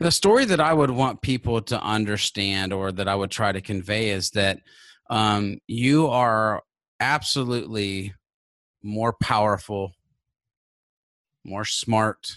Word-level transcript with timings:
The 0.00 0.10
story 0.12 0.44
that 0.44 0.60
I 0.60 0.72
would 0.72 0.90
want 0.90 1.22
people 1.22 1.60
to 1.62 1.80
understand, 1.80 2.72
or 2.72 2.92
that 2.92 3.08
I 3.08 3.14
would 3.14 3.30
try 3.30 3.50
to 3.50 3.60
convey, 3.60 4.10
is 4.10 4.30
that 4.30 4.60
um, 5.10 5.58
you 5.66 6.06
are 6.06 6.62
absolutely 7.00 8.14
more 8.82 9.12
powerful, 9.12 9.92
more 11.44 11.64
smart, 11.64 12.36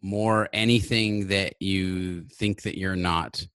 more 0.00 0.48
anything 0.52 1.28
that 1.28 1.54
you 1.60 2.22
think 2.24 2.62
that 2.62 2.78
you're 2.78 2.96
not. 2.96 3.46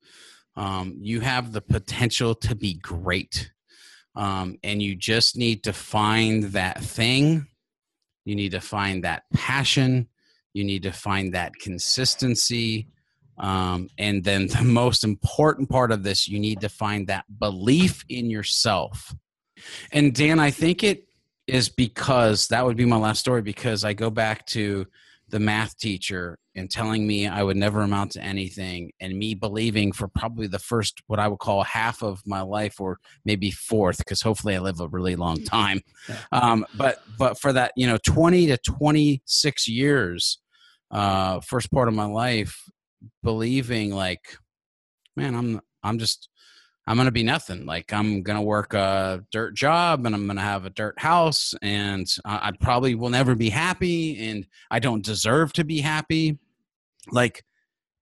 Um, 0.55 0.97
you 0.99 1.19
have 1.21 1.53
the 1.53 1.61
potential 1.61 2.35
to 2.35 2.55
be 2.55 2.75
great. 2.75 3.51
Um, 4.15 4.57
and 4.63 4.81
you 4.81 4.95
just 4.95 5.37
need 5.37 5.63
to 5.63 5.73
find 5.73 6.45
that 6.45 6.81
thing. 6.81 7.47
You 8.25 8.35
need 8.35 8.51
to 8.51 8.61
find 8.61 9.03
that 9.03 9.23
passion. 9.33 10.07
You 10.57 10.63
need 10.63 10.83
to 10.83 10.91
find 10.91 11.33
that 11.33 11.53
consistency. 11.59 12.87
Um, 13.37 13.89
and 13.99 14.23
then 14.23 14.47
the 14.47 14.63
most 14.65 15.03
important 15.03 15.69
part 15.69 15.91
of 15.91 16.01
this, 16.01 16.27
you 16.27 16.39
need 16.39 16.61
to 16.61 16.69
find 16.69 17.07
that 17.07 17.25
belief 17.39 18.03
in 18.09 18.29
yourself. 18.31 19.13
And 19.91 20.13
Dan, 20.15 20.39
I 20.39 20.49
think 20.49 20.83
it 20.83 21.07
is 21.45 21.69
because 21.69 22.47
that 22.47 22.65
would 22.65 22.75
be 22.75 22.85
my 22.85 22.97
last 22.97 23.19
story 23.19 23.41
because 23.41 23.85
I 23.85 23.93
go 23.93 24.09
back 24.09 24.45
to 24.47 24.87
the 25.29 25.39
math 25.39 25.77
teacher 25.77 26.37
and 26.55 26.71
telling 26.71 27.05
me 27.05 27.27
I 27.27 27.43
would 27.43 27.57
never 27.57 27.81
amount 27.81 28.13
to 28.13 28.21
anything, 28.21 28.91
and 28.99 29.17
me 29.17 29.35
believing 29.35 29.91
for 29.91 30.07
probably 30.07 30.47
the 30.47 30.59
first, 30.59 31.01
what 31.07 31.19
I 31.19 31.27
would 31.27 31.39
call 31.39 31.63
half 31.63 32.01
of 32.01 32.21
my 32.25 32.41
life, 32.41 32.79
or 32.79 32.99
maybe 33.25 33.51
fourth, 33.51 33.97
because 33.99 34.21
hopefully 34.21 34.55
I 34.55 34.59
live 34.59 34.79
a 34.79 34.87
really 34.87 35.15
long 35.15 35.43
time. 35.43 35.81
Um, 36.31 36.65
but 36.75 37.03
but 37.17 37.39
for 37.39 37.53
that, 37.53 37.73
you 37.75 37.85
know, 37.85 37.97
twenty 38.05 38.47
to 38.47 38.57
twenty 38.57 39.21
six 39.25 39.67
years, 39.67 40.39
uh, 40.91 41.39
first 41.41 41.71
part 41.71 41.87
of 41.87 41.93
my 41.93 42.05
life, 42.05 42.63
believing 43.23 43.91
like, 43.93 44.37
man, 45.15 45.35
I'm 45.35 45.61
I'm 45.83 45.99
just 45.99 46.29
I'm 46.87 46.95
to 47.05 47.11
be 47.11 47.23
nothing. 47.23 47.65
Like 47.65 47.91
I'm 47.91 48.23
to 48.37 48.41
work 48.41 48.73
a 48.73 49.21
dirt 49.29 49.55
job 49.55 50.05
and 50.05 50.15
I'm 50.15 50.25
to 50.37 50.41
have 50.41 50.65
a 50.65 50.69
dirt 50.69 50.97
house 50.99 51.53
and 51.61 52.07
I 52.23 52.51
probably 52.61 52.95
will 52.95 53.09
never 53.09 53.35
be 53.35 53.49
happy 53.49 54.29
and 54.29 54.47
I 54.71 54.79
don't 54.79 55.03
deserve 55.03 55.51
to 55.53 55.65
be 55.65 55.81
happy. 55.81 56.39
Like, 57.11 57.43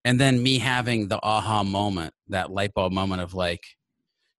and 0.04 0.20
then 0.20 0.44
me 0.44 0.60
having 0.60 1.08
the 1.08 1.20
aha 1.24 1.64
moment, 1.64 2.14
that 2.28 2.52
light 2.52 2.76
bulb 2.76 2.94
moment 2.94 3.24
of 3.24 3.34
like, 3.34 3.64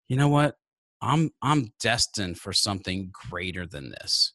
you 0.06 0.16
know 0.16 0.28
what? 0.28 0.54
I'm, 1.02 1.30
I'm 1.42 1.72
destined 1.80 2.38
for 2.38 2.52
something 2.52 3.10
greater 3.12 3.66
than 3.66 3.90
this. 3.90 4.32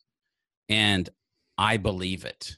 And 0.67 1.09
I 1.57 1.77
believe 1.77 2.25
it. 2.25 2.57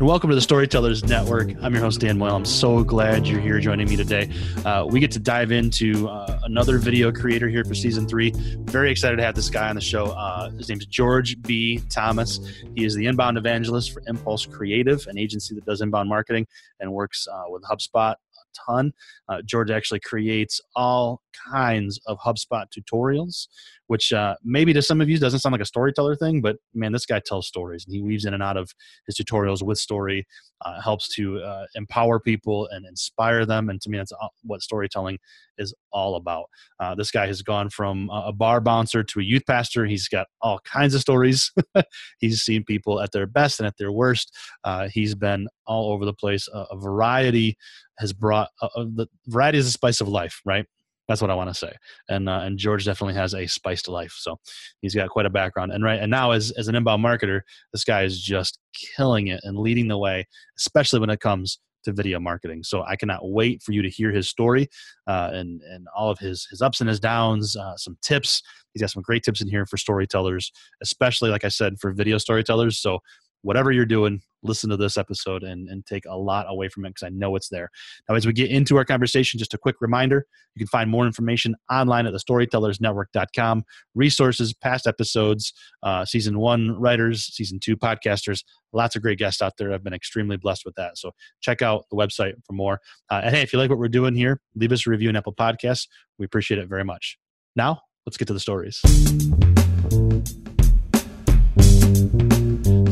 and 0.00 0.08
welcome 0.08 0.30
to 0.30 0.34
the 0.34 0.40
Storytellers 0.40 1.04
Network. 1.04 1.50
I'm 1.60 1.74
your 1.74 1.82
host, 1.82 2.00
Dan 2.00 2.16
Moyle. 2.16 2.34
I'm 2.34 2.46
so 2.46 2.82
glad 2.82 3.26
you're 3.26 3.38
here 3.38 3.60
joining 3.60 3.86
me 3.86 3.96
today. 3.96 4.30
Uh, 4.64 4.86
we 4.88 4.98
get 4.98 5.10
to 5.10 5.18
dive 5.18 5.52
into 5.52 6.08
uh, 6.08 6.40
another 6.44 6.78
video 6.78 7.12
creator 7.12 7.50
here 7.50 7.66
for 7.66 7.74
season 7.74 8.08
three. 8.08 8.32
Very 8.60 8.90
excited 8.90 9.16
to 9.16 9.22
have 9.22 9.34
this 9.34 9.50
guy 9.50 9.68
on 9.68 9.74
the 9.74 9.80
show. 9.82 10.06
Uh, 10.06 10.48
his 10.52 10.70
name 10.70 10.78
is 10.78 10.86
George 10.86 11.38
B. 11.42 11.82
Thomas. 11.90 12.40
He 12.74 12.86
is 12.86 12.94
the 12.94 13.04
inbound 13.04 13.36
evangelist 13.36 13.92
for 13.92 14.02
Impulse 14.06 14.46
Creative, 14.46 15.06
an 15.06 15.18
agency 15.18 15.54
that 15.54 15.66
does 15.66 15.82
inbound 15.82 16.08
marketing 16.08 16.46
and 16.80 16.90
works 16.90 17.28
uh, 17.30 17.42
with 17.48 17.62
HubSpot 17.64 18.14
a 18.40 18.72
ton. 18.72 18.94
Uh, 19.28 19.42
George 19.44 19.70
actually 19.70 20.00
creates 20.00 20.62
all 20.74 21.20
kinds 21.52 22.00
of 22.06 22.18
HubSpot 22.18 22.64
tutorials, 22.74 23.48
which 23.90 24.12
uh, 24.12 24.36
maybe 24.44 24.72
to 24.72 24.80
some 24.80 25.00
of 25.00 25.08
you 25.08 25.18
doesn't 25.18 25.40
sound 25.40 25.52
like 25.52 25.60
a 25.60 25.64
storyteller 25.64 26.14
thing, 26.14 26.40
but 26.40 26.54
man, 26.74 26.92
this 26.92 27.04
guy 27.04 27.20
tells 27.26 27.48
stories 27.48 27.84
and 27.84 27.92
he 27.92 28.00
weaves 28.00 28.24
in 28.24 28.32
and 28.32 28.40
out 28.40 28.56
of 28.56 28.70
his 29.04 29.16
tutorials 29.16 29.64
with 29.64 29.78
story, 29.78 30.24
uh, 30.64 30.80
helps 30.80 31.12
to 31.16 31.40
uh, 31.40 31.66
empower 31.74 32.20
people 32.20 32.68
and 32.70 32.86
inspire 32.86 33.44
them. 33.44 33.68
And 33.68 33.80
to 33.80 33.90
me, 33.90 33.98
that's 33.98 34.12
what 34.44 34.62
storytelling 34.62 35.18
is 35.58 35.74
all 35.92 36.14
about. 36.14 36.44
Uh, 36.78 36.94
this 36.94 37.10
guy 37.10 37.26
has 37.26 37.42
gone 37.42 37.68
from 37.68 38.08
a 38.12 38.32
bar 38.32 38.60
bouncer 38.60 39.02
to 39.02 39.18
a 39.18 39.24
youth 39.24 39.42
pastor. 39.44 39.84
He's 39.86 40.06
got 40.06 40.28
all 40.40 40.60
kinds 40.60 40.94
of 40.94 41.00
stories. 41.00 41.50
he's 42.20 42.42
seen 42.42 42.62
people 42.62 43.00
at 43.00 43.10
their 43.10 43.26
best 43.26 43.58
and 43.58 43.66
at 43.66 43.76
their 43.76 43.90
worst. 43.90 44.32
Uh, 44.62 44.86
he's 44.86 45.16
been 45.16 45.48
all 45.66 45.92
over 45.92 46.04
the 46.04 46.14
place. 46.14 46.46
A, 46.54 46.66
a 46.70 46.78
variety 46.78 47.56
has 47.98 48.12
brought 48.12 48.50
uh, 48.62 48.68
uh, 48.76 48.84
the 48.84 49.08
variety 49.26 49.58
is 49.58 49.64
the 49.64 49.72
spice 49.72 50.00
of 50.00 50.06
life, 50.06 50.40
right? 50.44 50.66
That's 51.10 51.20
what 51.20 51.28
I 51.32 51.34
want 51.34 51.50
to 51.50 51.54
say. 51.54 51.72
And 52.08 52.28
uh, 52.28 52.42
and 52.44 52.56
George 52.56 52.84
definitely 52.84 53.14
has 53.14 53.34
a 53.34 53.44
spiced 53.48 53.88
life. 53.88 54.14
So 54.16 54.38
he's 54.80 54.94
got 54.94 55.08
quite 55.08 55.26
a 55.26 55.30
background. 55.30 55.72
And 55.72 55.82
right 55.82 55.98
and 55.98 56.08
now 56.08 56.30
as 56.30 56.52
as 56.52 56.68
an 56.68 56.76
inbound 56.76 57.04
marketer, 57.04 57.40
this 57.72 57.82
guy 57.82 58.04
is 58.04 58.22
just 58.22 58.60
killing 58.96 59.26
it 59.26 59.40
and 59.42 59.58
leading 59.58 59.88
the 59.88 59.98
way, 59.98 60.28
especially 60.56 61.00
when 61.00 61.10
it 61.10 61.18
comes 61.18 61.58
to 61.82 61.92
video 61.92 62.20
marketing. 62.20 62.62
So 62.62 62.84
I 62.84 62.94
cannot 62.94 63.28
wait 63.28 63.60
for 63.60 63.72
you 63.72 63.82
to 63.82 63.90
hear 63.90 64.12
his 64.12 64.28
story 64.28 64.68
uh, 65.08 65.30
and 65.32 65.60
and 65.62 65.88
all 65.96 66.12
of 66.12 66.20
his 66.20 66.46
his 66.48 66.62
ups 66.62 66.80
and 66.80 66.88
his 66.88 67.00
downs, 67.00 67.56
uh, 67.56 67.76
some 67.76 67.98
tips. 68.02 68.40
He's 68.72 68.80
got 68.80 68.90
some 68.90 69.02
great 69.02 69.24
tips 69.24 69.40
in 69.40 69.48
here 69.48 69.66
for 69.66 69.78
storytellers, 69.78 70.52
especially 70.80 71.30
like 71.30 71.44
I 71.44 71.48
said 71.48 71.80
for 71.80 71.90
video 71.90 72.18
storytellers. 72.18 72.78
So 72.78 73.00
whatever 73.42 73.72
you're 73.72 73.86
doing, 73.86 74.22
listen 74.42 74.70
to 74.70 74.76
this 74.76 74.96
episode 74.96 75.42
and, 75.42 75.68
and 75.68 75.84
take 75.86 76.04
a 76.06 76.16
lot 76.16 76.46
away 76.48 76.68
from 76.68 76.84
it 76.84 76.90
because 76.90 77.02
I 77.06 77.10
know 77.10 77.36
it's 77.36 77.48
there. 77.48 77.70
Now, 78.08 78.14
as 78.14 78.26
we 78.26 78.32
get 78.32 78.50
into 78.50 78.76
our 78.76 78.84
conversation, 78.84 79.38
just 79.38 79.54
a 79.54 79.58
quick 79.58 79.76
reminder 79.80 80.26
you 80.54 80.60
can 80.60 80.68
find 80.68 80.90
more 80.90 81.06
information 81.06 81.54
online 81.70 82.06
at 82.06 82.14
thestorytellersnetwork.com, 82.14 83.64
resources, 83.94 84.54
past 84.54 84.86
episodes, 84.86 85.52
uh, 85.82 86.04
season 86.04 86.38
one 86.38 86.70
writers, 86.72 87.24
season 87.34 87.60
two 87.60 87.76
podcasters, 87.76 88.44
lots 88.72 88.96
of 88.96 89.02
great 89.02 89.18
guests 89.18 89.42
out 89.42 89.56
there. 89.58 89.72
I've 89.72 89.84
been 89.84 89.92
extremely 89.92 90.36
blessed 90.36 90.64
with 90.64 90.74
that. 90.76 90.98
So 90.98 91.12
check 91.40 91.62
out 91.62 91.84
the 91.90 91.96
website 91.96 92.34
for 92.46 92.52
more. 92.52 92.80
Uh, 93.10 93.20
and 93.24 93.34
hey, 93.34 93.42
if 93.42 93.52
you 93.52 93.58
like 93.58 93.70
what 93.70 93.78
we're 93.78 93.88
doing 93.88 94.14
here, 94.14 94.40
leave 94.54 94.72
us 94.72 94.86
a 94.86 94.90
review 94.90 95.08
in 95.08 95.16
Apple 95.16 95.34
Podcasts. 95.34 95.86
We 96.18 96.24
appreciate 96.24 96.58
it 96.58 96.68
very 96.68 96.84
much. 96.84 97.18
Now, 97.56 97.82
let's 98.06 98.16
get 98.16 98.28
to 98.28 98.34
the 98.34 98.40
stories 98.40 98.80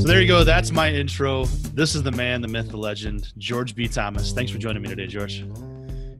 there 0.08 0.22
you 0.22 0.26
go. 0.26 0.42
That's 0.42 0.72
my 0.72 0.90
intro. 0.90 1.44
This 1.74 1.94
is 1.94 2.02
the 2.02 2.10
man, 2.10 2.40
the 2.40 2.48
myth, 2.48 2.70
the 2.70 2.78
legend, 2.78 3.30
George 3.36 3.74
B. 3.74 3.86
Thomas. 3.86 4.32
Thanks 4.32 4.50
for 4.50 4.56
joining 4.56 4.80
me 4.80 4.88
today, 4.88 5.06
George. 5.06 5.44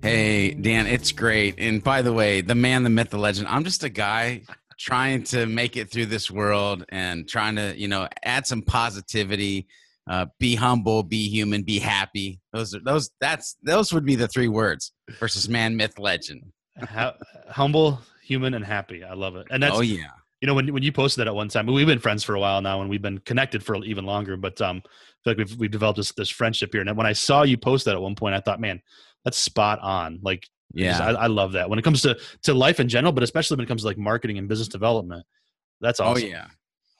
Hey, 0.03 0.53
Dan, 0.53 0.87
it's 0.87 1.10
great. 1.10 1.54
And 1.56 1.82
by 1.82 2.03
the 2.03 2.12
way, 2.12 2.43
the 2.43 2.54
man, 2.54 2.82
the 2.82 2.91
myth, 2.91 3.09
the 3.09 3.19
legend, 3.19 3.49
I'm 3.49 3.65
just 3.65 3.84
a 3.84 3.88
guy 3.88 4.43
trying 4.78 5.22
to 5.25 5.47
make 5.47 5.78
it 5.78 5.91
through 5.91 6.06
this 6.06 6.31
world 6.31 6.84
and 6.91 7.26
trying 7.26 7.56
to, 7.56 7.75
you 7.78 7.88
know, 7.88 8.06
add 8.25 8.47
some 8.47 8.60
positivity, 8.60 9.66
uh, 10.06 10.26
be 10.38 10.55
humble, 10.55 11.03
be 11.03 11.26
human, 11.31 11.62
be 11.62 11.78
happy. 11.78 12.41
Those 12.53 12.75
are 12.75 12.81
those 12.81 13.10
that's 13.22 13.56
those 13.62 13.91
would 13.94 14.05
be 14.05 14.16
the 14.16 14.28
three 14.28 14.49
words 14.49 14.93
versus 15.19 15.49
man, 15.49 15.76
myth, 15.76 15.99
legend. 15.99 16.43
How, 16.76 17.15
humble, 17.49 18.00
human, 18.22 18.53
and 18.53 18.65
happy. 18.65 19.03
I 19.03 19.15
love 19.15 19.37
it. 19.37 19.46
And 19.50 19.62
that's 19.62 19.76
oh 19.76 19.81
yeah 19.81 20.08
you 20.40 20.46
know 20.46 20.55
when 20.55 20.73
when 20.73 20.82
you 20.82 20.93
posted 20.93 21.20
that 21.20 21.29
at 21.29 21.35
one 21.35 21.49
time 21.49 21.67
we've 21.67 21.87
been 21.87 21.99
friends 21.99 22.23
for 22.23 22.35
a 22.35 22.40
while 22.40 22.61
now 22.61 22.81
and 22.81 22.88
we've 22.88 23.02
been 23.02 23.19
connected 23.19 23.62
for 23.62 23.76
even 23.85 24.05
longer 24.05 24.37
but 24.37 24.61
um 24.61 24.82
I 24.87 24.90
feel 25.25 25.31
like 25.32 25.38
we've 25.38 25.58
we've 25.58 25.70
developed 25.70 25.96
this 25.96 26.12
this 26.12 26.31
friendship 26.31 26.70
here. 26.73 26.82
And 26.82 26.96
when 26.96 27.06
I 27.06 27.12
saw 27.12 27.43
you 27.43 27.56
post 27.56 27.85
that 27.87 27.94
at 27.94 28.00
one 28.00 28.14
point 28.14 28.35
I 28.35 28.40
thought 28.40 28.61
man 28.61 28.81
that's 29.25 29.38
spot 29.38 29.81
on. 29.81 30.20
Like 30.23 30.49
yeah. 30.75 31.02
I, 31.02 31.11
I, 31.12 31.26
love 31.29 31.52
that. 31.52 31.70
When 31.70 31.79
it 31.79 31.82
comes 31.82 32.02
to 32.02 32.19
to 32.43 32.55
life 32.55 32.79
in 32.79 32.88
general 32.88 33.12
but 33.12 33.23
especially 33.23 33.56
when 33.56 33.64
it 33.64 33.69
comes 33.69 33.82
to 33.82 33.88
like 33.88 33.99
marketing 33.99 34.38
and 34.38 34.49
business 34.49 34.69
development 34.69 35.26
that's 35.81 36.00
oh, 36.00 36.06
awesome. 36.06 36.25
oh 36.25 36.29
yeah. 36.29 36.46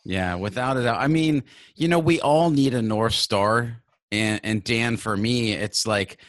Yeah 0.05 0.35
without 0.35 0.77
a 0.77 0.83
doubt. 0.83 1.01
I 1.01 1.07
mean 1.07 1.45
you 1.77 1.89
know 1.89 1.99
we 1.99 2.21
all 2.21 2.51
need 2.51 2.75
a 2.75 2.83
north 2.83 3.15
star. 3.15 3.83
And 4.11 4.41
and 4.43 4.65
Dan 4.65 4.97
for 4.97 5.17
me 5.17 5.53
it's 5.53 5.87
like 5.87 6.21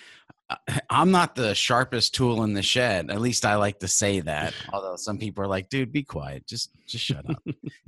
I'm 0.90 1.12
not 1.12 1.36
the 1.36 1.54
sharpest 1.54 2.16
tool 2.16 2.44
in 2.44 2.54
the 2.54 2.64
shed. 2.64 3.12
At 3.12 3.22
least 3.22 3.46
I 3.46 3.56
like 3.56 3.80
to 3.80 3.88
say 3.88 4.20
that. 4.22 4.54
Although 4.74 4.96
some 4.96 5.18
people 5.18 5.44
are 5.44 5.48
like, 5.48 5.70
"Dude, 5.70 5.92
be 5.92 6.04
quiet. 6.04 6.48
Just 6.48 6.72
just 6.88 7.06
shut 7.06 7.30
up." 7.30 7.42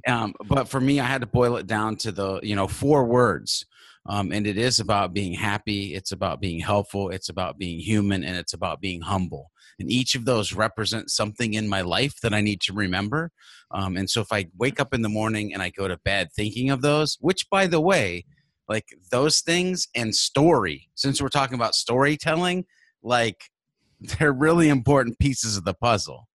um, 0.07 0.33
but 0.47 0.67
for 0.67 0.79
me, 0.79 0.99
I 0.99 1.05
had 1.05 1.21
to 1.21 1.27
boil 1.27 1.57
it 1.57 1.67
down 1.67 1.95
to 1.97 2.11
the 2.11 2.39
you 2.43 2.55
know 2.55 2.67
four 2.67 3.05
words. 3.05 3.65
Um, 4.07 4.31
and 4.31 4.47
it 4.47 4.57
is 4.57 4.79
about 4.79 5.13
being 5.13 5.33
happy, 5.33 5.93
it's 5.93 6.11
about 6.11 6.41
being 6.41 6.59
helpful, 6.59 7.09
it's 7.09 7.29
about 7.29 7.59
being 7.59 7.79
human, 7.79 8.23
and 8.23 8.35
it's 8.35 8.53
about 8.53 8.81
being 8.81 9.01
humble. 9.01 9.51
And 9.79 9.91
each 9.91 10.15
of 10.15 10.25
those 10.25 10.53
represents 10.53 11.15
something 11.15 11.53
in 11.53 11.67
my 11.67 11.81
life 11.81 12.19
that 12.21 12.33
I 12.33 12.41
need 12.41 12.61
to 12.61 12.73
remember. 12.73 13.31
Um, 13.69 13.97
and 13.97 14.09
so 14.09 14.21
if 14.21 14.31
I 14.31 14.47
wake 14.57 14.79
up 14.79 14.93
in 14.93 15.01
the 15.01 15.09
morning 15.09 15.53
and 15.53 15.61
I 15.61 15.69
go 15.69 15.87
to 15.87 15.97
bed 15.97 16.29
thinking 16.35 16.71
of 16.71 16.81
those, 16.81 17.17
which 17.21 17.49
by 17.49 17.67
the 17.67 17.79
way, 17.79 18.25
like 18.71 18.87
those 19.11 19.41
things 19.41 19.89
and 19.95 20.15
story, 20.15 20.87
since 20.95 21.21
we're 21.21 21.27
talking 21.27 21.55
about 21.55 21.75
storytelling, 21.75 22.65
like 23.03 23.43
they're 23.99 24.31
really 24.31 24.69
important 24.69 25.19
pieces 25.19 25.57
of 25.57 25.65
the 25.65 25.73
puzzle. 25.73 26.27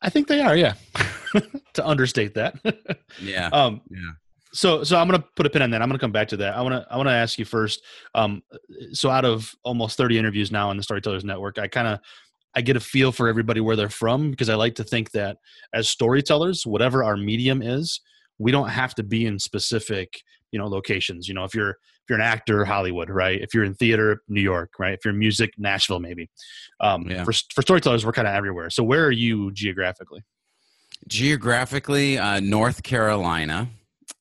I 0.00 0.08
think 0.08 0.26
they 0.26 0.40
are, 0.40 0.56
yeah. 0.56 0.74
to 1.74 1.86
understate 1.86 2.34
that. 2.34 2.56
yeah. 3.20 3.48
Um, 3.52 3.82
yeah. 3.90 3.98
So, 4.54 4.84
so 4.84 4.98
I'm 4.98 5.06
going 5.06 5.20
to 5.20 5.26
put 5.36 5.46
a 5.46 5.50
pin 5.50 5.62
on 5.62 5.70
that. 5.70 5.82
I'm 5.82 5.88
going 5.88 5.98
to 5.98 6.02
come 6.02 6.12
back 6.12 6.28
to 6.28 6.36
that. 6.38 6.54
I 6.54 6.62
want 6.62 6.74
to, 6.74 6.86
I 6.90 6.96
want 6.96 7.08
to 7.08 7.12
ask 7.12 7.38
you 7.38 7.44
first. 7.44 7.82
Um, 8.14 8.42
so 8.92 9.10
out 9.10 9.24
of 9.24 9.54
almost 9.64 9.96
30 9.96 10.18
interviews 10.18 10.50
now 10.50 10.70
on 10.70 10.76
the 10.76 10.82
Storytellers 10.82 11.24
Network, 11.24 11.58
I 11.58 11.68
kind 11.68 11.88
of, 11.88 12.00
I 12.54 12.62
get 12.62 12.76
a 12.76 12.80
feel 12.80 13.12
for 13.12 13.28
everybody 13.28 13.60
where 13.60 13.76
they're 13.76 13.88
from 13.88 14.30
because 14.30 14.48
I 14.48 14.54
like 14.54 14.74
to 14.76 14.84
think 14.84 15.12
that 15.12 15.38
as 15.72 15.88
storytellers, 15.88 16.66
whatever 16.66 17.04
our 17.04 17.16
medium 17.16 17.62
is, 17.62 18.00
we 18.42 18.50
don't 18.50 18.68
have 18.68 18.94
to 18.96 19.02
be 19.04 19.24
in 19.24 19.38
specific, 19.38 20.20
you 20.50 20.58
know, 20.58 20.66
locations. 20.66 21.28
You 21.28 21.34
know, 21.34 21.44
if 21.44 21.54
you're 21.54 21.70
if 21.70 22.08
you're 22.08 22.18
an 22.18 22.24
actor, 22.24 22.64
Hollywood, 22.64 23.08
right? 23.08 23.40
If 23.40 23.54
you're 23.54 23.62
in 23.62 23.74
theater, 23.74 24.22
New 24.28 24.40
York, 24.40 24.72
right? 24.78 24.94
If 24.94 25.04
you're 25.04 25.14
in 25.14 25.20
music, 25.20 25.54
Nashville, 25.56 26.00
maybe. 26.00 26.28
Um, 26.80 27.08
yeah. 27.08 27.22
For 27.24 27.32
for 27.54 27.62
storytellers, 27.62 28.04
we're 28.04 28.12
kind 28.12 28.26
of 28.26 28.34
everywhere. 28.34 28.68
So 28.70 28.82
where 28.82 29.04
are 29.04 29.12
you 29.12 29.52
geographically? 29.52 30.22
Geographically, 31.06 32.18
uh, 32.18 32.40
North 32.40 32.82
Carolina 32.82 33.68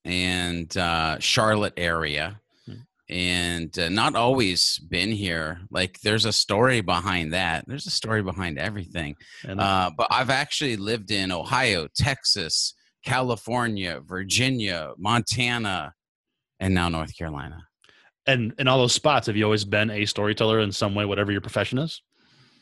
and 0.06 0.76
uh, 0.78 1.20
Charlotte 1.20 1.74
area, 1.78 2.40
hmm. 2.66 2.74
and 3.10 3.78
uh, 3.78 3.90
not 3.90 4.16
always 4.16 4.78
been 4.78 5.12
here. 5.12 5.62
Like 5.72 6.00
there's 6.02 6.26
a 6.26 6.34
story 6.34 6.82
behind 6.82 7.34
that. 7.34 7.66
There's 7.68 7.88
a 7.88 7.92
story 7.92 8.22
behind 8.22 8.60
everything. 8.60 9.16
Uh, 9.48 9.90
but 9.98 10.08
I've 10.12 10.30
actually 10.30 10.78
lived 10.78 11.10
in 11.10 11.32
Ohio, 11.32 11.88
Texas, 11.96 12.76
California, 13.04 14.02
Virginia, 14.06 14.94
Montana, 14.98 15.94
and 16.60 16.74
now 16.74 16.90
North 16.90 17.18
Carolina. 17.18 17.68
And 18.28 18.54
in 18.60 18.68
all 18.68 18.78
those 18.78 18.94
spots 18.94 19.28
have 19.28 19.36
you 19.36 19.44
always 19.46 19.66
been 19.66 19.90
a 19.90 20.06
storyteller 20.06 20.60
in 20.60 20.72
some 20.72 20.94
way 20.94 21.06
whatever 21.06 21.32
your 21.32 21.42
profession 21.42 21.80
is? 21.80 22.02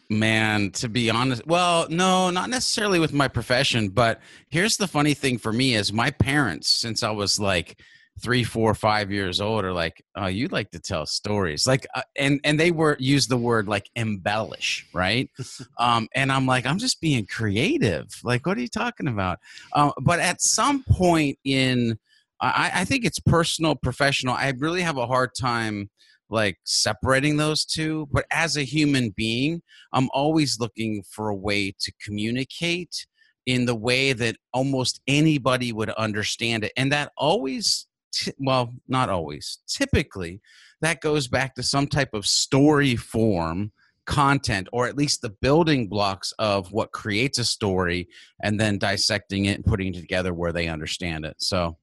Man 0.10 0.72
to 0.72 0.90
be 0.90 1.12
honest 1.12 1.46
well 1.46 1.88
no 1.88 2.32
not 2.32 2.50
necessarily 2.50 2.98
with 2.98 3.14
my 3.14 3.28
profession 3.28 3.90
but 3.90 4.20
here's 4.50 4.76
the 4.76 4.88
funny 4.88 5.14
thing 5.14 5.38
for 5.38 5.54
me 5.54 5.76
is 5.76 5.94
my 5.94 6.10
parents 6.10 6.68
since 6.68 7.04
i 7.04 7.12
was 7.12 7.40
like 7.40 7.80
three 8.22 8.44
four 8.44 8.74
five 8.74 9.12
years 9.12 9.40
old 9.42 9.64
are 9.64 9.74
like 9.74 10.04
oh 10.16 10.28
you'd 10.28 10.52
like 10.52 10.72
to 10.72 10.80
tell 10.80 11.06
stories 11.06 11.66
like 11.66 11.88
uh, 11.96 12.02
and 12.18 12.40
and 12.44 12.60
they 12.60 12.72
were 12.72 12.96
use 13.00 13.28
the 13.28 13.38
word 13.38 13.68
like 13.68 13.90
embellish 13.96 14.88
right 14.94 15.30
um 15.80 16.08
and 16.16 16.32
i'm 16.32 16.46
like 16.46 16.66
i'm 16.66 16.78
just 16.78 17.02
being 17.02 17.26
creative 17.26 18.08
like 18.24 18.46
what 18.46 18.58
are 18.58 18.62
you 18.62 18.68
talking 18.68 19.08
about 19.08 19.40
um 19.74 19.92
but 20.02 20.20
at 20.20 20.42
some 20.42 20.84
point 20.84 21.38
in 21.44 21.98
I, 22.42 22.72
I 22.74 22.86
think 22.86 23.06
it's 23.06 23.20
personal, 23.20 23.76
professional. 23.76 24.34
I 24.34 24.54
really 24.58 24.82
have 24.82 24.98
a 24.98 25.08
hard 25.08 25.32
time 25.38 25.90
like 26.30 26.58
separating 26.64 27.38
those 27.38 27.66
two. 27.66 28.08
But 28.12 28.26
as 28.32 28.56
a 28.56 28.64
human 28.64 29.10
being, 29.10 29.62
I'm 29.94 30.10
always 30.14 30.60
looking 30.60 31.04
for 31.10 31.30
a 31.30 31.36
way 31.36 31.74
to 31.80 31.92
communicate 32.04 33.06
in 33.46 33.66
the 33.66 33.76
way 33.76 34.14
that 34.14 34.36
almost 34.54 35.02
anybody 35.08 35.72
would 35.74 35.90
understand 35.92 36.64
it. 36.64 36.72
And 36.78 36.92
that 36.92 37.12
always, 37.18 37.88
t- 38.12 38.34
well, 38.40 38.74
not 38.88 39.10
always, 39.10 39.60
typically, 39.68 40.42
that 40.82 41.02
goes 41.02 41.28
back 41.28 41.56
to 41.56 41.64
some 41.64 41.88
type 41.88 42.14
of 42.14 42.26
story 42.26 42.96
form 42.96 43.72
content 44.06 44.68
or 44.72 44.88
at 44.88 44.98
least 44.98 45.22
the 45.22 45.30
building 45.30 45.88
blocks 45.88 46.34
of 46.40 46.72
what 46.72 46.92
creates 46.92 47.38
a 47.38 47.46
story 47.46 48.08
and 48.42 48.60
then 48.60 48.80
dissecting 48.80 49.46
it 49.46 49.56
and 49.56 49.66
putting 49.66 49.94
it 49.94 50.00
together 50.00 50.34
where 50.34 50.52
they 50.52 50.68
understand 50.68 51.26
it. 51.26 51.36
So 51.38 51.78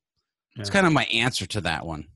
it's 0.57 0.71
kind 0.71 0.87
of 0.87 0.93
my 0.93 1.05
answer 1.05 1.47
to 1.47 1.61
that 1.63 1.87
one. 1.87 2.09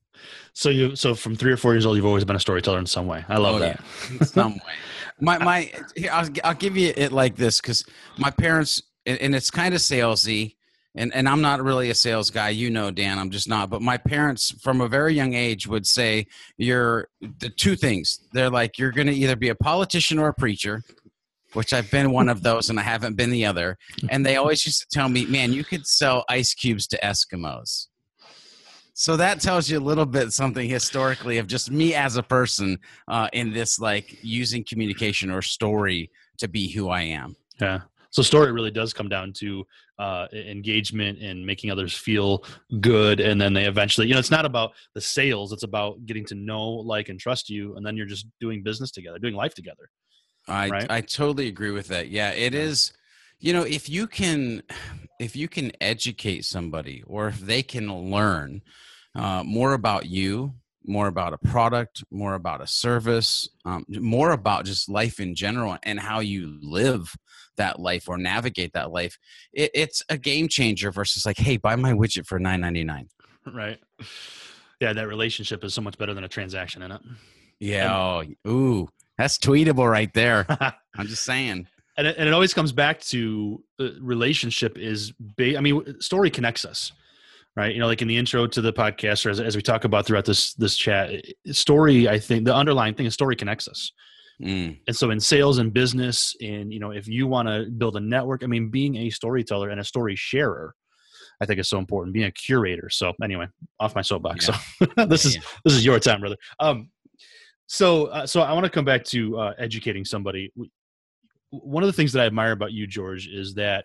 So 0.53 0.69
you 0.69 0.97
so 0.97 1.15
from 1.15 1.37
three 1.37 1.53
or 1.53 1.57
four 1.57 1.75
years 1.75 1.87
old, 1.87 1.97
you've 1.97 2.07
always 2.07 2.25
been 2.25 2.37
a 2.37 2.41
storyteller 2.41 2.79
in 2.79 2.87
some 2.87 3.07
way. 3.07 3.25
I 3.29 3.39
love 3.39 3.57
oh, 3.57 3.59
that. 3.61 3.81
Yeah. 4.12 4.25
some 4.27 4.55
way. 4.55 4.75
My 5.21 5.39
my, 5.39 5.73
here, 5.95 6.11
I'll 6.12 6.29
I'll 6.45 6.55
give 6.55 6.77
you 6.77 6.93
it 6.97 7.12
like 7.12 7.37
this 7.37 7.61
because 7.61 7.85
my 8.19 8.31
parents 8.31 8.83
and 9.07 9.35
it's 9.35 9.51
kind 9.51 9.75
of 9.75 9.81
salesy, 9.81 10.57
and 10.94 11.14
and 11.14 11.28
I'm 11.28 11.40
not 11.40 11.62
really 11.62 11.90
a 11.90 11.94
sales 11.94 12.31
guy. 12.31 12.50
You 12.50 12.70
know, 12.70 12.90
Dan, 12.90 13.19
I'm 13.19 13.31
just 13.31 13.48
not. 13.48 13.70
But 13.70 13.82
my 13.82 13.96
parents, 13.96 14.50
from 14.62 14.81
a 14.81 14.88
very 14.88 15.14
young 15.14 15.34
age, 15.34 15.66
would 15.66 15.87
say 15.87 16.26
you're 16.56 17.08
the 17.20 17.50
two 17.50 17.76
things. 17.76 18.20
They're 18.32 18.50
like 18.50 18.78
you're 18.78 18.92
going 18.92 19.06
to 19.06 19.14
either 19.14 19.37
be 19.37 19.48
a 19.48 19.54
politician 19.54 20.19
or 20.19 20.28
a 20.28 20.34
preacher 20.34 20.82
which 21.52 21.72
I've 21.72 21.90
been 21.90 22.12
one 22.12 22.28
of 22.28 22.42
those 22.44 22.70
and 22.70 22.78
I 22.78 22.82
haven't 22.82 23.16
been 23.16 23.31
the 23.31 23.46
other. 23.46 23.76
And 24.08 24.25
they 24.25 24.37
always 24.37 24.64
used 24.64 24.81
to 24.81 24.87
tell 24.92 25.08
me, 25.08 25.26
man, 25.26 25.52
you 25.52 25.64
could 25.64 25.87
sell 25.87 26.25
ice 26.28 26.54
cubes 26.54 26.87
to 26.88 26.98
Eskimos. 26.98 27.87
So 28.94 29.16
that 29.16 29.40
tells 29.40 29.70
you 29.70 29.78
a 29.78 29.81
little 29.81 30.04
bit 30.04 30.31
something 30.32 30.69
historically 30.69 31.38
of 31.38 31.46
just 31.46 31.70
me 31.70 31.94
as 31.94 32.16
a 32.16 32.22
person 32.22 32.76
uh, 33.08 33.28
in 33.32 33.52
this 33.52 33.78
like 33.78 34.19
using 34.22 34.62
communication 34.62 35.31
or 35.31 35.40
story 35.40 36.10
to 36.38 36.48
be 36.48 36.70
who 36.70 36.90
I 36.90 37.02
am. 37.02 37.34
Yeah. 37.60 37.81
So 38.10 38.22
story 38.22 38.52
really 38.52 38.70
does 38.72 38.92
come 38.92 39.08
down 39.08 39.32
to 39.38 39.64
uh, 40.00 40.26
engagement 40.32 41.19
and 41.20 41.44
making 41.44 41.70
others 41.70 41.94
feel 41.94 42.43
good, 42.81 43.20
and 43.20 43.38
then 43.38 43.52
they 43.52 43.67
eventually, 43.67 44.06
you 44.06 44.14
know, 44.14 44.19
it's 44.19 44.31
not 44.31 44.47
about 44.47 44.73
the 44.94 45.00
sales; 45.00 45.52
it's 45.52 45.62
about 45.62 46.06
getting 46.06 46.25
to 46.26 46.35
know, 46.35 46.62
like, 46.70 47.11
and 47.11 47.20
trust 47.20 47.50
you, 47.50 47.76
and 47.76 47.85
then 47.85 47.99
you're 47.99 48.06
just 48.06 48.26
doing 48.41 48.62
business 48.62 48.91
together, 48.91 49.19
doing 49.19 49.35
life 49.35 49.55
together. 49.55 49.91
I 50.49 50.69
right? 50.70 50.91
I 50.91 51.00
totally 51.02 51.49
agree 51.49 51.70
with 51.70 51.88
that. 51.88 52.08
Yeah, 52.08 52.31
it 52.31 52.55
yeah. 52.55 52.61
is. 52.61 52.93
You 53.41 53.52
know, 53.52 53.62
if 53.62 53.88
you 53.88 54.06
can, 54.06 54.62
if 55.19 55.37
you 55.37 55.49
can 55.49 55.70
educate 55.82 56.47
somebody, 56.47 57.02
or 57.06 57.29
if 57.29 57.41
they 57.41 57.62
can 57.62 58.11
learn, 58.11 58.62
uh, 59.14 59.43
more 59.44 59.75
about 59.75 60.06
you, 60.06 60.55
more 60.87 61.08
about 61.08 61.35
a 61.35 61.38
product, 61.38 62.05
more 62.11 62.35
about 62.35 62.62
a 62.62 62.67
service, 62.67 63.49
um, 63.67 63.85
more 63.88 64.32
about 64.32 64.64
just 64.64 64.88
life 64.88 65.20
in 65.20 65.35
general 65.35 65.76
and 65.82 66.00
how 66.00 66.20
you 66.20 66.58
live 66.62 67.14
that 67.61 67.79
life 67.79 68.09
or 68.09 68.17
navigate 68.17 68.73
that 68.73 68.91
life. 68.91 69.19
It, 69.53 69.71
it's 69.75 70.03
a 70.09 70.19
game 70.19 70.49
changer 70.49 70.91
versus 70.91 71.25
like, 71.25 71.39
hey, 71.39 71.59
buy 71.59 71.77
my 71.77 71.93
widget 71.93 72.27
for 72.27 72.39
nine 72.39 72.61
ninety 72.61 72.85
nine. 72.85 73.09
Right. 73.47 73.79
Yeah, 74.81 74.95
that 74.95 75.09
relationship 75.09 75.62
is 75.62 75.75
so 75.75 75.83
much 75.83 75.99
better 75.99 76.15
than 76.15 76.25
a 76.25 76.29
transaction 76.29 76.83
in 76.83 76.93
it. 76.93 77.01
Yeah. 77.59 78.21
And, 78.21 78.37
oh, 78.47 78.51
ooh, 78.51 78.89
that's 79.19 79.39
tweetable 79.39 79.91
right 79.91 80.12
there. 80.15 80.47
I'm 80.97 81.07
just 81.07 81.25
saying. 81.25 81.67
And 81.99 82.07
it, 82.07 82.17
and 82.17 82.27
it 82.27 82.33
always 82.33 82.55
comes 82.55 82.73
back 82.73 83.01
to 83.01 83.62
uh, 83.79 83.91
relationship 84.01 84.79
is 84.79 85.12
big. 85.12 85.57
I 85.57 85.61
mean, 85.61 86.00
story 86.00 86.31
connects 86.31 86.64
us 86.64 86.93
right? 87.57 87.75
You 87.75 87.81
know, 87.81 87.88
like 87.88 88.00
in 88.00 88.09
the 88.09 88.17
intro 88.17 88.47
to 88.47 88.61
the 88.61 88.73
podcast, 88.73 89.26
or 89.26 89.31
as, 89.31 89.40
as 89.40 89.57
we 89.57 89.62
talk 89.62 89.85
about 89.85 90.07
throughout 90.07 90.25
this 90.25 90.55
this 90.55 90.76
chat, 90.76 91.11
story. 91.50 92.09
I 92.09 92.19
think 92.19 92.45
the 92.45 92.55
underlying 92.55 92.95
thing 92.95 93.07
is 93.07 93.14
story 93.14 93.37
connects 93.37 93.69
us. 93.69 93.93
Mm. 94.42 94.78
And 94.87 94.97
so 94.97 95.11
in 95.11 95.20
sales 95.20 95.59
and 95.59 95.73
business, 95.73 96.35
and 96.40 96.73
you 96.73 96.80
know, 96.80 96.92
if 96.92 97.06
you 97.06 97.26
want 97.26 97.49
to 97.49 97.66
build 97.70 97.97
a 97.97 98.00
network, 98.00 98.42
I 98.42 98.47
mean, 98.47 98.70
being 98.70 98.97
a 98.97 99.11
storyteller 99.11 99.70
and 99.70 99.80
a 99.80 99.85
story 99.85 100.16
sharer, 100.16 100.75
I 101.40 101.47
think 101.47 101.61
is 101.61 101.68
so 101.68 101.78
important. 101.78 102.14
Being 102.14 102.26
a 102.26 102.32
curator. 102.32 102.88
So 102.90 103.12
anyway, 103.23 103.47
off 103.78 103.94
my 103.94 104.02
soapbox. 104.02 104.49
Yeah. 104.49 104.59
So 104.78 104.87
this 105.06 105.25
yeah, 105.25 105.28
is 105.28 105.37
yeah. 105.37 105.42
this 105.64 105.75
is 105.75 105.85
your 105.85 105.99
time, 105.99 106.20
brother. 106.20 106.37
Um, 106.59 106.90
so 107.66 108.06
uh, 108.06 108.26
so 108.26 108.40
I 108.40 108.52
want 108.52 108.64
to 108.64 108.70
come 108.70 108.85
back 108.85 109.04
to 109.06 109.38
uh, 109.38 109.52
educating 109.59 110.04
somebody. 110.04 110.52
One 111.50 111.82
of 111.82 111.88
the 111.88 111.92
things 111.92 112.12
that 112.12 112.23
I 112.23 112.26
admire 112.26 112.52
about 112.52 112.73
you, 112.73 112.87
George, 112.87 113.26
is 113.26 113.54
that 113.54 113.85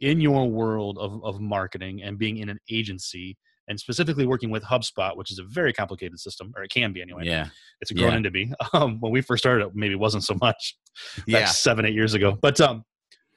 in 0.00 0.20
your 0.20 0.48
world 0.48 0.98
of, 0.98 1.24
of 1.24 1.40
marketing 1.40 2.02
and 2.02 2.18
being 2.18 2.38
in 2.38 2.48
an 2.48 2.58
agency 2.70 3.36
and 3.68 3.78
specifically 3.78 4.26
working 4.26 4.50
with 4.50 4.62
HubSpot, 4.62 5.16
which 5.16 5.30
is 5.30 5.38
a 5.38 5.44
very 5.44 5.72
complicated 5.72 6.18
system, 6.18 6.52
or 6.56 6.62
it 6.62 6.70
can 6.70 6.92
be 6.92 7.02
anyway. 7.02 7.24
Yeah, 7.24 7.48
it's 7.80 7.90
grown 7.92 8.12
yeah. 8.12 8.16
into 8.16 8.30
be. 8.30 8.52
Um, 8.72 9.00
when 9.00 9.12
we 9.12 9.20
first 9.20 9.42
started, 9.42 9.66
it 9.66 9.72
maybe 9.74 9.94
wasn't 9.94 10.24
so 10.24 10.34
much. 10.40 10.76
yeah, 11.26 11.46
seven 11.46 11.84
eight 11.84 11.94
years 11.94 12.14
ago. 12.14 12.36
But 12.40 12.60
um, 12.60 12.84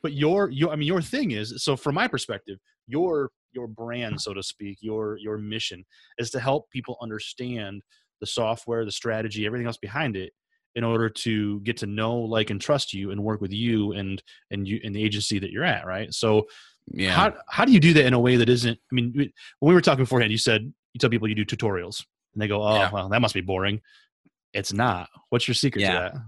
but 0.01 0.13
your 0.13 0.49
your 0.49 0.71
I 0.71 0.75
mean 0.75 0.87
your 0.87 1.01
thing 1.01 1.31
is 1.31 1.53
so 1.63 1.75
from 1.75 1.95
my 1.95 2.07
perspective, 2.07 2.59
your 2.87 3.31
your 3.53 3.67
brand, 3.67 4.19
so 4.21 4.33
to 4.33 4.43
speak, 4.43 4.79
your 4.81 5.17
your 5.17 5.37
mission 5.37 5.85
is 6.17 6.29
to 6.31 6.39
help 6.39 6.69
people 6.71 6.97
understand 7.01 7.81
the 8.19 8.27
software, 8.27 8.85
the 8.85 8.91
strategy, 8.91 9.45
everything 9.45 9.67
else 9.67 9.77
behind 9.77 10.17
it, 10.17 10.33
in 10.75 10.83
order 10.83 11.09
to 11.09 11.59
get 11.61 11.77
to 11.77 11.87
know 11.87 12.17
like 12.17 12.49
and 12.49 12.61
trust 12.61 12.93
you 12.93 13.11
and 13.11 13.23
work 13.23 13.41
with 13.41 13.51
you 13.51 13.93
and 13.93 14.21
and 14.51 14.67
you 14.67 14.79
and 14.83 14.95
the 14.95 15.03
agency 15.03 15.39
that 15.39 15.51
you're 15.51 15.63
at 15.63 15.85
right 15.85 16.13
so 16.13 16.45
yeah 16.87 17.11
how, 17.11 17.33
how 17.47 17.65
do 17.65 17.71
you 17.71 17.79
do 17.79 17.93
that 17.93 18.05
in 18.05 18.13
a 18.13 18.19
way 18.19 18.35
that 18.35 18.49
isn't 18.49 18.77
i 18.91 18.95
mean 18.95 19.11
when 19.15 19.31
we 19.61 19.73
were 19.73 19.81
talking 19.81 20.03
beforehand 20.03 20.31
you 20.31 20.37
said 20.37 20.61
you 20.93 20.99
tell 20.99 21.09
people 21.09 21.27
you 21.27 21.35
do 21.35 21.45
tutorials 21.45 22.05
and 22.33 22.41
they 22.41 22.47
go 22.47 22.63
oh 22.63 22.75
yeah. 22.75 22.89
well 22.91 23.09
that 23.09 23.21
must 23.21 23.33
be 23.33 23.41
boring 23.41 23.81
it's 24.53 24.73
not 24.73 25.09
what's 25.29 25.47
your 25.47 25.55
secret 25.55 25.81
yeah. 25.81 25.93
to 25.93 25.99
that 25.99 26.21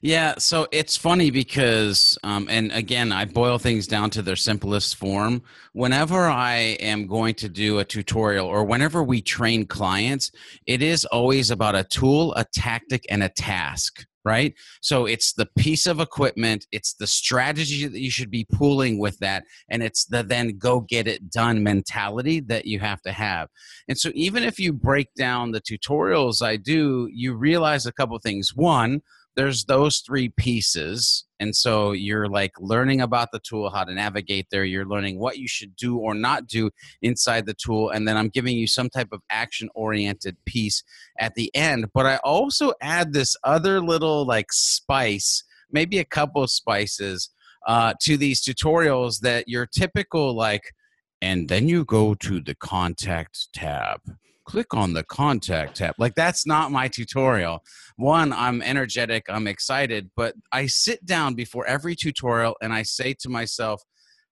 Yeah, 0.00 0.34
so 0.38 0.68
it's 0.70 0.96
funny 0.96 1.30
because, 1.30 2.16
um, 2.22 2.46
and 2.48 2.70
again, 2.72 3.10
I 3.10 3.24
boil 3.24 3.58
things 3.58 3.86
down 3.88 4.10
to 4.10 4.22
their 4.22 4.36
simplest 4.36 4.96
form. 4.96 5.42
Whenever 5.72 6.26
I 6.28 6.76
am 6.80 7.06
going 7.08 7.34
to 7.36 7.48
do 7.48 7.80
a 7.80 7.84
tutorial 7.84 8.46
or 8.46 8.64
whenever 8.64 9.02
we 9.02 9.20
train 9.20 9.66
clients, 9.66 10.30
it 10.66 10.82
is 10.82 11.04
always 11.06 11.50
about 11.50 11.74
a 11.74 11.82
tool, 11.84 12.32
a 12.34 12.44
tactic, 12.54 13.04
and 13.10 13.22
a 13.22 13.28
task 13.28 14.04
right? 14.24 14.52
So 14.82 15.06
it's 15.06 15.32
the 15.32 15.48
piece 15.56 15.86
of 15.86 16.00
equipment, 16.00 16.66
it's 16.70 16.92
the 16.92 17.06
strategy 17.06 17.86
that 17.86 17.98
you 17.98 18.10
should 18.10 18.30
be 18.30 18.46
pooling 18.52 18.98
with 18.98 19.16
that, 19.20 19.44
and 19.70 19.82
it's 19.82 20.04
the 20.04 20.22
then 20.22 20.58
go 20.58 20.80
get 20.80 21.06
it 21.06 21.30
done 21.30 21.62
mentality 21.62 22.40
that 22.40 22.66
you 22.66 22.78
have 22.80 23.00
to 23.02 23.12
have. 23.12 23.48
And 23.88 23.96
so 23.96 24.10
even 24.14 24.42
if 24.42 24.58
you 24.58 24.74
break 24.74 25.08
down 25.14 25.52
the 25.52 25.62
tutorials 25.62 26.42
I 26.42 26.56
do, 26.56 27.08
you 27.10 27.36
realize 27.36 27.86
a 27.86 27.92
couple 27.92 28.18
things. 28.18 28.54
One, 28.54 29.00
there's 29.38 29.66
those 29.66 30.00
three 30.00 30.30
pieces 30.30 31.24
and 31.38 31.54
so 31.54 31.92
you're 31.92 32.26
like 32.26 32.50
learning 32.58 33.02
about 33.02 33.30
the 33.30 33.38
tool 33.38 33.70
how 33.70 33.84
to 33.84 33.94
navigate 33.94 34.48
there. 34.50 34.64
You're 34.64 34.84
learning 34.84 35.20
what 35.20 35.38
you 35.38 35.46
should 35.46 35.76
do 35.76 35.96
or 35.96 36.12
not 36.12 36.48
do 36.48 36.70
inside 37.02 37.46
the 37.46 37.54
tool 37.54 37.90
and 37.90 38.06
then 38.06 38.16
i'm 38.16 38.30
giving 38.30 38.56
you 38.56 38.66
some 38.66 38.90
type 38.90 39.10
of 39.12 39.22
action 39.30 39.68
oriented 39.76 40.36
piece 40.44 40.82
at 41.20 41.36
the 41.36 41.54
end. 41.54 41.86
But 41.94 42.06
i 42.06 42.16
also 42.24 42.72
add 42.82 43.12
this 43.12 43.36
other 43.44 43.80
little 43.80 44.26
like 44.26 44.52
spice 44.52 45.44
maybe 45.70 46.00
a 46.00 46.04
couple 46.04 46.42
of 46.42 46.50
spices 46.50 47.30
uh, 47.68 47.94
to 48.00 48.16
these 48.16 48.42
tutorials 48.42 49.20
that 49.20 49.46
your 49.46 49.66
typical 49.66 50.34
like 50.34 50.74
and 51.22 51.48
then 51.48 51.68
you 51.68 51.84
go 51.84 52.14
to 52.14 52.40
the 52.40 52.56
contact 52.56 53.52
tab 53.52 54.00
click 54.48 54.72
on 54.72 54.94
the 54.94 55.04
contact 55.04 55.76
tab. 55.76 55.94
Like 55.98 56.14
that's 56.14 56.46
not 56.46 56.72
my 56.72 56.88
tutorial. 56.88 57.62
One, 57.96 58.32
I'm 58.32 58.62
energetic, 58.62 59.26
I'm 59.28 59.46
excited, 59.46 60.10
but 60.16 60.34
I 60.50 60.66
sit 60.66 61.04
down 61.04 61.34
before 61.34 61.66
every 61.66 61.94
tutorial 61.94 62.56
and 62.62 62.72
I 62.72 62.82
say 62.82 63.14
to 63.20 63.28
myself, 63.28 63.82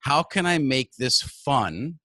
how 0.01 0.23
can 0.23 0.47
I 0.47 0.57
make 0.57 0.93
this 0.99 1.21
fun 1.21 1.99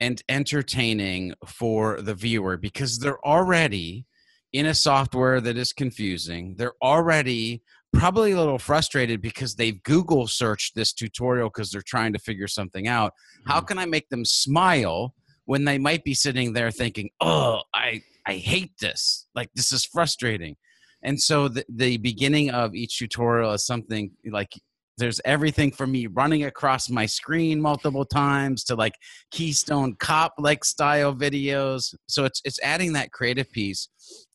and 0.00 0.22
entertaining 0.30 1.34
for 1.46 2.00
the 2.00 2.14
viewer? 2.14 2.56
Because 2.56 2.98
they're 2.98 3.24
already 3.26 4.06
in 4.54 4.64
a 4.64 4.74
software 4.74 5.42
that 5.42 5.58
is 5.58 5.74
confusing. 5.74 6.54
They're 6.56 6.80
already 6.82 7.62
probably 7.92 8.32
a 8.32 8.38
little 8.38 8.58
frustrated 8.58 9.20
because 9.20 9.54
they've 9.54 9.82
Google 9.82 10.26
searched 10.28 10.74
this 10.74 10.94
tutorial 10.94 11.50
because 11.50 11.70
they're 11.70 11.82
trying 11.86 12.14
to 12.14 12.18
figure 12.18 12.48
something 12.48 12.88
out. 12.88 13.12
How 13.46 13.60
hmm. 13.60 13.66
can 13.66 13.78
I 13.78 13.84
make 13.84 14.08
them 14.08 14.24
smile 14.24 15.14
when 15.46 15.64
they 15.64 15.78
might 15.78 16.04
be 16.04 16.14
sitting 16.14 16.52
there 16.52 16.70
thinking, 16.70 17.10
"Oh, 17.20 17.62
I 17.74 18.02
I 18.26 18.34
hate 18.34 18.72
this. 18.80 19.26
Like 19.34 19.50
this 19.54 19.72
is 19.72 19.84
frustrating." 19.84 20.56
And 21.02 21.20
so 21.20 21.48
the, 21.48 21.64
the 21.68 21.98
beginning 21.98 22.50
of 22.50 22.74
each 22.74 22.98
tutorial 22.98 23.52
is 23.52 23.66
something 23.66 24.12
like 24.30 24.48
there's 24.96 25.20
everything 25.24 25.72
from 25.72 25.92
me 25.92 26.06
running 26.06 26.44
across 26.44 26.88
my 26.88 27.06
screen 27.06 27.60
multiple 27.60 28.04
times 28.04 28.64
to 28.64 28.74
like 28.74 28.94
keystone 29.30 29.96
cop 29.96 30.34
like 30.38 30.64
style 30.64 31.14
videos 31.14 31.94
so 32.06 32.24
it's 32.24 32.40
it's 32.44 32.60
adding 32.62 32.92
that 32.92 33.12
creative 33.12 33.50
piece 33.50 33.88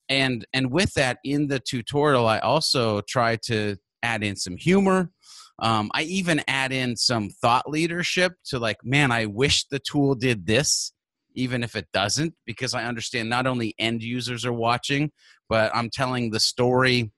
and 0.10 0.46
and 0.54 0.72
with 0.72 0.94
that 0.94 1.18
in 1.24 1.48
the 1.48 1.60
tutorial 1.60 2.28
i 2.28 2.39
also 2.39 3.01
try 3.01 3.36
to 3.38 3.75
add 4.04 4.24
in 4.24 4.36
some 4.36 4.58
humor 4.58 5.10
um, 5.60 5.89
i 5.94 6.04
even 6.04 6.42
add 6.48 6.72
in 6.72 6.96
some 6.96 7.30
thought 7.42 7.70
leadership 7.70 8.34
to 8.46 8.60
like 8.60 8.78
man 8.84 9.12
i 9.12 9.25
wish 9.25 9.66
the 9.68 9.80
tool 9.80 10.16
did 10.16 10.46
this 10.46 10.92
even 11.39 11.63
if 11.63 11.75
it 11.75 11.88
doesn't, 11.93 12.34
because 12.46 12.74
I 12.74 12.84
understand 12.84 13.29
not 13.29 13.48
only 13.48 13.74
end 13.79 14.03
users 14.03 14.46
are 14.46 14.53
watching, 14.53 15.12
but 15.48 15.72
I'm 15.74 15.89
telling 15.89 16.29
the 16.29 16.39
story 16.39 17.12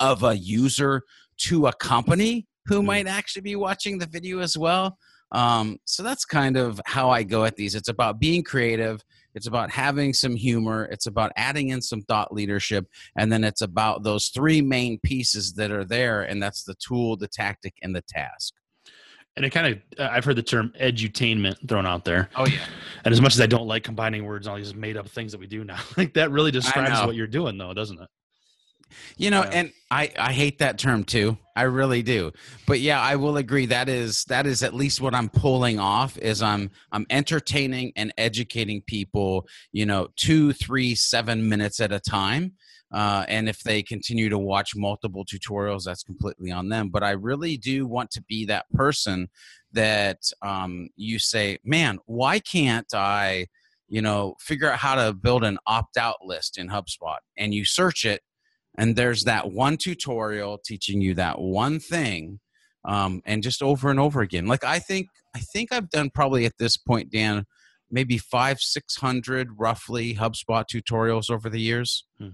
of 0.00 0.22
a 0.22 0.36
user 0.36 1.02
to 1.38 1.66
a 1.66 1.72
company 1.72 2.46
who 2.66 2.76
mm-hmm. 2.76 2.86
might 2.86 3.06
actually 3.06 3.42
be 3.42 3.56
watching 3.56 3.98
the 3.98 4.06
video 4.06 4.38
as 4.38 4.56
well. 4.56 4.96
Um, 5.32 5.78
so 5.84 6.02
that's 6.02 6.24
kind 6.24 6.56
of 6.56 6.80
how 6.86 7.10
I 7.10 7.22
go 7.22 7.44
at 7.44 7.56
these. 7.56 7.74
It's 7.74 7.88
about 7.88 8.18
being 8.18 8.42
creative. 8.42 9.02
It's 9.34 9.46
about 9.46 9.70
having 9.70 10.14
some 10.14 10.34
humor. 10.34 10.84
It's 10.90 11.06
about 11.06 11.32
adding 11.36 11.68
in 11.68 11.82
some 11.82 12.02
thought 12.02 12.32
leadership. 12.32 12.86
And 13.16 13.30
then 13.30 13.44
it's 13.44 13.60
about 13.60 14.04
those 14.04 14.28
three 14.28 14.62
main 14.62 14.98
pieces 15.04 15.52
that 15.54 15.70
are 15.70 15.84
there. 15.84 16.22
And 16.22 16.42
that's 16.42 16.64
the 16.64 16.74
tool, 16.76 17.16
the 17.16 17.28
tactic, 17.28 17.74
and 17.82 17.94
the 17.94 18.02
task 18.08 18.54
and 19.38 19.46
it 19.46 19.50
kind 19.50 19.66
of 19.68 20.00
uh, 20.00 20.10
I've 20.12 20.24
heard 20.24 20.34
the 20.34 20.42
term 20.42 20.72
edutainment 20.80 21.66
thrown 21.68 21.86
out 21.86 22.04
there. 22.04 22.28
Oh 22.34 22.44
yeah. 22.44 22.64
And 23.04 23.12
as 23.12 23.20
much 23.20 23.34
as 23.34 23.40
I 23.40 23.46
don't 23.46 23.68
like 23.68 23.84
combining 23.84 24.24
words 24.24 24.46
and 24.46 24.52
all 24.52 24.58
these 24.58 24.74
made 24.74 24.96
up 24.96 25.08
things 25.08 25.30
that 25.32 25.38
we 25.38 25.46
do 25.46 25.62
now, 25.64 25.78
like 25.96 26.12
that 26.14 26.32
really 26.32 26.50
describes 26.50 27.00
what 27.06 27.14
you're 27.14 27.28
doing 27.28 27.56
though, 27.56 27.72
doesn't 27.72 28.00
it? 28.00 28.08
You 29.16 29.30
know, 29.30 29.42
and 29.42 29.72
I 29.92 30.10
I 30.18 30.32
hate 30.32 30.58
that 30.58 30.76
term 30.76 31.04
too. 31.04 31.38
I 31.54 31.62
really 31.62 32.02
do. 32.02 32.32
But 32.66 32.80
yeah, 32.80 33.00
I 33.00 33.14
will 33.14 33.36
agree 33.36 33.66
that 33.66 33.88
is 33.88 34.24
that 34.24 34.44
is 34.44 34.64
at 34.64 34.74
least 34.74 35.00
what 35.00 35.14
I'm 35.14 35.28
pulling 35.28 35.78
off 35.78 36.18
is 36.18 36.42
I'm 36.42 36.70
I'm 36.90 37.06
entertaining 37.08 37.92
and 37.94 38.12
educating 38.18 38.82
people, 38.82 39.46
you 39.70 39.86
know, 39.86 40.08
2, 40.16 40.52
3, 40.52 40.94
7 40.96 41.48
minutes 41.48 41.80
at 41.80 41.92
a 41.92 42.00
time 42.00 42.54
uh, 42.92 43.24
and 43.28 43.48
if 43.48 43.60
they 43.60 43.82
continue 43.82 44.28
to 44.28 44.38
watch 44.38 44.74
multiple 44.74 45.24
tutorials, 45.24 45.84
that's 45.84 46.02
completely 46.02 46.50
on 46.50 46.68
them. 46.68 46.88
But 46.88 47.02
I 47.02 47.10
really 47.10 47.56
do 47.56 47.86
want 47.86 48.10
to 48.12 48.22
be 48.22 48.46
that 48.46 48.70
person 48.72 49.28
that 49.72 50.18
um, 50.42 50.88
you 50.96 51.18
say, 51.18 51.58
man, 51.64 51.98
why 52.06 52.38
can't 52.38 52.92
I, 52.94 53.46
you 53.88 54.00
know, 54.00 54.36
figure 54.40 54.70
out 54.70 54.78
how 54.78 54.94
to 54.94 55.12
build 55.12 55.44
an 55.44 55.58
opt 55.66 55.96
out 55.96 56.16
list 56.22 56.56
in 56.56 56.68
HubSpot? 56.68 57.18
And 57.36 57.52
you 57.52 57.64
search 57.64 58.04
it, 58.04 58.22
and 58.78 58.96
there's 58.96 59.24
that 59.24 59.52
one 59.52 59.76
tutorial 59.76 60.58
teaching 60.64 61.00
you 61.00 61.14
that 61.14 61.38
one 61.40 61.80
thing. 61.80 62.40
Um, 62.84 63.20
and 63.26 63.42
just 63.42 63.62
over 63.62 63.90
and 63.90 64.00
over 64.00 64.22
again. 64.22 64.46
Like 64.46 64.64
I 64.64 64.78
think, 64.78 65.08
I 65.34 65.40
think 65.40 65.72
I've 65.72 65.90
done 65.90 66.08
probably 66.08 66.46
at 66.46 66.56
this 66.58 66.78
point, 66.78 67.10
Dan, 67.10 67.44
maybe 67.90 68.16
five, 68.16 68.60
six 68.60 68.96
hundred 68.96 69.48
roughly 69.58 70.14
HubSpot 70.14 70.64
tutorials 70.64 71.28
over 71.28 71.50
the 71.50 71.60
years. 71.60 72.06
Hmm. 72.18 72.28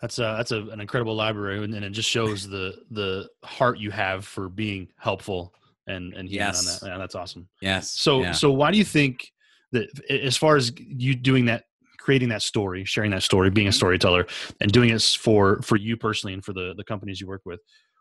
That's 0.00 0.18
a, 0.18 0.34
that's 0.36 0.52
a, 0.52 0.62
an 0.68 0.80
incredible 0.80 1.14
library, 1.14 1.62
and, 1.62 1.74
it 1.74 1.90
just 1.90 2.08
shows 2.08 2.48
the 2.48 2.76
the 2.90 3.28
heart 3.44 3.78
you 3.78 3.90
have 3.90 4.24
for 4.24 4.48
being 4.48 4.88
helpful 4.96 5.52
and 5.88 6.14
and 6.14 6.28
yes, 6.28 6.80
that. 6.80 6.88
Yeah, 6.88 6.98
that's 6.98 7.14
awesome. 7.14 7.48
Yes. 7.60 7.90
So 7.92 8.22
yeah. 8.22 8.32
so 8.32 8.52
why 8.52 8.70
do 8.70 8.78
you 8.78 8.84
think 8.84 9.32
that 9.72 9.88
as 10.08 10.36
far 10.36 10.56
as 10.56 10.72
you 10.78 11.14
doing 11.14 11.46
that, 11.46 11.64
creating 11.98 12.28
that 12.28 12.42
story, 12.42 12.84
sharing 12.84 13.10
that 13.10 13.22
story, 13.22 13.50
being 13.50 13.66
a 13.66 13.70
mm-hmm. 13.70 13.76
storyteller, 13.76 14.26
and 14.60 14.70
doing 14.70 14.90
it 14.90 15.02
for 15.02 15.60
for 15.62 15.76
you 15.76 15.96
personally 15.96 16.34
and 16.34 16.44
for 16.44 16.52
the 16.52 16.74
the 16.76 16.84
companies 16.84 17.20
you 17.20 17.26
work 17.26 17.42
with, 17.44 17.60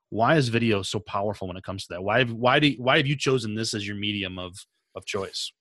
why 0.10 0.36
is 0.36 0.50
video 0.50 0.82
so 0.82 1.00
powerful 1.00 1.48
when 1.48 1.58
it 1.58 1.64
comes 1.64 1.88
to 1.88 1.94
that? 1.96 2.04
Why 2.04 2.24
why 2.26 2.60
do 2.60 2.74
why 2.78 2.98
have 2.98 3.08
you 3.08 3.16
chosen 3.16 3.56
this 3.56 3.74
as 3.74 3.88
your 3.88 3.96
medium 3.96 4.38
of 4.38 4.56
of 4.96 5.06
choice? 5.06 5.52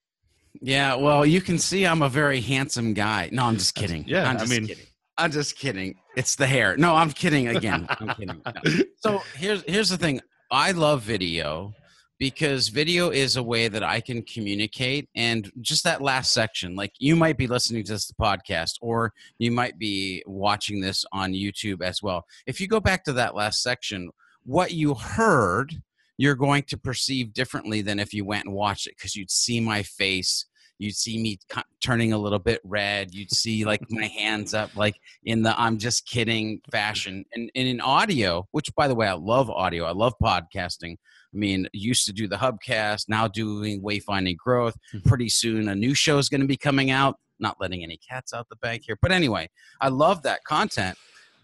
Yeah, 0.61 0.95
well, 0.95 1.25
you 1.25 1.41
can 1.41 1.59
see 1.59 1.85
I'm 1.85 2.01
a 2.01 2.09
very 2.09 2.41
handsome 2.41 2.93
guy. 2.93 3.29
No, 3.31 3.45
I'm 3.45 3.57
just 3.57 3.75
kidding. 3.75 4.05
Yeah, 4.07 4.27
I'm 4.27 4.39
just 4.39 4.51
I 4.51 4.55
mean, 4.55 4.67
kidding. 4.67 4.85
I'm 5.17 5.31
just 5.31 5.57
kidding. 5.57 5.95
It's 6.15 6.35
the 6.35 6.47
hair. 6.47 6.77
No, 6.77 6.95
I'm 6.95 7.11
kidding 7.11 7.47
again. 7.47 7.87
I'm 7.89 8.09
kidding. 8.09 8.41
No. 8.45 8.83
So 8.99 9.21
here's 9.35 9.63
here's 9.63 9.89
the 9.89 9.97
thing. 9.97 10.21
I 10.51 10.71
love 10.71 11.01
video 11.01 11.73
because 12.19 12.69
video 12.69 13.09
is 13.09 13.35
a 13.35 13.43
way 13.43 13.67
that 13.67 13.83
I 13.83 14.01
can 14.01 14.23
communicate. 14.23 15.07
And 15.15 15.51
just 15.61 15.83
that 15.83 16.01
last 16.01 16.33
section, 16.33 16.75
like 16.75 16.93
you 16.99 17.15
might 17.15 17.37
be 17.37 17.47
listening 17.47 17.83
to 17.85 17.93
this 17.93 18.11
podcast 18.19 18.73
or 18.81 19.13
you 19.37 19.51
might 19.51 19.77
be 19.77 20.23
watching 20.25 20.81
this 20.81 21.05
on 21.11 21.33
YouTube 21.33 21.81
as 21.83 22.01
well. 22.01 22.25
If 22.47 22.59
you 22.59 22.67
go 22.67 22.79
back 22.79 23.03
to 23.05 23.13
that 23.13 23.35
last 23.35 23.61
section, 23.61 24.09
what 24.43 24.71
you 24.71 24.95
heard, 24.95 25.81
you're 26.17 26.35
going 26.35 26.63
to 26.63 26.77
perceive 26.77 27.33
differently 27.33 27.81
than 27.81 27.99
if 27.99 28.13
you 28.13 28.25
went 28.25 28.45
and 28.45 28.55
watched 28.55 28.87
it 28.87 28.95
because 28.97 29.15
you'd 29.15 29.29
see 29.29 29.59
my 29.59 29.83
face 29.83 30.46
you'd 30.79 30.95
see 30.95 31.21
me 31.21 31.39
turning 31.81 32.13
a 32.13 32.17
little 32.17 32.39
bit 32.39 32.61
red 32.63 33.13
you'd 33.13 33.31
see 33.31 33.65
like 33.65 33.81
my 33.89 34.05
hands 34.05 34.53
up 34.53 34.75
like 34.75 34.95
in 35.23 35.41
the 35.41 35.59
i'm 35.59 35.77
just 35.77 36.07
kidding 36.07 36.59
fashion. 36.71 37.25
And, 37.33 37.49
and 37.55 37.67
in 37.67 37.81
audio 37.81 38.47
which 38.51 38.73
by 38.75 38.87
the 38.87 38.95
way 38.95 39.07
i 39.07 39.13
love 39.13 39.49
audio 39.49 39.85
i 39.85 39.91
love 39.91 40.13
podcasting. 40.21 40.93
I 41.33 41.37
mean 41.37 41.67
used 41.73 42.05
to 42.05 42.13
do 42.13 42.27
the 42.27 42.37
hubcast 42.37 43.05
now 43.07 43.27
doing 43.27 43.81
wayfinding 43.81 44.37
growth. 44.37 44.75
Mm-hmm. 44.93 45.07
pretty 45.07 45.29
soon 45.29 45.67
a 45.69 45.75
new 45.75 45.93
show 45.93 46.17
is 46.17 46.29
going 46.29 46.41
to 46.41 46.47
be 46.47 46.57
coming 46.57 46.91
out. 46.91 47.17
Not 47.39 47.57
letting 47.59 47.83
any 47.83 47.97
cats 47.97 48.33
out 48.33 48.47
the 48.49 48.55
bag 48.57 48.81
here. 48.85 48.97
But 49.01 49.11
anyway 49.11 49.49
i 49.81 49.89
love 49.89 50.23
that 50.23 50.43
content 50.43 50.97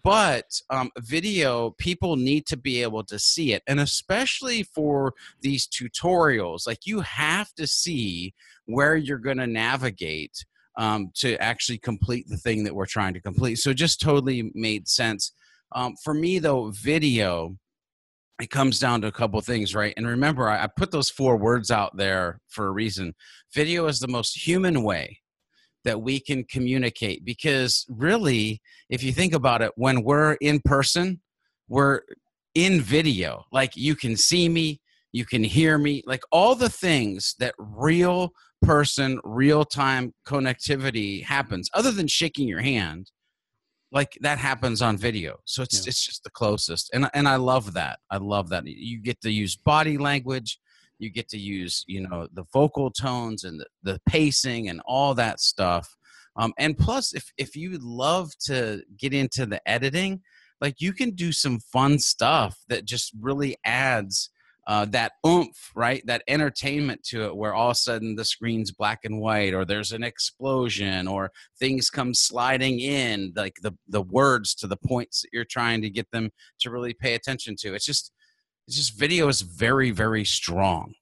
but 0.04 0.46
um, 0.70 0.92
video 1.00 1.72
people 1.72 2.16
need 2.16 2.46
to 2.46 2.58
be 2.58 2.82
able 2.82 3.04
to 3.04 3.18
see 3.18 3.54
it 3.54 3.64
and 3.68 3.80
especially 3.80 4.64
for 4.64 5.14
these 5.42 5.68
tutorials 5.68 6.68
like 6.68 6.86
you 6.86 7.00
have 7.02 7.54
to 7.54 7.66
see 7.66 8.34
where 8.66 8.96
you're 8.96 9.18
going 9.18 9.38
to 9.38 9.48
navigate 9.48 10.46
um, 10.78 11.12
to 11.16 11.42
actually 11.42 11.78
complete 11.78 12.28
the 12.28 12.38
thing 12.38 12.64
that 12.64 12.76
we're 12.76 12.86
trying 12.86 13.14
to 13.14 13.22
complete 13.22 13.56
so 13.56 13.70
it 13.72 13.76
just 13.76 14.02
totally 14.02 14.52
made 14.54 14.88
sense. 14.88 15.34
Um, 15.76 15.96
for 16.04 16.14
me 16.14 16.40
though 16.40 16.72
video 16.72 17.58
it 18.42 18.50
comes 18.50 18.80
down 18.80 19.02
to 19.02 19.08
a 19.08 19.12
couple 19.12 19.40
things 19.42 19.76
right? 19.76 19.94
And 19.96 20.08
remember 20.08 20.50
I, 20.50 20.64
I 20.64 20.68
put 20.68 20.92
those 20.92 21.10
four 21.10 21.38
words 21.38 21.72
out 21.72 21.96
there 21.96 22.40
for 22.50 22.68
a 22.68 22.72
reason. 22.72 23.14
Video 23.54 23.88
is 23.88 24.00
the 24.00 24.08
most 24.08 24.46
human 24.46 24.84
way 24.84 25.20
that 25.84 26.02
we 26.02 26.20
can 26.20 26.44
communicate 26.46 27.24
because 27.26 27.86
really 27.90 28.62
if 28.90 29.04
you 29.04 29.12
think 29.12 29.34
about 29.34 29.62
it 29.62 29.72
when 29.76 30.04
we're 30.04 30.34
in 30.34 30.60
person 30.64 31.20
we're 31.68 32.02
in 32.56 32.82
video. 32.82 33.46
Like 33.52 33.76
you 33.76 33.96
can 33.96 34.16
see 34.16 34.50
me, 34.50 34.80
you 35.12 35.26
can 35.26 35.44
hear 35.44 35.78
me, 35.78 36.04
like 36.06 36.22
all 36.32 36.56
the 36.56 36.70
things 36.70 37.36
that 37.40 37.56
real 37.58 38.32
person, 38.62 39.20
real 39.24 39.66
time 39.66 40.14
connectivity 40.28 41.24
happens, 41.24 41.70
other 41.74 41.92
than 41.92 42.08
shaking 42.08 42.48
your 42.48 42.62
hand, 42.62 43.12
like 43.92 44.18
that 44.22 44.40
happens 44.40 44.82
on 44.82 44.98
video. 44.98 45.38
So 45.46 45.62
it's 45.64 45.86
Yeah. 45.86 45.90
it's 45.90 46.06
just 46.06 46.24
the 46.24 46.32
closest. 46.32 46.90
And 46.94 47.10
and 47.14 47.28
I 47.28 47.36
love 47.36 47.74
that. 47.74 48.00
I 48.10 48.18
love 48.18 48.50
that. 48.50 48.66
You 48.66 49.00
get 49.02 49.22
to 49.22 49.32
use 49.32 49.56
body 49.56 49.98
language, 49.98 50.60
you 51.04 51.12
get 51.12 51.30
to 51.30 51.38
use, 51.38 51.84
you 51.88 52.02
know, 52.08 52.28
the 52.34 52.46
vocal 52.52 52.90
tones 52.90 53.44
and 53.44 53.60
the, 53.60 53.68
the 53.84 54.00
pacing 54.08 54.70
and 54.70 54.82
all 54.86 55.14
that 55.14 55.40
stuff. 55.40 55.96
Um, 56.36 56.54
and 56.58 56.76
plus 56.76 57.14
if 57.14 57.26
if 57.38 57.56
you 57.56 57.78
love 57.80 58.32
to 58.46 58.82
get 58.98 59.14
into 59.14 59.46
the 59.46 59.62
editing, 59.70 60.22
like 60.60 60.76
you 60.80 60.94
can 60.94 61.12
do 61.12 61.32
some 61.32 61.60
fun 61.60 62.00
stuff 62.00 62.58
that 62.70 62.86
just 62.86 63.12
really 63.20 63.56
adds 63.66 64.32
uh, 64.66 64.86
that 64.86 65.12
oomph, 65.28 65.72
right? 65.76 66.02
That 66.06 66.24
entertainment 66.28 67.04
to 67.10 67.26
it, 67.26 67.36
where 67.36 67.54
all 67.54 67.72
of 67.72 67.74
a 67.74 67.76
sudden 67.76 68.16
the 68.16 68.24
screen's 68.24 68.72
black 68.72 69.00
and 69.04 69.20
white, 69.20 69.54
or 69.54 69.66
there's 69.66 69.92
an 69.92 70.04
explosion, 70.04 71.08
or 71.08 71.32
things 71.60 71.90
come 71.90 72.14
sliding 72.14 72.80
in, 72.80 73.34
like 73.36 73.58
the 73.62 73.74
the 73.90 74.02
words 74.02 74.56
to 74.56 74.68
the 74.68 74.78
points 74.78 75.22
that 75.22 75.30
you're 75.34 75.44
trying 75.44 75.82
to 75.82 75.90
get 75.90 76.10
them 76.12 76.32
to 76.62 76.72
really 76.72 76.94
pay 76.94 77.14
attention 77.14 77.56
to. 77.60 77.74
It's 77.74 77.86
just, 77.86 78.12
it's 78.68 78.76
just 78.78 78.98
video 78.98 79.28
is 79.28 79.42
very 79.42 79.92
very 79.92 80.26
strong. 80.26 80.94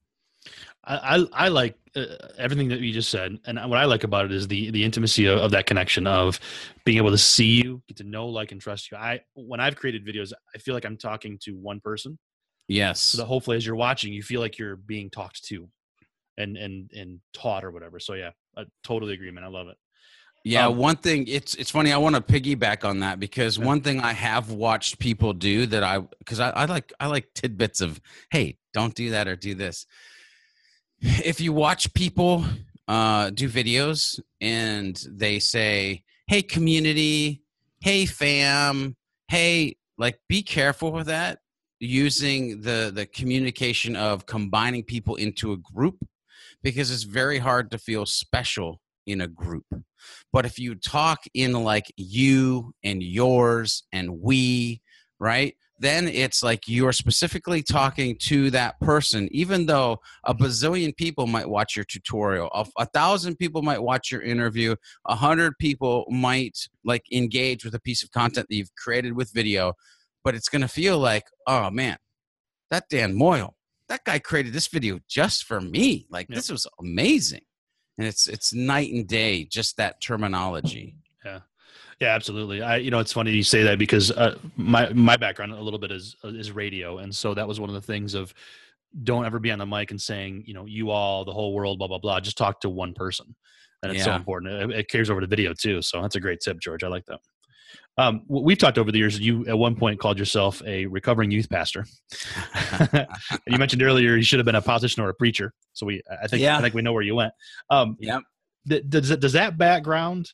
I, 0.84 1.18
I, 1.18 1.46
I 1.46 1.48
like 1.50 1.78
uh, 1.96 2.06
everything 2.38 2.70
that 2.70 2.80
you 2.80 2.92
just 2.92 3.12
said, 3.12 3.38
and 3.46 3.60
what 3.70 3.78
I 3.78 3.86
like 3.86 4.04
about 4.04 4.26
it 4.26 4.32
is 4.32 4.48
the 4.48 4.72
the 4.72 4.84
intimacy 4.84 5.26
of, 5.28 5.40
of 5.40 5.52
that 5.52 5.66
connection 5.68 6.08
of 6.08 6.40
being 6.86 6.98
able 6.98 7.12
to 7.12 7.18
see 7.18 7.62
you, 7.62 7.82
get 7.88 7.98
to 7.98 8.04
know, 8.04 8.28
like, 8.28 8.52
and 8.52 8.60
trust 8.60 8.90
you. 8.92 8.98
I 8.98 9.22
when 9.36 9.60
I've 9.60 9.76
created 9.76 10.06
videos, 10.06 10.32
I 10.56 10.58
feel 10.58 10.74
like 10.74 10.86
I'm 10.86 10.98
talking 10.98 11.38
to 11.44 11.52
one 11.56 11.80
person, 11.82 12.18
Yes. 12.68 13.00
so 13.02 13.20
that 13.20 13.26
hopefully 13.26 13.58
as 13.58 13.66
you're 13.66 13.76
watching, 13.76 14.12
you 14.14 14.24
feel 14.24 14.42
like 14.42 14.58
you're 14.58 14.76
being 14.76 15.10
talked 15.10 15.44
to, 15.46 15.70
and 16.38 16.58
and 16.58 16.90
and 16.94 17.20
taught 17.34 17.64
or 17.64 17.72
whatever. 17.72 18.00
So 18.00 18.14
yeah, 18.14 18.32
I 18.58 18.64
totally 18.84 19.14
agree, 19.14 19.30
man. 19.32 19.44
I 19.44 19.48
love 19.48 19.68
it. 19.68 19.78
Yeah, 20.44 20.66
Um, 20.68 20.78
one 20.78 20.96
thing 20.96 21.28
it's 21.28 21.54
it's 21.56 21.70
funny. 21.70 21.92
I 21.92 21.98
want 21.98 22.16
to 22.16 22.22
piggyback 22.22 22.84
on 22.84 23.00
that 23.02 23.20
because 23.20 23.58
Yeah. 23.58 23.66
one 23.66 23.82
thing 23.82 24.00
I 24.00 24.14
have 24.14 24.52
watched 24.52 24.98
people 25.00 25.34
do 25.34 25.66
that 25.68 25.84
I 25.84 26.00
because 26.20 26.40
I, 26.40 26.50
I 26.50 26.66
like 26.66 26.92
I 27.00 27.08
like 27.08 27.34
tidbits 27.36 27.80
of 27.82 28.02
hey, 28.32 28.58
don't 28.74 28.96
do 28.96 29.12
that 29.12 29.28
or 29.28 29.36
do 29.36 29.54
this. 29.54 29.86
If 31.02 31.42
you 31.42 31.54
watch 31.54 31.94
people 31.94 32.46
uh, 32.88 33.30
do 33.32 33.50
videos 33.50 34.20
and 34.40 34.96
they 35.10 35.40
say, 35.40 36.04
"Hey, 36.28 36.42
community," 36.42 37.42
"Hey, 37.80 38.06
fam," 38.06 38.96
"Hey," 39.28 39.78
like 39.98 40.20
be 40.28 40.42
careful 40.44 40.92
with 40.92 41.08
that 41.08 41.40
using 41.80 42.62
the 42.62 42.92
the 42.94 43.06
communication 43.06 43.96
of 43.96 44.26
combining 44.26 44.84
people 44.84 45.16
into 45.16 45.52
a 45.54 45.58
group 45.58 45.98
because 46.64 46.92
it's 46.92 47.04
very 47.04 47.40
hard 47.40 47.72
to 47.72 47.78
feel 47.78 48.06
special 48.06 48.80
in 49.06 49.22
a 49.22 49.28
group. 49.28 49.66
But 50.34 50.46
if 50.46 50.60
you 50.60 50.76
talk 50.76 51.20
in 51.34 51.54
like 51.64 51.92
you 51.98 52.74
and 52.84 53.02
yours 53.04 53.84
and 53.92 54.22
we, 54.22 54.82
right? 55.20 55.56
Then 55.80 56.08
it's 56.08 56.44
like 56.44 56.68
you're 56.68 56.94
specifically 56.94 57.64
talking 57.64 58.16
to 58.22 58.52
that 58.52 58.80
person, 58.82 59.28
even 59.32 59.66
though 59.66 59.98
a 60.26 60.34
bazillion 60.34 60.96
people 60.96 61.26
might 61.26 61.50
watch 61.50 61.76
your 61.76 61.86
tutorial, 61.86 62.50
a, 62.54 62.66
a 62.78 62.86
thousand 62.86 63.38
people 63.38 63.64
might 63.64 63.82
watch 63.82 64.12
your 64.12 64.22
interview, 64.22 64.76
a 65.08 65.16
hundred 65.16 65.58
people 65.58 66.06
might 66.10 66.68
like 66.86 67.04
engage 67.12 67.66
with 67.66 67.74
a 67.74 67.80
piece 67.80 68.04
of 68.04 68.12
content 68.12 68.46
that 68.48 68.56
you've 68.56 68.76
created 68.76 69.14
with 69.14 69.34
video, 69.34 69.74
but 70.24 70.36
it's 70.36 70.50
gonna 70.50 70.68
feel 70.68 71.00
like, 71.00 71.24
oh 71.48 71.72
man, 71.72 71.98
that 72.70 72.84
Dan 72.90 73.16
Moyle, 73.16 73.56
that 73.90 74.04
guy 74.06 74.20
created 74.20 74.54
this 74.54 74.68
video 74.68 75.00
just 75.10 75.46
for 75.46 75.60
me. 75.60 76.06
Like 76.12 76.30
Yep. 76.30 76.36
this 76.36 76.52
was 76.52 76.68
amazing 76.80 77.42
and 78.02 78.08
it's 78.08 78.28
it's 78.28 78.52
night 78.52 78.92
and 78.92 79.08
day 79.08 79.46
just 79.46 79.78
that 79.78 80.02
terminology 80.02 80.96
Yeah, 81.24 81.42
Yeah, 82.00 82.16
absolutely. 82.16 82.64
I, 82.64 82.78
you 82.78 82.90
know, 82.90 82.98
it's 82.98 83.14
funny 83.14 83.32
you 83.32 83.44
say 83.44 83.62
that 83.62 83.78
because 83.78 84.10
uh, 84.10 84.40
my 84.58 84.92
my 84.94 85.18
background 85.18 85.52
a 85.52 85.62
little 85.62 85.80
bit 85.80 85.92
is 85.92 86.16
uh, 86.24 86.30
is 86.30 86.52
radio, 86.52 86.98
and 86.98 87.16
so 87.16 87.36
that 87.36 87.48
was 87.48 87.60
one 87.60 87.70
of 87.70 87.76
the 87.76 87.82
things 87.82 88.16
of 88.16 88.34
don't 89.04 89.26
ever 89.26 89.38
be 89.40 89.52
on 89.52 89.60
the 89.60 89.66
mic 89.68 89.92
and 89.92 90.02
saying, 90.02 90.44
you 90.48 90.56
know, 90.56 90.66
you 90.66 90.90
all, 90.90 91.24
the 91.24 91.32
whole 91.32 91.54
world, 91.54 91.78
blah 91.78 91.88
blah 91.88 92.00
blah. 92.00 92.20
Just 92.20 92.40
talk 92.40 92.60
to 92.62 92.70
one 92.70 92.94
person, 92.94 93.36
and 93.84 93.92
it's 93.92 94.04
so 94.04 94.14
important. 94.16 94.72
It, 94.72 94.80
it 94.80 94.90
carries 94.90 95.12
over 95.12 95.22
to 95.22 95.28
video 95.28 95.54
too. 95.54 95.84
So 95.84 96.02
that's 96.02 96.16
a 96.16 96.20
great 96.20 96.40
tip, 96.40 96.60
George. 96.60 96.84
I 96.84 96.88
like 96.88 97.06
that. 97.06 97.20
Um, 97.98 98.22
we've 98.28 98.58
talked 98.58 98.78
over 98.78 98.92
the 98.92 98.98
years. 98.98 99.20
You 99.20 99.46
at 99.48 99.58
one 99.58 99.76
point 99.76 100.00
called 100.00 100.18
yourself 100.18 100.62
a 100.66 100.86
recovering 100.88 101.30
youth 101.32 101.50
pastor. 101.50 101.86
you 103.48 103.58
mentioned 103.58 103.84
earlier 103.84 104.16
you 104.16 104.24
should 104.24 104.40
have 104.40 104.46
been 104.46 104.56
a 104.56 104.62
politician 104.62 105.04
or 105.04 105.10
a 105.10 105.14
preacher. 105.14 105.54
So 105.74 105.86
we, 105.86 106.02
I 106.24 106.28
think, 106.28 106.42
Yeah. 106.42 106.58
I 106.58 106.62
think 106.62 106.74
we 106.74 106.82
know 106.82 106.94
where 106.94 107.02
you 107.04 107.16
went. 107.16 107.34
Um, 107.70 107.98
yep 108.00 108.22
th- 108.70 108.84
does 108.90 109.10
that, 109.10 109.20
does 109.20 109.34
that 109.34 109.58
background 109.58 110.30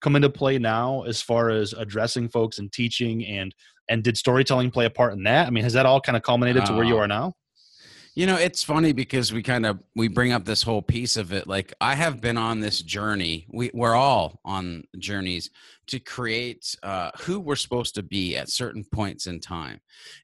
come 0.00 0.16
into 0.16 0.30
play 0.30 0.58
now 0.58 1.02
as 1.02 1.20
far 1.22 1.50
as 1.50 1.72
addressing 1.72 2.28
folks 2.28 2.58
and 2.58 2.72
teaching 2.72 3.24
and 3.26 3.54
and 3.88 4.02
did 4.04 4.16
storytelling 4.16 4.70
play 4.70 4.84
a 4.86 4.90
part 4.90 5.12
in 5.12 5.24
that? 5.24 5.46
I 5.46 5.50
mean, 5.50 5.64
has 5.64 5.72
that 5.72 5.86
all 5.86 6.00
kind 6.00 6.16
of 6.16 6.22
culminated 6.22 6.64
to 6.66 6.72
where 6.72 6.84
you 6.84 6.94
Oh. 6.96 7.00
are 7.00 7.08
now? 7.08 7.34
You 8.14 8.26
know 8.26 8.36
it's 8.36 8.62
funny 8.62 8.92
because 8.92 9.32
we 9.32 9.42
kind 9.42 9.64
of 9.64 9.78
we 9.96 10.08
bring 10.08 10.32
up 10.32 10.44
this 10.44 10.62
whole 10.62 10.82
piece 10.82 11.16
of 11.16 11.32
it 11.32 11.46
like 11.46 11.72
i 11.80 11.94
have 11.94 12.20
been 12.20 12.36
on 12.36 12.60
this 12.60 12.80
journey 12.82 13.46
we, 13.52 13.70
we're 13.72 13.94
all 13.94 14.40
on 14.44 14.84
journeys 14.98 15.50
to 15.92 15.98
create 15.98 16.74
uh, 16.82 17.10
who 17.20 17.40
we're 17.40 17.56
supposed 17.56 17.94
to 17.94 18.02
be 18.02 18.36
at 18.36 18.48
certain 18.48 18.84
points 18.92 19.26
in 19.26 19.40
time. 19.40 19.80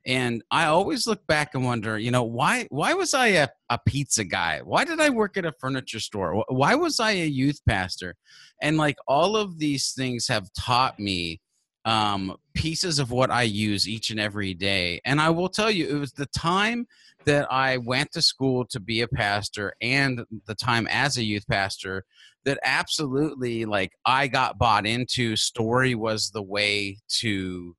And 0.07 0.43
i 0.51 0.67
always 0.67 1.07
look 1.07 1.27
back 1.27 1.55
and 1.55 1.65
wonder 1.65 1.99
you 1.99 2.11
know 2.11 2.23
why 2.23 2.67
why 2.71 2.95
was 2.95 3.15
i 3.15 3.29
a, 3.29 3.49
a 3.69 3.79
pizza 3.87 4.25
guy? 4.25 4.61
Why 4.63 4.85
did 4.85 5.01
i 5.01 5.11
work 5.11 5.37
at 5.37 5.45
a 5.45 5.53
furniture 5.61 6.01
store? 6.01 6.45
Why 6.49 6.75
was 6.75 7.01
i 7.01 7.13
a 7.13 7.27
youth 7.27 7.61
pastor? 7.69 8.15
And 8.63 8.77
like 8.77 8.97
all 9.07 9.37
of 9.37 9.59
these 9.59 9.93
things 9.93 10.27
have 10.29 10.49
taught 10.59 10.99
me 10.99 11.41
um, 11.89 12.37
pieces 12.55 12.99
of 12.99 13.11
what 13.11 13.31
i 13.31 13.43
use 13.43 13.89
each 13.89 14.11
and 14.11 14.21
every 14.21 14.55
day. 14.55 15.01
And 15.05 15.21
i 15.21 15.31
will 15.31 15.49
tell 15.49 15.71
you 15.71 15.89
it 15.89 15.99
was 15.99 16.13
the 16.13 16.27
time 16.27 16.87
that 17.25 17.47
I 17.53 17.77
went 17.77 18.13
to 18.13 18.23
school 18.23 18.65
to 18.67 18.81
be 18.81 19.03
a 19.03 19.09
pastor 19.09 19.75
and 19.83 20.25
the 20.47 20.55
time 20.55 20.87
as 20.91 21.17
a 21.17 21.23
youth 21.23 21.47
pastor 21.47 22.05
that 22.45 22.59
absolutely 22.65 23.67
like 23.67 23.93
I 24.07 24.29
got 24.29 24.57
bought 24.57 24.87
into 24.87 25.37
story 25.37 25.95
was 25.95 26.31
the 26.31 26.43
way 26.43 26.99
to 27.21 27.77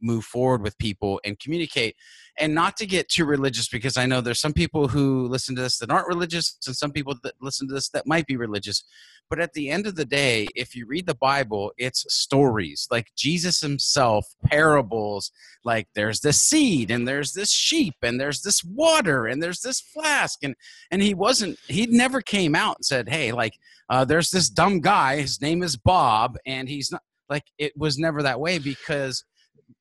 move 0.00 0.24
forward 0.24 0.62
with 0.62 0.78
people 0.78 1.20
and 1.24 1.38
communicate 1.38 1.96
and 2.38 2.54
not 2.54 2.76
to 2.76 2.86
get 2.86 3.08
too 3.08 3.24
religious 3.24 3.68
because 3.68 3.96
I 3.96 4.06
know 4.06 4.20
there's 4.20 4.40
some 4.40 4.52
people 4.52 4.88
who 4.88 5.26
listen 5.26 5.54
to 5.56 5.62
this 5.62 5.78
that 5.78 5.90
aren't 5.90 6.08
religious 6.08 6.58
and 6.66 6.76
some 6.76 6.92
people 6.92 7.14
that 7.22 7.34
listen 7.40 7.68
to 7.68 7.74
this 7.74 7.88
that 7.90 8.06
might 8.06 8.26
be 8.26 8.36
religious. 8.36 8.84
But 9.30 9.40
at 9.40 9.52
the 9.52 9.70
end 9.70 9.86
of 9.86 9.94
the 9.94 10.04
day 10.04 10.46
if 10.54 10.74
you 10.74 10.86
read 10.86 11.06
the 11.06 11.14
bible 11.14 11.72
it's 11.78 12.04
stories 12.08 12.86
like 12.90 13.10
Jesus 13.16 13.60
himself 13.60 14.26
parables 14.44 15.30
like 15.64 15.88
there's 15.94 16.20
this 16.20 16.40
seed 16.40 16.90
and 16.90 17.08
there's 17.08 17.32
this 17.32 17.50
sheep 17.50 17.94
and 18.02 18.20
there's 18.20 18.42
this 18.42 18.62
water 18.62 19.26
and 19.26 19.42
there's 19.42 19.60
this 19.60 19.80
flask 19.80 20.42
and 20.42 20.54
and 20.90 21.02
he 21.02 21.14
wasn't 21.14 21.58
he 21.68 21.86
never 21.86 22.20
came 22.20 22.54
out 22.54 22.76
and 22.76 22.84
said 22.84 23.08
hey 23.08 23.32
like 23.32 23.54
uh, 23.90 24.04
there's 24.04 24.30
this 24.30 24.48
dumb 24.48 24.80
guy 24.80 25.20
his 25.20 25.40
name 25.40 25.62
is 25.62 25.76
bob 25.76 26.36
and 26.46 26.68
he's 26.68 26.90
not 26.90 27.02
like 27.28 27.44
it 27.58 27.72
was 27.76 27.98
never 27.98 28.22
that 28.22 28.40
way 28.40 28.58
because 28.58 29.24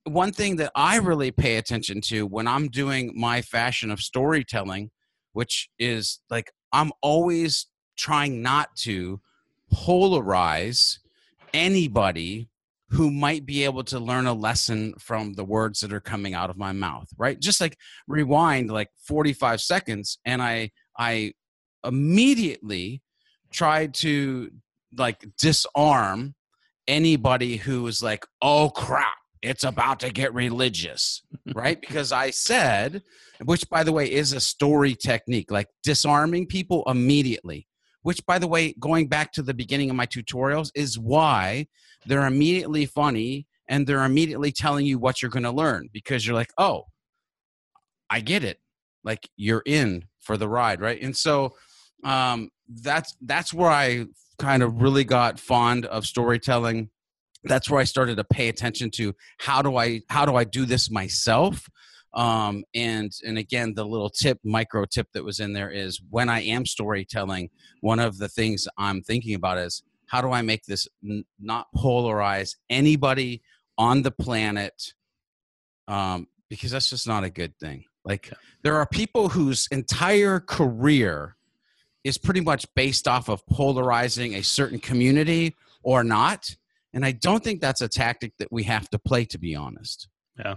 one 0.06 0.32
thing 0.32 0.58
that 0.58 0.72
i 0.76 0.98
really 0.98 1.32
pay 1.32 1.58
attention 1.58 2.02
to 2.02 2.26
when 2.26 2.48
i'm 2.48 2.68
doing 2.68 3.12
my 3.16 3.42
fashion 3.42 3.92
of 3.92 4.00
storytelling 4.00 4.90
which 5.34 5.70
is 5.80 6.20
like 6.30 6.52
i'm 6.72 6.92
always 7.02 7.68
trying 7.98 8.42
not 8.42 8.76
to 8.76 9.20
polarize 9.74 11.00
anybody 11.54 12.50
who 12.90 13.10
might 13.10 13.44
be 13.46 13.64
able 13.64 13.84
to 13.84 14.00
learn 14.00 14.28
a 14.28 14.34
lesson 14.34 14.94
from 15.00 15.34
the 15.34 15.44
words 15.44 15.80
that 15.80 15.92
are 15.92 16.00
coming 16.00 16.36
out 16.36 16.50
of 16.50 16.58
my 16.58 16.72
mouth 16.72 17.08
right? 17.18 17.40
Just 17.40 17.60
like 17.60 17.78
rewind 18.08 18.70
like 18.70 18.90
45 19.08 19.62
seconds 19.62 20.20
and 20.26 20.42
i 20.42 20.72
i 20.98 21.34
immediately 21.84 23.02
tried 23.52 23.94
to 23.94 24.52
like 24.96 25.26
disarm 25.40 26.36
anybody 26.88 27.58
who 27.58 27.84
was 27.84 28.04
like 28.04 28.26
oh 28.42 28.70
crap 28.70 29.16
it's 29.44 29.64
about 29.64 30.00
to 30.00 30.10
get 30.10 30.34
religious 30.34 31.22
right? 31.54 31.80
Because 31.80 32.12
i 32.12 32.30
said 32.30 33.04
which 33.44 33.70
by 33.70 33.84
the 33.84 33.92
way 33.92 34.12
is 34.12 34.34
a 34.34 34.40
story 34.40 34.96
technique 34.96 35.52
like 35.52 35.68
disarming 35.84 36.48
people 36.48 36.84
immediately 36.88 37.68
which 38.02 38.26
by 38.26 38.40
the 38.40 38.48
way 38.48 38.74
going 38.80 39.08
back 39.08 39.32
to 39.34 39.42
the 39.42 39.54
beginning 39.54 39.90
of 39.90 39.96
my 39.96 40.06
tutorials 40.06 40.72
is 40.76 40.98
why 40.98 41.68
they're 42.06 42.26
immediately 42.26 42.86
funny 42.86 43.46
and 43.70 43.86
they're 43.86 44.04
immediately 44.04 44.52
telling 44.52 44.86
you 44.86 44.98
what 44.98 45.22
you're 45.22 45.32
going 45.32 45.44
to 45.44 45.52
learn 45.52 45.90
because 45.92 46.26
you're 46.26 46.36
like 46.36 46.52
oh 46.58 46.84
i 48.10 48.20
get 48.20 48.44
it. 48.44 48.60
Like 49.04 49.28
you're 49.36 49.64
in 49.66 50.06
for 50.22 50.38
the 50.38 50.48
ride 50.48 50.80
right? 50.80 51.02
And 51.02 51.16
so 51.16 51.56
um 52.04 52.50
that's 52.82 53.16
that's 53.22 53.54
where 53.54 53.70
i 53.70 54.06
kind 54.40 54.64
of 54.64 54.82
really 54.82 55.04
got 55.04 55.40
fond 55.40 55.86
of 55.86 56.06
storytelling 56.06 56.90
that's 57.44 57.70
where 57.70 57.80
I 57.80 57.84
started 57.84 58.18
to 58.18 58.24
pay 58.24 58.50
attention 58.50 58.92
to 58.92 59.14
how 59.40 59.62
do 59.62 59.78
I 59.78 60.02
how 60.10 60.26
do 60.26 60.36
I 60.36 60.44
do 60.44 60.66
this 60.66 60.90
myself? 60.90 61.68
Um, 62.14 62.64
and 62.76 63.12
and 63.26 63.38
again 63.38 63.74
the 63.74 63.86
little 63.86 64.10
tip 64.10 64.40
micro 64.44 64.86
tip 64.86 65.08
that 65.14 65.24
was 65.24 65.40
in 65.40 65.54
there 65.54 65.72
is 65.72 66.00
when 66.12 66.30
i 66.30 66.42
am 66.42 66.64
storytelling 66.64 67.50
one 67.82 67.98
of 67.98 68.20
the 68.20 68.30
things 68.30 68.68
i'm 68.78 69.02
thinking 69.02 69.34
about 69.34 69.58
is 69.58 69.82
how 70.06 70.22
do 70.22 70.32
i 70.32 70.44
make 70.44 70.64
this 70.66 70.88
n- 71.04 71.26
not 71.40 71.66
polarize 71.76 72.56
anybody 72.70 73.42
on 73.80 74.04
the 74.04 74.12
planet 74.12 74.94
um, 75.88 76.28
because 76.50 76.72
that's 76.72 76.90
just 76.90 77.08
not 77.08 77.24
a 77.24 77.30
good 77.30 77.58
thing. 77.58 77.86
Like 78.06 78.32
there 78.64 78.76
are 78.78 78.86
people 78.86 79.30
whose 79.30 79.68
entire 79.72 80.40
career 80.40 81.36
is 82.04 82.18
pretty 82.18 82.42
much 82.42 82.66
based 82.76 83.08
off 83.08 83.30
of 83.30 83.46
polarizing 83.48 84.36
a 84.36 84.44
certain 84.44 84.80
community 84.80 85.56
or 85.84 86.04
not 86.04 86.56
and 86.94 87.06
i 87.06 87.12
don't 87.12 87.44
think 87.44 87.62
that's 87.62 87.82
a 87.82 87.88
tactic 87.88 88.34
that 88.38 88.52
we 88.52 88.64
have 88.64 88.90
to 88.90 89.00
play 89.00 89.26
to 89.26 89.38
be 89.38 89.56
honest 89.56 90.08
yeah 90.38 90.56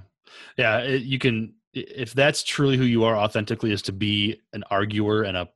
yeah, 0.57 0.79
it, 0.79 1.03
you 1.03 1.19
can 1.19 1.55
if 1.73 2.15
that's 2.15 2.43
truly 2.43 2.77
who 2.77 2.85
you 2.85 3.05
are 3.05 3.17
authentically 3.17 3.71
is 3.71 3.83
to 3.83 3.93
be 3.93 4.41
an 4.53 4.65
arguer 4.71 5.23
and 5.23 5.37
a 5.37 5.49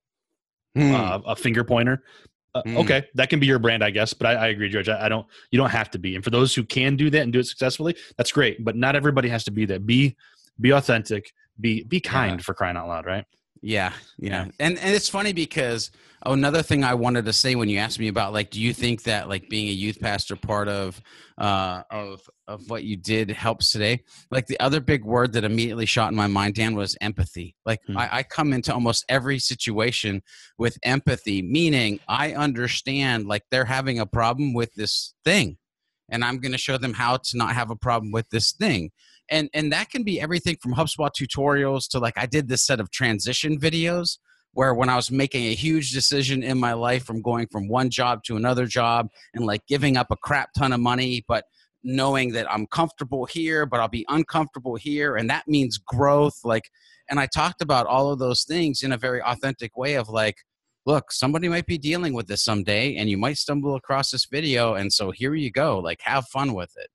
mm. 0.76 0.92
uh, 0.92 1.20
a 1.26 1.36
finger 1.36 1.64
pointer. 1.64 2.02
Uh, 2.54 2.62
mm. 2.64 2.76
Okay, 2.78 3.06
that 3.14 3.30
can 3.30 3.38
be 3.38 3.46
your 3.46 3.60
brand, 3.60 3.82
I 3.82 3.90
guess. 3.90 4.12
But 4.12 4.26
I, 4.26 4.32
I 4.32 4.46
agree, 4.48 4.68
George. 4.68 4.88
I, 4.88 5.06
I, 5.06 5.08
don't. 5.08 5.26
You 5.50 5.58
don't 5.58 5.70
have 5.70 5.90
to 5.92 5.98
be. 5.98 6.16
And 6.16 6.24
for 6.24 6.30
those 6.30 6.52
who 6.54 6.64
can 6.64 6.96
do 6.96 7.08
that 7.08 7.22
and 7.22 7.32
do 7.32 7.38
it 7.38 7.46
successfully, 7.46 7.96
that's 8.16 8.32
great. 8.32 8.64
But 8.64 8.76
not 8.76 8.96
everybody 8.96 9.28
has 9.28 9.44
to 9.44 9.50
be 9.50 9.66
that. 9.66 9.86
Be 9.86 10.16
be 10.60 10.70
authentic. 10.70 11.32
Be 11.60 11.84
be 11.84 12.00
kind 12.00 12.40
yeah. 12.40 12.42
for 12.42 12.54
crying 12.54 12.76
out 12.76 12.88
loud, 12.88 13.06
right? 13.06 13.24
Yeah, 13.62 13.92
yeah. 14.18 14.46
And 14.58 14.78
and 14.78 14.94
it's 14.94 15.08
funny 15.08 15.34
because 15.34 15.90
oh, 16.24 16.32
another 16.32 16.62
thing 16.62 16.82
I 16.82 16.94
wanted 16.94 17.26
to 17.26 17.32
say 17.32 17.54
when 17.54 17.68
you 17.68 17.78
asked 17.78 17.98
me 17.98 18.08
about 18.08 18.32
like, 18.32 18.50
do 18.50 18.60
you 18.60 18.72
think 18.72 19.02
that 19.02 19.28
like 19.28 19.50
being 19.50 19.68
a 19.68 19.72
youth 19.72 20.00
pastor 20.00 20.34
part 20.34 20.68
of 20.68 21.00
uh, 21.36 21.82
of 21.90 22.22
of 22.48 22.70
what 22.70 22.84
you 22.84 22.96
did 22.96 23.30
helps 23.30 23.70
today? 23.70 24.02
Like 24.30 24.46
the 24.46 24.58
other 24.60 24.80
big 24.80 25.04
word 25.04 25.34
that 25.34 25.44
immediately 25.44 25.84
shot 25.84 26.10
in 26.10 26.16
my 26.16 26.26
mind, 26.26 26.54
Dan, 26.54 26.74
was 26.74 26.96
empathy. 27.02 27.54
Like 27.66 27.80
hmm. 27.86 27.98
I, 27.98 28.08
I 28.10 28.22
come 28.22 28.54
into 28.54 28.72
almost 28.72 29.04
every 29.10 29.38
situation 29.38 30.22
with 30.56 30.78
empathy, 30.82 31.42
meaning 31.42 32.00
I 32.08 32.32
understand 32.32 33.26
like 33.26 33.42
they're 33.50 33.66
having 33.66 33.98
a 33.98 34.06
problem 34.06 34.54
with 34.54 34.72
this 34.74 35.12
thing, 35.22 35.58
and 36.08 36.24
I'm 36.24 36.38
going 36.38 36.52
to 36.52 36.58
show 36.58 36.78
them 36.78 36.94
how 36.94 37.18
to 37.18 37.36
not 37.36 37.54
have 37.54 37.70
a 37.70 37.76
problem 37.76 38.10
with 38.10 38.30
this 38.30 38.52
thing 38.52 38.90
and 39.30 39.48
and 39.54 39.72
that 39.72 39.90
can 39.90 40.02
be 40.02 40.20
everything 40.20 40.56
from 40.60 40.74
HubSpot 40.74 41.10
tutorials 41.10 41.88
to 41.90 41.98
like 41.98 42.18
I 42.18 42.26
did 42.26 42.48
this 42.48 42.66
set 42.66 42.80
of 42.80 42.90
transition 42.90 43.58
videos 43.58 44.18
where 44.52 44.74
when 44.74 44.88
I 44.88 44.96
was 44.96 45.10
making 45.10 45.46
a 45.46 45.54
huge 45.54 45.92
decision 45.92 46.42
in 46.42 46.58
my 46.58 46.72
life 46.72 47.04
from 47.04 47.22
going 47.22 47.46
from 47.50 47.68
one 47.68 47.88
job 47.88 48.24
to 48.24 48.36
another 48.36 48.66
job 48.66 49.08
and 49.34 49.46
like 49.46 49.64
giving 49.66 49.96
up 49.96 50.08
a 50.10 50.16
crap 50.16 50.50
ton 50.58 50.72
of 50.72 50.80
money, 50.80 51.24
but 51.28 51.44
knowing 51.82 52.32
that 52.32 52.50
I'm 52.50 52.66
comfortable 52.66 53.24
here, 53.26 53.64
but 53.64 53.80
I'll 53.80 53.88
be 53.88 54.04
uncomfortable 54.08 54.76
here, 54.76 55.16
and 55.16 55.30
that 55.30 55.48
means 55.48 55.78
growth. 55.78 56.40
Like, 56.44 56.64
and 57.08 57.18
I 57.18 57.26
talked 57.26 57.62
about 57.62 57.86
all 57.86 58.12
of 58.12 58.18
those 58.18 58.44
things 58.44 58.82
in 58.82 58.92
a 58.92 58.98
very 58.98 59.22
authentic 59.22 59.76
way 59.76 59.94
of 59.94 60.08
like, 60.08 60.36
look, 60.84 61.12
somebody 61.12 61.48
might 61.48 61.66
be 61.66 61.78
dealing 61.78 62.12
with 62.12 62.26
this 62.26 62.42
someday, 62.42 62.96
and 62.96 63.08
you 63.08 63.16
might 63.16 63.38
stumble 63.38 63.76
across 63.76 64.10
this 64.10 64.26
video, 64.26 64.74
and 64.74 64.92
so 64.92 65.10
here 65.10 65.34
you 65.34 65.50
go. 65.50 65.78
Like, 65.78 66.00
have 66.02 66.26
fun 66.26 66.54
with 66.54 66.72
it. 66.76 66.90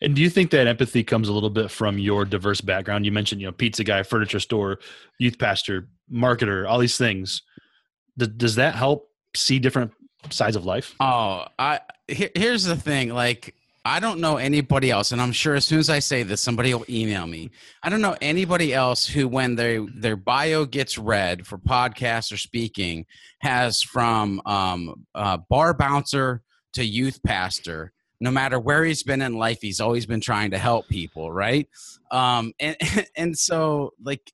And 0.00 0.14
do 0.14 0.22
you 0.22 0.30
think 0.30 0.50
that 0.50 0.66
empathy 0.66 1.04
comes 1.04 1.28
a 1.28 1.32
little 1.32 1.50
bit 1.50 1.70
from 1.70 1.98
your 1.98 2.24
diverse 2.24 2.60
background? 2.60 3.04
You 3.04 3.12
mentioned, 3.12 3.40
you 3.40 3.46
know, 3.46 3.52
pizza 3.52 3.84
guy, 3.84 4.02
furniture 4.02 4.40
store, 4.40 4.78
youth 5.18 5.38
pastor, 5.38 5.88
marketer, 6.12 6.68
all 6.68 6.78
these 6.78 6.98
things. 6.98 7.42
Does, 8.16 8.28
does 8.28 8.54
that 8.56 8.74
help 8.74 9.10
see 9.34 9.58
different 9.58 9.92
sides 10.30 10.56
of 10.56 10.64
life? 10.64 10.94
Oh, 11.00 11.46
I 11.58 11.80
here, 12.06 12.30
here's 12.34 12.64
the 12.64 12.76
thing. 12.76 13.14
Like, 13.14 13.54
I 13.84 14.00
don't 14.00 14.20
know 14.20 14.36
anybody 14.36 14.90
else, 14.90 15.12
and 15.12 15.20
I'm 15.20 15.32
sure 15.32 15.54
as 15.54 15.64
soon 15.64 15.78
as 15.78 15.88
I 15.88 16.00
say 16.00 16.22
this, 16.22 16.40
somebody 16.40 16.74
will 16.74 16.84
email 16.88 17.26
me. 17.26 17.50
I 17.82 17.88
don't 17.88 18.00
know 18.00 18.16
anybody 18.20 18.74
else 18.74 19.06
who, 19.06 19.28
when 19.28 19.56
their 19.56 19.86
their 19.94 20.16
bio 20.16 20.64
gets 20.64 20.98
read 20.98 21.46
for 21.46 21.58
podcast 21.58 22.32
or 22.32 22.36
speaking, 22.36 23.06
has 23.40 23.82
from 23.82 24.42
um, 24.44 25.06
uh, 25.14 25.38
bar 25.48 25.74
bouncer 25.74 26.42
to 26.74 26.84
youth 26.84 27.22
pastor 27.22 27.92
no 28.20 28.30
matter 28.30 28.58
where 28.58 28.84
he's 28.84 29.02
been 29.02 29.22
in 29.22 29.34
life 29.34 29.58
he's 29.60 29.80
always 29.80 30.06
been 30.06 30.20
trying 30.20 30.50
to 30.50 30.58
help 30.58 30.88
people 30.88 31.32
right? 31.32 31.68
Um 32.10 32.52
and 32.60 32.76
and 33.16 33.36
so 33.38 33.92
like 34.02 34.32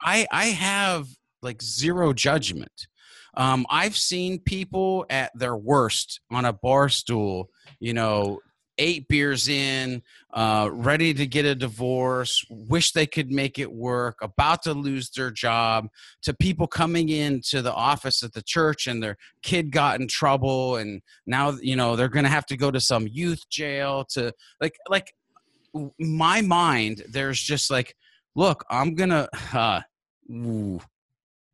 i 0.00 0.26
i 0.30 0.46
have 0.46 1.06
like 1.42 1.62
zero 1.62 2.12
judgment. 2.12 2.88
Um 3.36 3.66
i've 3.70 3.96
seen 3.96 4.38
people 4.38 5.06
at 5.10 5.32
their 5.34 5.56
worst 5.56 6.20
on 6.30 6.44
a 6.44 6.52
bar 6.52 6.88
stool 6.88 7.50
you 7.80 7.92
know 7.92 8.38
eight 8.78 9.06
beers 9.08 9.48
in, 9.48 10.02
uh, 10.32 10.68
ready 10.72 11.14
to 11.14 11.26
get 11.26 11.44
a 11.44 11.54
divorce, 11.54 12.44
wish 12.50 12.92
they 12.92 13.06
could 13.06 13.30
make 13.30 13.58
it 13.58 13.72
work, 13.72 14.18
about 14.20 14.62
to 14.62 14.74
lose 14.74 15.10
their 15.10 15.30
job, 15.30 15.88
to 16.22 16.34
people 16.34 16.66
coming 16.66 17.08
into 17.08 17.62
the 17.62 17.72
office 17.72 18.22
at 18.22 18.32
the 18.32 18.42
church 18.42 18.86
and 18.86 19.02
their 19.02 19.16
kid 19.42 19.70
got 19.70 20.00
in 20.00 20.08
trouble 20.08 20.76
and 20.76 21.02
now 21.26 21.50
you 21.60 21.76
know 21.76 21.96
they're 21.96 22.08
going 22.08 22.24
to 22.24 22.30
have 22.30 22.46
to 22.46 22.56
go 22.56 22.70
to 22.70 22.80
some 22.80 23.06
youth 23.10 23.48
jail 23.48 24.04
to 24.04 24.32
like 24.60 24.74
like 24.88 25.14
my 25.98 26.40
mind 26.40 27.02
there's 27.10 27.40
just 27.40 27.70
like 27.70 27.94
look 28.34 28.64
i'm 28.70 28.94
gonna 28.94 29.28
uh, 29.52 29.80
ooh, 30.30 30.80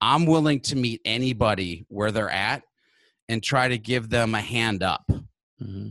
i'm 0.01 0.27
willing 0.27 0.61
to 0.61 0.77
meet 0.77 1.01
anybody 1.05 1.85
where 1.89 2.11
they're 2.11 2.31
at 2.31 2.63
and 3.29 3.43
try 3.43 3.69
to 3.69 3.79
give 3.79 4.09
them 4.09 4.35
a 4.35 4.41
hand 4.41 4.83
up 4.83 5.05
mm-hmm. 5.09 5.89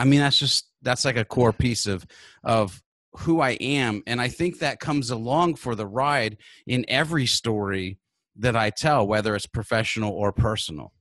I 0.00 0.04
mean, 0.04 0.20
that's 0.20 0.38
just 0.38 0.66
that's 0.80 1.04
like 1.04 1.18
a 1.18 1.26
core 1.26 1.52
piece 1.52 1.86
of 1.86 2.06
of 2.42 2.82
who 3.18 3.40
I 3.40 3.50
am, 3.50 4.02
and 4.06 4.18
I 4.18 4.28
think 4.28 4.60
that 4.60 4.80
comes 4.80 5.10
along 5.10 5.56
for 5.56 5.74
the 5.74 5.86
ride 5.86 6.38
in 6.66 6.86
every 6.88 7.26
story 7.26 7.98
that 8.36 8.56
I 8.56 8.70
tell, 8.70 9.06
whether 9.06 9.36
it's 9.36 9.44
professional 9.44 10.12
or 10.12 10.32
personal. 10.32 10.94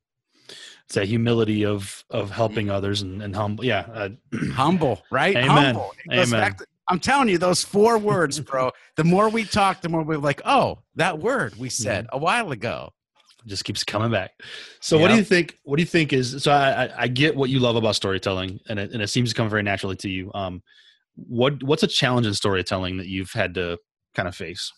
It's 0.85 0.95
that 0.95 1.07
humility 1.07 1.63
of 1.63 2.03
of 2.09 2.29
helping 2.29 2.69
others 2.69 3.01
and, 3.01 3.23
and 3.23 3.33
humble. 3.33 3.63
Yeah, 3.63 3.85
uh, 3.93 4.09
humble, 4.51 5.01
right? 5.09 5.38
Amen. 5.38 5.75
Humble. 5.75 5.93
Amen. 6.12 6.55
To, 6.57 6.65
I'm 6.89 6.99
telling 6.99 7.29
you, 7.29 7.38
those 7.38 7.63
four 7.63 7.97
words, 7.97 8.38
bro. 8.41 8.71
the 8.97 9.05
more 9.05 9.29
we 9.29 9.45
talk, 9.45 9.81
the 9.81 9.89
more 9.89 10.03
we're 10.03 10.17
like, 10.17 10.41
oh, 10.43 10.79
that 10.95 11.19
word 11.19 11.55
we 11.55 11.69
said 11.69 12.07
mm-hmm. 12.07 12.17
a 12.17 12.19
while 12.19 12.51
ago 12.51 12.91
just 13.45 13.63
keeps 13.63 13.84
coming 13.84 14.12
back. 14.12 14.32
So 14.82 14.97
what 14.97 15.10
do 15.10 15.15
you 15.15 15.23
think? 15.23 15.58
What 15.63 15.78
do 15.78 15.82
you 15.82 15.88
think 15.88 16.13
is? 16.13 16.43
So 16.43 16.52
I, 16.52 16.89
I 16.97 17.08
get 17.08 17.36
what 17.36 17.49
you 17.49 17.60
love 17.60 17.75
about 17.75 17.95
storytelling, 17.95 18.60
and 18.69 18.80
it, 18.80 18.91
and 18.91 19.02
it 19.02 19.08
seems 19.08 19.30
to 19.30 19.36
come 19.36 19.49
very 19.49 19.63
naturally 19.63 19.95
to 19.97 20.10
you. 20.10 20.32
Um, 20.34 20.62
what 21.15 21.62
what's 21.63 21.84
a 21.84 21.88
challenge 21.88 22.28
in 22.28 22.34
storytelling 22.34 22.97
that 22.97 23.08
you've 23.08 23.32
had 23.32 23.54
to 23.56 23.78
kind 24.15 24.28
of 24.28 24.36
face? 24.36 24.71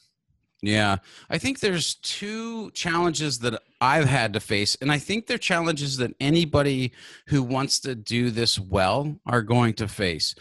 Yeah, 0.64 0.98
I 1.30 1.40
think 1.40 1.60
there's 1.60 1.96
two 1.96 2.70
challenges 2.72 3.40
that 3.40 3.60
I've 3.80 4.06
had 4.06 4.34
to 4.34 4.40
face, 4.40 4.78
and 4.80 4.92
I 4.92 5.00
think 5.00 5.26
they're 5.26 5.40
challenges 5.40 5.98
that 5.98 6.14
anybody 6.20 6.92
who 7.28 7.42
wants 7.42 7.80
to 7.82 7.96
do 7.96 8.30
this 8.30 8.60
well 8.60 9.20
are 9.26 9.42
going 9.42 9.74
to 9.76 9.88
face. 9.88 10.36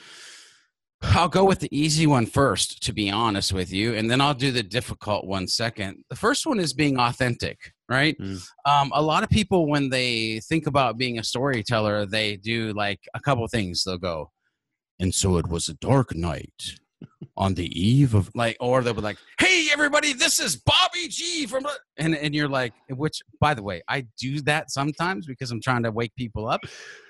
I'll 1.03 1.29
go 1.29 1.45
with 1.45 1.61
the 1.61 1.75
easy 1.75 2.07
one 2.07 2.27
first, 2.27 2.83
to 2.83 2.93
be 2.93 3.11
honest 3.11 3.55
with 3.55 3.73
you, 3.73 3.95
and 3.95 4.11
then 4.11 4.21
I'll 4.21 4.35
do 4.35 4.53
the 4.53 4.63
difficult 4.63 5.27
one 5.27 5.49
second. 5.49 6.05
The 6.11 6.17
first 6.17 6.47
one 6.47 6.61
is 6.61 6.75
being 6.75 6.99
authentic, 6.99 7.73
right? 7.91 8.17
Mm. 8.19 8.49
Um, 8.65 8.93
a 8.95 9.03
lot 9.03 9.25
of 9.25 9.29
people, 9.29 9.67
when 9.67 9.91
they 9.91 10.41
think 10.49 10.67
about 10.67 10.97
being 10.97 11.19
a 11.19 11.25
storyteller, 11.25 12.07
they 12.07 12.37
do 12.37 12.73
like 12.73 13.01
a 13.15 13.21
couple 13.21 13.47
things. 13.49 13.83
They'll 13.85 13.99
go, 13.99 14.31
and 15.01 15.15
so 15.15 15.37
it 15.37 15.49
was 15.49 15.69
a 15.69 15.75
dark 15.75 16.15
night 16.15 16.77
on 17.37 17.55
the 17.55 17.67
eve 17.79 18.15
of 18.15 18.31
like, 18.35 18.57
or 18.61 18.83
they'll 18.83 18.95
be 18.95 19.01
like, 19.01 19.19
"Hey, 19.39 19.69
everybody, 19.73 20.13
this 20.13 20.39
is 20.39 20.57
Bobby 20.57 21.09
G 21.09 21.47
from," 21.47 21.67
and 21.99 22.15
and 22.17 22.35
you're 22.35 22.49
like, 22.49 22.73
which, 22.89 23.21
by 23.41 23.53
the 23.55 23.63
way, 23.63 23.83
I 23.89 24.07
do 24.19 24.41
that 24.43 24.71
sometimes 24.71 25.27
because 25.27 25.51
I'm 25.51 25.61
trying 25.61 25.83
to 25.83 25.91
wake 25.91 26.15
people 26.15 26.49
up, 26.49 26.61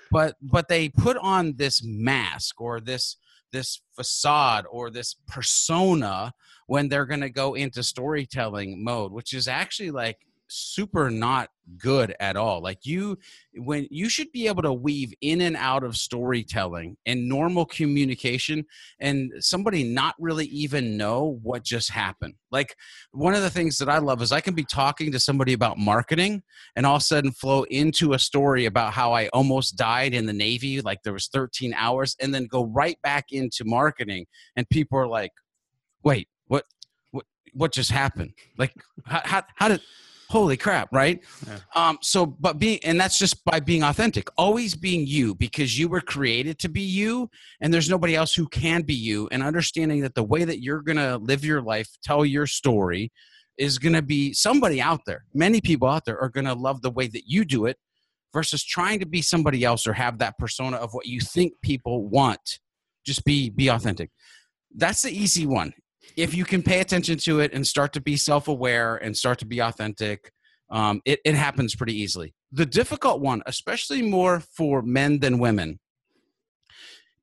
but 0.09 0.35
but 0.41 0.67
they 0.67 0.89
put 0.89 1.17
on 1.17 1.55
this 1.57 1.83
mask 1.83 2.59
or 2.59 2.81
this 2.81 3.17
this 3.51 3.81
facade 3.95 4.65
or 4.71 4.89
this 4.89 5.15
persona 5.27 6.33
when 6.67 6.87
they're 6.87 7.05
going 7.05 7.21
to 7.21 7.29
go 7.29 7.53
into 7.53 7.83
storytelling 7.83 8.81
mode 8.81 9.11
which 9.11 9.33
is 9.33 9.45
actually 9.45 9.91
like 9.91 10.17
super 10.51 11.09
not 11.09 11.49
good 11.77 12.15
at 12.19 12.35
all. 12.35 12.61
Like 12.61 12.85
you 12.85 13.17
when 13.55 13.87
you 13.89 14.09
should 14.09 14.31
be 14.31 14.47
able 14.47 14.61
to 14.63 14.73
weave 14.73 15.13
in 15.21 15.41
and 15.41 15.55
out 15.55 15.83
of 15.83 15.95
storytelling 15.95 16.97
and 17.05 17.27
normal 17.27 17.65
communication 17.65 18.65
and 18.99 19.31
somebody 19.39 19.83
not 19.83 20.15
really 20.19 20.45
even 20.47 20.97
know 20.97 21.39
what 21.41 21.63
just 21.63 21.89
happened. 21.89 22.35
Like 22.51 22.75
one 23.11 23.33
of 23.33 23.41
the 23.41 23.49
things 23.49 23.77
that 23.77 23.89
I 23.89 23.99
love 23.99 24.21
is 24.21 24.31
I 24.31 24.41
can 24.41 24.53
be 24.53 24.65
talking 24.65 25.11
to 25.11 25.19
somebody 25.19 25.53
about 25.53 25.77
marketing 25.77 26.43
and 26.75 26.85
all 26.85 26.97
of 26.97 27.01
a 27.01 27.05
sudden 27.05 27.31
flow 27.31 27.63
into 27.63 28.13
a 28.13 28.19
story 28.19 28.65
about 28.65 28.93
how 28.93 29.13
I 29.13 29.27
almost 29.29 29.77
died 29.77 30.13
in 30.13 30.25
the 30.25 30.33
Navy, 30.33 30.81
like 30.81 31.03
there 31.03 31.13
was 31.13 31.27
13 31.27 31.73
hours, 31.75 32.15
and 32.19 32.33
then 32.33 32.45
go 32.45 32.65
right 32.65 32.97
back 33.01 33.31
into 33.31 33.63
marketing 33.65 34.25
and 34.55 34.69
people 34.69 34.97
are 34.97 35.07
like, 35.07 35.31
wait, 36.03 36.27
what 36.47 36.65
what 37.11 37.25
what 37.53 37.73
just 37.73 37.91
happened? 37.91 38.33
Like 38.57 38.73
how, 39.05 39.21
how, 39.23 39.43
how 39.55 39.67
did 39.69 39.81
holy 40.31 40.57
crap 40.57 40.89
right? 40.91 41.23
Yeah. 41.47 41.57
um 41.75 41.97
so 42.01 42.25
but 42.25 42.57
being 42.57 42.79
and 42.83 42.99
that's 42.99 43.17
just 43.17 43.43
by 43.45 43.59
being 43.59 43.83
authentic 43.83 44.29
always 44.37 44.75
being 44.75 45.05
you 45.05 45.35
because 45.35 45.77
you 45.77 45.87
were 45.87 46.01
created 46.01 46.57
to 46.59 46.69
be 46.69 46.81
you 46.81 47.29
and 47.61 47.73
there's 47.73 47.89
nobody 47.89 48.15
else 48.15 48.33
who 48.33 48.47
can 48.47 48.81
be 48.81 48.95
you 48.95 49.27
and 49.31 49.43
understanding 49.43 50.01
that 50.01 50.15
the 50.15 50.23
way 50.23 50.43
that 50.43 50.61
you're 50.61 50.81
gonna 50.81 51.17
live 51.17 51.43
your 51.43 51.61
life 51.61 51.89
tell 52.03 52.25
your 52.25 52.47
story 52.47 53.11
is 53.57 53.77
gonna 53.77 54.01
be 54.01 54.33
somebody 54.33 54.81
out 54.81 55.01
there 55.05 55.25
many 55.33 55.59
people 55.61 55.87
out 55.87 56.05
there 56.05 56.19
are 56.19 56.29
gonna 56.29 56.53
love 56.53 56.81
the 56.81 56.91
way 56.91 57.07
that 57.07 57.23
you 57.27 57.43
do 57.45 57.65
it 57.65 57.77
versus 58.33 58.63
trying 58.63 58.99
to 58.99 59.05
be 59.05 59.21
somebody 59.21 59.63
else 59.63 59.85
or 59.85 59.93
have 59.93 60.19
that 60.19 60.37
persona 60.37 60.77
of 60.77 60.93
what 60.93 61.05
you 61.05 61.19
think 61.19 61.53
people 61.61 62.07
want. 62.07 62.59
Just 63.05 63.25
be 63.25 63.49
be 63.49 63.67
authentic. 63.67 64.09
That's 64.75 65.01
the 65.01 65.11
easy 65.11 65.45
one 65.45 65.73
if 66.17 66.33
you 66.33 66.45
can 66.45 66.61
pay 66.61 66.79
attention 66.79 67.17
to 67.17 67.39
it 67.39 67.53
and 67.53 67.65
start 67.65 67.93
to 67.93 68.01
be 68.01 68.15
self-aware 68.15 68.97
and 68.97 69.15
start 69.15 69.39
to 69.39 69.45
be 69.45 69.59
authentic 69.59 70.31
um, 70.71 71.01
it, 71.05 71.19
it 71.25 71.35
happens 71.35 71.75
pretty 71.75 72.01
easily. 72.01 72.33
The 72.51 72.65
difficult 72.65 73.21
one 73.21 73.43
especially 73.45 74.01
more 74.01 74.39
for 74.39 74.81
men 74.81 75.19
than 75.19 75.37
women 75.37 75.79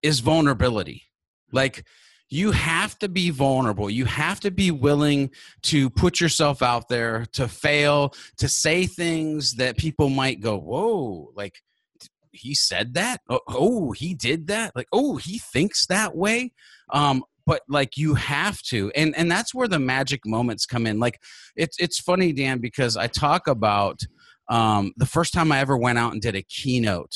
is 0.03 0.21
vulnerability. 0.21 1.05
Like 1.51 1.85
you 2.29 2.53
have 2.53 2.99
to 2.99 3.09
be 3.09 3.31
vulnerable. 3.31 3.89
You 3.89 4.05
have 4.05 4.39
to 4.41 4.51
be 4.51 4.71
willing 4.71 5.31
to 5.63 5.89
put 5.89 6.21
yourself 6.21 6.63
out 6.63 6.89
there 6.89 7.25
to 7.33 7.49
fail 7.49 8.15
to 8.37 8.49
say 8.49 8.87
things 8.87 9.55
that 9.55 9.79
people 9.79 10.11
might 10.11 10.41
go 10.41 10.59
whoa 10.59 11.33
like 11.35 11.59
he 12.31 12.55
said 12.55 12.95
that? 12.95 13.23
Oh, 13.29 13.41
oh 13.49 13.93
he 13.93 14.15
did 14.15 14.49
that? 14.49 14.77
Like 14.77 14.89
oh 14.93 15.17
he 15.17 15.39
thinks 15.39 15.87
that 15.87 16.15
way? 16.15 16.53
Um 16.91 17.25
but 17.49 17.63
like 17.67 17.97
you 17.97 18.15
have 18.15 18.61
to 18.61 18.93
and 18.95 19.17
and 19.17 19.31
that's 19.31 19.55
where 19.55 19.67
the 19.67 19.79
magic 19.79 20.21
moments 20.27 20.67
come 20.67 20.87
in 20.87 21.01
like 21.01 21.19
it's 21.57 21.79
it's 21.81 21.99
funny 21.99 22.31
dan 22.31 22.59
because 22.59 22.97
i 22.97 23.07
talk 23.07 23.49
about 23.49 23.99
um, 24.51 24.93
the 24.99 25.07
first 25.07 25.33
time 25.33 25.51
i 25.51 25.59
ever 25.59 25.77
went 25.77 25.99
out 25.99 26.13
and 26.13 26.21
did 26.21 26.37
a 26.37 26.43
keynote 26.43 27.15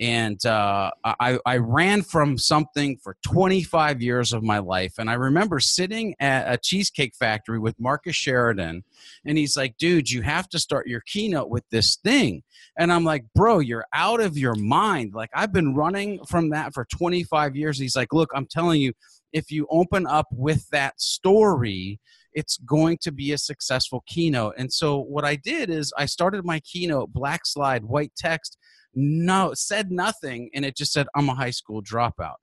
and 0.00 0.44
uh, 0.44 0.90
I, 1.04 1.38
I 1.46 1.58
ran 1.58 2.02
from 2.02 2.36
something 2.36 2.98
for 3.00 3.16
25 3.24 4.02
years 4.02 4.32
of 4.32 4.42
my 4.42 4.58
life 4.58 4.94
and 4.98 5.08
i 5.08 5.14
remember 5.14 5.60
sitting 5.60 6.14
at 6.18 6.52
a 6.52 6.58
cheesecake 6.58 7.14
factory 7.14 7.58
with 7.58 7.78
marcus 7.78 8.16
sheridan 8.16 8.82
and 9.24 9.38
he's 9.38 9.56
like 9.56 9.76
dude 9.76 10.10
you 10.10 10.22
have 10.22 10.48
to 10.48 10.58
start 10.58 10.88
your 10.88 11.02
keynote 11.06 11.48
with 11.48 11.64
this 11.70 11.96
thing 11.96 12.42
and 12.78 12.92
i'm 12.92 13.04
like 13.04 13.24
bro 13.34 13.60
you're 13.60 13.86
out 13.92 14.20
of 14.20 14.36
your 14.36 14.54
mind 14.54 15.12
like 15.14 15.30
i've 15.34 15.52
been 15.52 15.74
running 15.74 16.18
from 16.24 16.50
that 16.50 16.72
for 16.74 16.86
25 16.86 17.54
years 17.54 17.78
he's 17.78 17.94
like 17.94 18.12
look 18.12 18.30
i'm 18.34 18.46
telling 18.46 18.80
you 18.80 18.92
if 19.34 19.50
you 19.50 19.66
open 19.70 20.06
up 20.06 20.28
with 20.30 20.66
that 20.70 20.98
story, 21.00 22.00
it's 22.32 22.56
going 22.58 22.98
to 23.02 23.12
be 23.12 23.32
a 23.32 23.38
successful 23.38 24.02
keynote. 24.06 24.54
And 24.56 24.72
so 24.72 25.00
what 25.00 25.24
I 25.24 25.36
did 25.36 25.68
is 25.68 25.92
I 25.98 26.06
started 26.06 26.44
my 26.44 26.60
keynote 26.60 27.12
black 27.12 27.44
slide, 27.44 27.84
white 27.84 28.12
text, 28.16 28.56
no 28.94 29.52
said 29.54 29.90
nothing 29.90 30.50
and 30.54 30.64
it 30.64 30.76
just 30.76 30.92
said 30.92 31.08
I'm 31.16 31.28
a 31.28 31.34
high 31.34 31.50
school 31.50 31.82
dropout. 31.82 32.36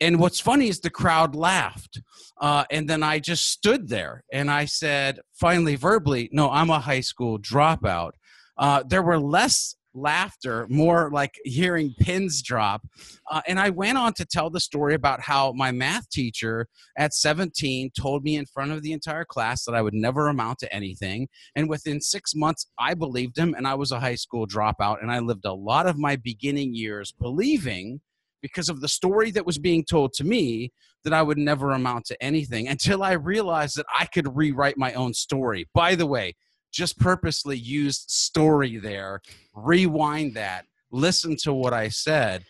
And 0.00 0.20
what's 0.20 0.38
funny 0.38 0.68
is 0.68 0.80
the 0.80 0.90
crowd 0.90 1.34
laughed. 1.34 2.00
Uh, 2.40 2.64
and 2.70 2.88
then 2.88 3.02
I 3.02 3.18
just 3.18 3.50
stood 3.50 3.88
there 3.88 4.22
and 4.32 4.50
I 4.50 4.66
said, 4.66 5.18
finally, 5.32 5.74
verbally, 5.74 6.28
no, 6.30 6.50
I'm 6.50 6.70
a 6.70 6.78
high 6.78 7.00
school 7.00 7.38
dropout. 7.38 8.12
Uh, 8.56 8.82
there 8.86 9.02
were 9.02 9.18
less 9.18 9.74
laughter, 10.00 10.66
more 10.68 11.10
like 11.12 11.34
hearing 11.44 11.94
pins 12.00 12.42
drop. 12.42 12.82
Uh, 13.30 13.40
and 13.46 13.58
I 13.58 13.70
went 13.70 13.98
on 13.98 14.12
to 14.14 14.24
tell 14.24 14.50
the 14.50 14.60
story 14.60 14.94
about 14.94 15.20
how 15.20 15.52
my 15.52 15.70
math 15.70 16.08
teacher 16.10 16.66
at 16.96 17.14
17 17.14 17.90
told 17.98 18.24
me 18.24 18.36
in 18.36 18.46
front 18.46 18.72
of 18.72 18.82
the 18.82 18.92
entire 18.92 19.24
class 19.24 19.64
that 19.64 19.74
I 19.74 19.82
would 19.82 19.94
never 19.94 20.28
amount 20.28 20.58
to 20.60 20.74
anything. 20.74 21.28
And 21.56 21.68
within 21.68 22.00
six 22.00 22.34
months, 22.34 22.66
I 22.78 22.94
believed 22.94 23.36
him 23.38 23.54
and 23.54 23.66
I 23.66 23.74
was 23.74 23.92
a 23.92 24.00
high 24.00 24.14
school 24.14 24.46
dropout. 24.46 25.02
And 25.02 25.10
I 25.10 25.18
lived 25.18 25.44
a 25.44 25.52
lot 25.52 25.86
of 25.86 25.98
my 25.98 26.16
beginning 26.16 26.74
years 26.74 27.12
believing 27.12 28.00
because 28.40 28.68
of 28.68 28.80
the 28.80 28.88
story 28.88 29.30
that 29.32 29.46
was 29.46 29.58
being 29.58 29.84
told 29.84 30.12
to 30.14 30.24
me 30.24 30.72
that 31.04 31.12
I 31.12 31.22
would 31.22 31.38
never 31.38 31.72
amount 31.72 32.06
to 32.06 32.22
anything 32.22 32.68
until 32.68 33.02
I 33.02 33.12
realized 33.12 33.76
that 33.76 33.86
I 33.98 34.06
could 34.06 34.36
rewrite 34.36 34.76
my 34.76 34.92
own 34.94 35.14
story. 35.14 35.66
By 35.74 35.94
the 35.94 36.06
way, 36.06 36.34
just 36.72 36.98
purposely 36.98 37.56
used 37.56 38.10
story 38.10 38.78
there, 38.78 39.20
rewind 39.54 40.34
that, 40.34 40.66
listen 40.90 41.36
to 41.42 41.52
what 41.52 41.72
I 41.72 41.88
said. 41.88 42.44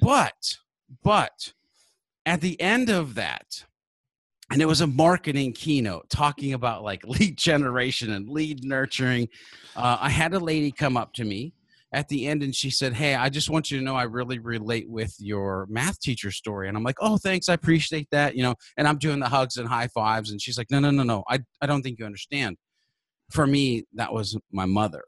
But, 0.00 0.56
but 1.02 1.52
at 2.26 2.40
the 2.40 2.60
end 2.60 2.88
of 2.88 3.14
that, 3.14 3.64
and 4.50 4.60
it 4.60 4.66
was 4.66 4.82
a 4.82 4.86
marketing 4.86 5.52
keynote 5.54 6.10
talking 6.10 6.52
about 6.52 6.82
like 6.82 7.04
lead 7.06 7.38
generation 7.38 8.12
and 8.12 8.28
lead 8.28 8.64
nurturing. 8.64 9.28
Uh, 9.74 9.96
I 10.00 10.10
had 10.10 10.34
a 10.34 10.38
lady 10.38 10.70
come 10.70 10.96
up 10.96 11.14
to 11.14 11.24
me 11.24 11.54
at 11.92 12.08
the 12.08 12.26
end 12.26 12.42
and 12.42 12.54
she 12.54 12.70
said, 12.70 12.92
Hey, 12.94 13.14
I 13.14 13.28
just 13.28 13.50
want 13.50 13.70
you 13.70 13.78
to 13.78 13.84
know 13.84 13.96
I 13.96 14.04
really 14.04 14.38
relate 14.38 14.88
with 14.88 15.14
your 15.18 15.66
math 15.70 16.00
teacher 16.00 16.30
story. 16.30 16.68
And 16.68 16.76
I'm 16.76 16.84
like, 16.84 16.96
Oh, 17.00 17.16
thanks. 17.16 17.48
I 17.48 17.54
appreciate 17.54 18.08
that. 18.10 18.36
You 18.36 18.42
know, 18.42 18.54
and 18.76 18.86
I'm 18.86 18.98
doing 18.98 19.20
the 19.20 19.28
hugs 19.28 19.56
and 19.56 19.68
high 19.68 19.88
fives. 19.88 20.30
And 20.30 20.40
she's 20.40 20.58
like, 20.58 20.70
No, 20.70 20.80
no, 20.80 20.90
no, 20.90 21.02
no. 21.02 21.24
I, 21.28 21.40
I 21.60 21.66
don't 21.66 21.82
think 21.82 21.98
you 21.98 22.04
understand 22.04 22.56
for 23.32 23.46
me, 23.46 23.86
that 23.94 24.12
was 24.12 24.36
my 24.50 24.66
mother. 24.66 25.02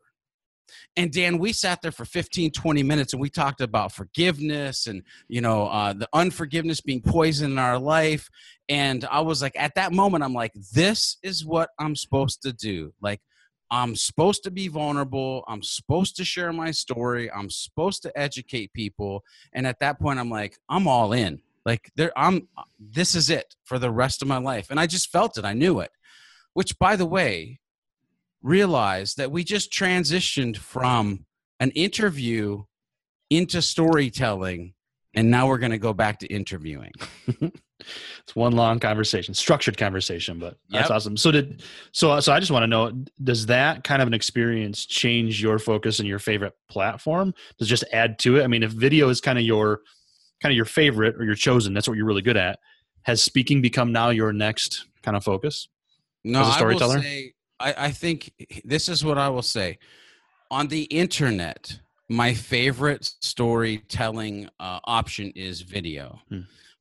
And 0.97 1.13
Dan, 1.13 1.39
we 1.39 1.53
sat 1.53 1.83
there 1.83 1.93
for 1.93 2.05
15, 2.05 2.53
20 2.53 2.83
minutes 2.83 3.13
and 3.13 3.21
we 3.21 3.29
talked 3.29 3.61
about 3.61 3.93
forgiveness 3.93 4.87
and, 4.87 5.03
you 5.29 5.41
know, 5.41 5.67
uh, 5.67 5.93
the 5.93 6.09
unforgiveness 6.13 6.81
being 6.81 7.01
poison 7.01 7.53
in 7.53 7.59
our 7.59 7.79
life. 7.79 8.29
And 8.69 9.05
I 9.05 9.21
was 9.21 9.43
like, 9.43 9.57
at 9.57 9.75
that 9.75 9.93
moment, 9.93 10.25
I'm 10.25 10.35
like, 10.35 10.53
this 10.73 11.17
is 11.23 11.45
what 11.45 11.71
I'm 11.79 11.97
supposed 11.97 12.43
to 12.43 12.53
do. 12.53 12.93
Like, 13.01 13.21
I'm 13.71 13.97
supposed 13.97 14.45
to 14.45 14.51
be 14.51 14.69
vulnerable. 14.69 15.43
I'm 15.49 15.63
supposed 15.63 16.17
to 16.17 16.25
share 16.25 16.53
my 16.53 16.71
story. 16.71 17.31
I'm 17.31 17.51
supposed 17.51 18.03
to 18.03 18.19
educate 18.19 18.73
people. 18.73 19.25
And 19.53 19.67
at 19.67 19.81
that 19.81 19.99
point, 19.99 20.21
I'm 20.21 20.31
like, 20.31 20.59
I'm 20.69 20.87
all 20.87 21.13
in. 21.13 21.41
Like, 21.67 21.91
there, 21.97 22.13
I'm. 22.17 22.47
This 22.79 23.15
is 23.15 23.31
it 23.31 23.57
for 23.65 23.79
the 23.79 23.91
rest 23.91 24.23
of 24.23 24.29
my 24.29 24.37
life. 24.37 24.69
And 24.71 24.79
I 24.79 24.87
just 24.87 25.11
felt 25.11 25.39
it. 25.39 25.45
I 25.45 25.55
knew 25.55 25.81
it. 25.81 25.91
Which, 26.53 26.79
by 26.79 26.95
the 26.95 27.07
way, 27.07 27.59
realize 28.45 29.15
that 29.15 29.33
we 29.33 29.43
just 29.43 29.73
transitioned 29.73 30.57
from 30.57 31.25
an 31.59 31.71
interview 31.71 32.63
into 33.31 33.61
storytelling 33.61 34.75
and 35.15 35.31
now 35.31 35.49
we're 35.49 35.59
going 35.59 35.73
to 35.73 35.79
go 35.79 35.93
back 35.93 36.21
to 36.21 36.27
interviewing. 36.27 36.93
It's 38.23 38.35
one 38.35 38.53
long 38.53 38.79
conversation 38.79 39.35
structured 39.35 39.77
conversation 39.77 40.39
but 40.39 40.57
that's 40.71 40.89
yep. 40.89 40.97
awesome. 40.97 41.17
So 41.17 41.31
did 41.31 41.63
so 41.93 42.19
so 42.21 42.33
i 42.33 42.41
just 42.41 42.53
want 42.53 42.63
to 42.63 42.67
know 42.67 42.93
does 43.23 43.47
that 43.47 43.85
kind 43.85 44.01
of 44.01 44.09
an 44.09 44.15
experience 44.15 44.87
change 44.87 45.43
your 45.43 45.59
focus 45.59 45.99
and 45.99 46.09
your 46.09 46.19
favorite 46.19 46.55
platform? 46.69 47.35
Does 47.59 47.69
just 47.69 47.85
add 47.93 48.19
to 48.21 48.39
it? 48.39 48.45
I 48.45 48.47
mean 48.47 48.63
if 48.63 48.71
video 48.71 49.09
is 49.09 49.21
kind 49.21 49.39
of 49.39 49.45
your 49.45 49.81
kind 50.41 50.53
of 50.53 50.57
your 50.57 50.65
favorite 50.65 51.17
or 51.17 51.25
your 51.25 51.35
chosen 51.35 51.75
that's 51.75 51.89
what 51.89 51.97
you're 51.97 52.07
really 52.07 52.23
good 52.23 52.37
at 52.37 52.59
has 53.03 53.23
speaking 53.23 53.61
become 53.61 53.93
now 53.93 54.11
your 54.11 54.33
next 54.33 54.87
kind 55.03 55.17
of 55.17 55.25
focus 55.25 55.69
no 56.23 56.41
as 56.41 56.49
a 56.49 56.53
storyteller 56.53 56.95
I 56.95 56.97
will 56.97 57.03
say, 57.03 57.34
I, 57.61 57.75
I 57.79 57.91
think 57.91 58.33
this 58.65 58.89
is 58.89 59.05
what 59.05 59.19
I 59.19 59.29
will 59.29 59.43
say. 59.43 59.79
On 60.51 60.69
the 60.69 60.83
internet, 60.85 61.79
my 62.09 62.35
favorite 62.35 63.05
storytelling 63.21 64.49
uh, 64.61 64.81
option 64.85 65.33
is 65.35 65.63
video. 65.63 66.21
Hmm. 66.29 66.41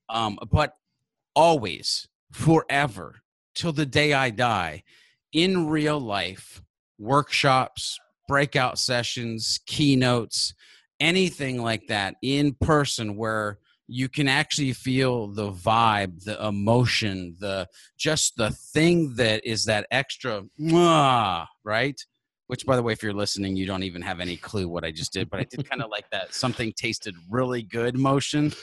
Um, 0.10 0.40
but 0.52 0.76
always, 1.36 2.08
forever, 2.32 3.22
till 3.56 3.72
the 3.72 3.86
day 3.86 4.14
I 4.14 4.30
die, 4.30 4.84
in 5.32 5.68
real 5.68 6.00
life, 6.00 6.62
workshops, 7.00 8.00
breakout 8.28 8.78
sessions, 8.78 9.60
keynotes, 9.66 10.54
anything 11.00 11.62
like 11.62 11.88
that 11.88 12.16
in 12.22 12.54
person 12.54 13.16
where 13.16 13.60
you 13.88 14.08
can 14.08 14.28
actually 14.28 14.74
feel 14.74 15.28
the 15.28 15.52
vibe, 15.52 16.24
the 16.24 16.43
emotion, 16.46 17.36
the 17.39 17.67
just 17.98 18.38
the 18.38 18.52
thing 18.52 19.15
that 19.15 19.46
is 19.46 19.65
that 19.65 19.88
extra, 19.91 20.43
right? 21.63 22.00
Which, 22.48 22.65
by 22.65 22.76
the 22.76 22.84
way, 22.84 22.93
if 22.93 23.02
you're 23.02 23.13
listening, 23.13 23.56
you 23.56 23.65
don't 23.65 23.84
even 23.84 24.02
have 24.02 24.19
any 24.19 24.38
clue 24.38 24.67
what 24.67 24.84
I 24.84 24.91
just 24.91 25.13
did, 25.13 25.30
but 25.30 25.39
I 25.39 25.43
did 25.43 25.69
kind 25.69 25.82
of 25.82 25.89
like 25.89 26.10
that 26.12 26.34
something 26.34 26.74
tasted 26.76 27.15
really 27.30 27.62
good 27.63 27.98
motion. 27.98 28.54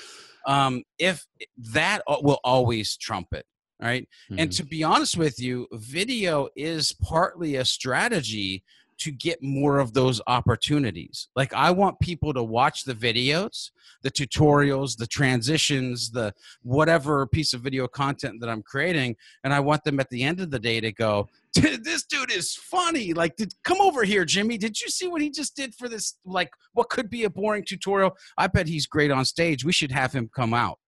Um, 0.47 0.85
if 0.99 1.27
that 1.73 2.03
will 2.09 2.41
always 2.45 2.97
trump 2.97 3.29
it, 3.33 3.45
right? 3.81 4.09
Mm-hmm. 4.31 4.41
And 4.41 4.53
to 4.53 4.65
be 4.65 4.83
honest 4.83 5.17
with 5.17 5.39
you, 5.39 5.67
video 5.73 6.49
is 6.57 6.93
partly 6.93 7.57
a 7.57 7.65
strategy 7.65 8.65
to 9.01 9.11
get 9.11 9.43
more 9.43 9.79
of 9.79 9.95
those 9.95 10.21
opportunities. 10.27 11.29
Like 11.35 11.53
I 11.55 11.71
want 11.71 11.99
people 12.01 12.35
to 12.35 12.43
watch 12.43 12.85
the 12.85 12.95
videos, 12.95 13.71
the 14.03 14.11
tutorials, 14.11 14.97
the 14.97 15.07
transitions, 15.07 16.11
the 16.11 16.35
whatever 16.63 17.27
piece 17.27 17.55
of 17.55 17.63
video 17.63 17.89
content 17.89 18.41
that 18.41 18.51
I'm 18.51 18.63
creating, 18.63 19.17
and 19.43 19.53
I 19.53 19.61
want 19.61 19.85
them 19.85 20.01
at 20.01 20.11
the 20.11 20.23
end 20.23 20.41
of 20.41 20.51
the 20.51 20.59
day 20.59 20.81
to 20.81 20.93
go, 20.93 21.29
"This 21.55 22.05
dude 22.05 22.31
is 22.31 22.55
funny." 22.55 23.15
Like, 23.15 23.37
did, 23.37 23.55
come 23.65 23.81
over 23.81 24.05
here, 24.05 24.25
Jimmy. 24.25 24.59
Did 24.59 24.81
you 24.81 24.89
see 24.89 25.09
what 25.09 25.23
he 25.23 25.31
just 25.31 25.57
did 25.57 25.75
for 25.75 25.89
this? 25.89 26.19
Like, 26.25 26.51
what 26.75 26.91
could 26.91 27.09
be 27.09 27.25
a 27.25 27.31
boring 27.31 27.65
tutorial? 27.65 28.17
I 28.37 28.47
bet 28.49 28.69
he's 28.69 28.87
great 28.87 29.11
on 29.11 29.25
stage. 29.25 29.65
We 29.65 29.73
should 29.73 29.93
have 29.93 30.13
him 30.13 30.31
come 30.35 30.53
out. 30.53 30.79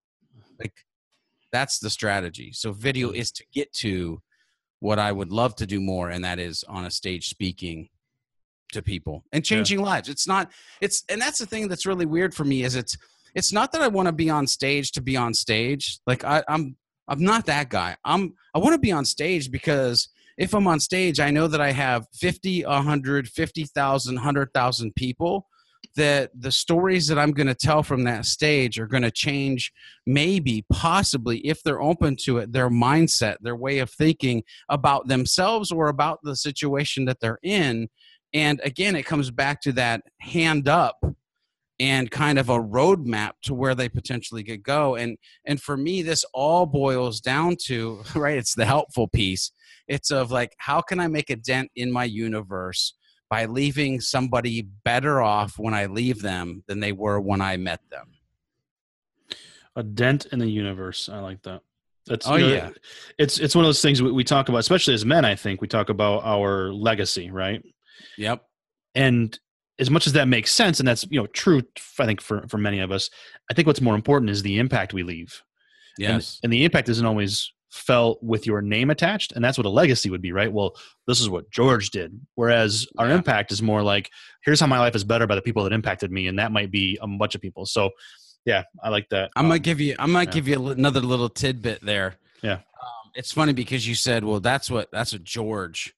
Like, 0.58 0.74
that's 1.50 1.78
the 1.78 1.90
strategy. 1.90 2.52
So, 2.52 2.72
video 2.72 3.10
mm. 3.10 3.16
is 3.16 3.32
to 3.32 3.44
get 3.52 3.72
to 3.74 4.20
what 4.80 4.98
I 4.98 5.12
would 5.12 5.30
love 5.30 5.54
to 5.56 5.66
do 5.66 5.80
more, 5.80 6.10
and 6.10 6.24
that 6.24 6.38
is 6.38 6.62
on 6.68 6.84
a 6.84 6.90
stage 6.90 7.28
speaking 7.28 7.88
to 8.72 8.82
people 8.82 9.24
and 9.32 9.44
changing 9.44 9.80
yeah. 9.80 9.86
lives. 9.86 10.08
It's 10.08 10.26
not 10.26 10.50
it's 10.80 11.04
and 11.08 11.20
that's 11.20 11.38
the 11.38 11.46
thing 11.46 11.68
that's 11.68 11.86
really 11.86 12.06
weird 12.06 12.34
for 12.34 12.44
me 12.44 12.64
is 12.64 12.74
it's 12.74 12.96
it's 13.34 13.52
not 13.52 13.72
that 13.72 13.82
I 13.82 13.88
want 13.88 14.06
to 14.06 14.12
be 14.12 14.28
on 14.28 14.46
stage 14.46 14.92
to 14.92 15.00
be 15.00 15.16
on 15.16 15.34
stage. 15.34 15.98
Like 16.06 16.24
I, 16.24 16.42
I'm 16.48 16.76
I'm 17.08 17.22
not 17.22 17.46
that 17.46 17.68
guy. 17.68 17.96
I'm 18.04 18.34
I 18.54 18.58
want 18.58 18.74
to 18.74 18.78
be 18.78 18.92
on 18.92 19.04
stage 19.04 19.50
because 19.50 20.08
if 20.38 20.54
I'm 20.54 20.66
on 20.66 20.80
stage, 20.80 21.20
I 21.20 21.30
know 21.30 21.46
that 21.46 21.60
I 21.60 21.72
have 21.72 22.06
50, 22.14 22.64
100, 22.64 23.28
50,000, 23.28 24.14
100,000 24.14 24.94
people 24.94 25.46
that 25.96 26.30
the 26.38 26.52
stories 26.52 27.06
that 27.08 27.18
I'm 27.18 27.32
going 27.32 27.48
to 27.48 27.54
tell 27.54 27.82
from 27.82 28.04
that 28.04 28.24
stage 28.24 28.78
are 28.78 28.86
going 28.86 29.02
to 29.02 29.10
change, 29.10 29.72
maybe, 30.06 30.64
possibly, 30.72 31.38
if 31.38 31.62
they're 31.62 31.82
open 31.82 32.16
to 32.22 32.38
it, 32.38 32.52
their 32.52 32.70
mindset, 32.70 33.36
their 33.40 33.56
way 33.56 33.78
of 33.78 33.90
thinking 33.90 34.42
about 34.68 35.08
themselves 35.08 35.70
or 35.70 35.88
about 35.88 36.20
the 36.22 36.36
situation 36.36 37.04
that 37.06 37.20
they're 37.20 37.40
in. 37.42 37.88
And 38.34 38.60
again, 38.64 38.96
it 38.96 39.04
comes 39.04 39.30
back 39.30 39.60
to 39.62 39.72
that 39.72 40.02
hand 40.20 40.68
up 40.68 41.04
and 41.80 42.10
kind 42.10 42.38
of 42.38 42.48
a 42.48 42.58
roadmap 42.58 43.32
to 43.42 43.54
where 43.54 43.74
they 43.74 43.88
potentially 43.88 44.44
could 44.44 44.62
go. 44.62 44.94
And 44.96 45.18
and 45.44 45.60
for 45.60 45.76
me, 45.76 46.02
this 46.02 46.24
all 46.32 46.66
boils 46.66 47.20
down 47.20 47.56
to 47.64 48.02
right. 48.14 48.38
It's 48.38 48.54
the 48.54 48.66
helpful 48.66 49.08
piece. 49.08 49.52
It's 49.88 50.10
of 50.10 50.30
like, 50.30 50.54
how 50.58 50.80
can 50.80 51.00
I 51.00 51.08
make 51.08 51.30
a 51.30 51.36
dent 51.36 51.70
in 51.74 51.90
my 51.90 52.04
universe 52.04 52.94
by 53.32 53.46
leaving 53.46 53.98
somebody 53.98 54.60
better 54.84 55.22
off 55.22 55.58
when 55.58 55.72
I 55.72 55.86
leave 55.86 56.20
them 56.20 56.62
than 56.66 56.80
they 56.80 56.92
were 56.92 57.18
when 57.18 57.40
I 57.40 57.56
met 57.56 57.80
them. 57.90 58.08
A 59.74 59.82
dent 59.82 60.26
in 60.32 60.38
the 60.38 60.50
universe. 60.50 61.08
I 61.08 61.20
like 61.20 61.40
that. 61.44 61.62
That's 62.06 62.28
oh 62.28 62.36
you 62.36 62.48
know, 62.48 62.52
yeah. 62.52 62.70
It's 63.18 63.38
it's 63.38 63.54
one 63.54 63.64
of 63.64 63.68
those 63.68 63.80
things 63.80 64.02
we, 64.02 64.12
we 64.12 64.22
talk 64.22 64.50
about, 64.50 64.58
especially 64.58 64.92
as 64.92 65.06
men. 65.06 65.24
I 65.24 65.34
think 65.34 65.62
we 65.62 65.66
talk 65.66 65.88
about 65.88 66.24
our 66.24 66.74
legacy, 66.74 67.30
right? 67.30 67.64
Yep. 68.18 68.44
And 68.94 69.38
as 69.78 69.90
much 69.90 70.06
as 70.06 70.12
that 70.12 70.28
makes 70.28 70.52
sense, 70.52 70.78
and 70.78 70.86
that's 70.86 71.06
you 71.10 71.20
know 71.20 71.26
true, 71.26 71.62
I 71.98 72.06
think 72.06 72.20
for 72.20 72.46
for 72.48 72.58
many 72.58 72.80
of 72.80 72.92
us, 72.92 73.10
I 73.50 73.54
think 73.54 73.66
what's 73.66 73.80
more 73.80 73.94
important 73.94 74.30
is 74.30 74.42
the 74.42 74.58
impact 74.58 74.92
we 74.92 75.02
leave. 75.02 75.42
Yes. 75.98 76.38
And, 76.42 76.44
and 76.44 76.52
the 76.52 76.64
impact 76.64 76.88
isn't 76.88 77.04
always 77.04 77.52
felt 77.72 78.22
with 78.22 78.46
your 78.46 78.60
name 78.60 78.90
attached 78.90 79.32
and 79.32 79.42
that's 79.42 79.56
what 79.56 79.64
a 79.64 79.70
legacy 79.70 80.10
would 80.10 80.20
be 80.20 80.30
right 80.30 80.52
well 80.52 80.76
this 81.06 81.18
is 81.18 81.30
what 81.30 81.50
george 81.50 81.88
did 81.88 82.20
whereas 82.34 82.86
our 82.98 83.08
yeah. 83.08 83.14
impact 83.14 83.50
is 83.50 83.62
more 83.62 83.82
like 83.82 84.10
here's 84.44 84.60
how 84.60 84.66
my 84.66 84.78
life 84.78 84.94
is 84.94 85.04
better 85.04 85.26
by 85.26 85.34
the 85.34 85.40
people 85.40 85.64
that 85.64 85.72
impacted 85.72 86.12
me 86.12 86.26
and 86.26 86.38
that 86.38 86.52
might 86.52 86.70
be 86.70 86.98
a 87.00 87.08
bunch 87.08 87.34
of 87.34 87.40
people 87.40 87.64
so 87.64 87.88
yeah 88.44 88.62
i 88.84 88.90
like 88.90 89.08
that 89.08 89.30
i 89.36 89.42
might 89.42 89.56
um, 89.56 89.62
give 89.62 89.80
you 89.80 89.96
i 89.98 90.04
might 90.04 90.28
yeah. 90.28 90.34
give 90.34 90.46
you 90.48 90.68
another 90.68 91.00
little 91.00 91.30
tidbit 91.30 91.80
there 91.80 92.16
yeah 92.42 92.52
um, 92.52 93.10
it's 93.14 93.32
funny 93.32 93.54
because 93.54 93.88
you 93.88 93.94
said 93.94 94.22
well 94.22 94.38
that's 94.38 94.70
what 94.70 94.90
that's 94.92 95.14
what 95.14 95.24
george 95.24 95.94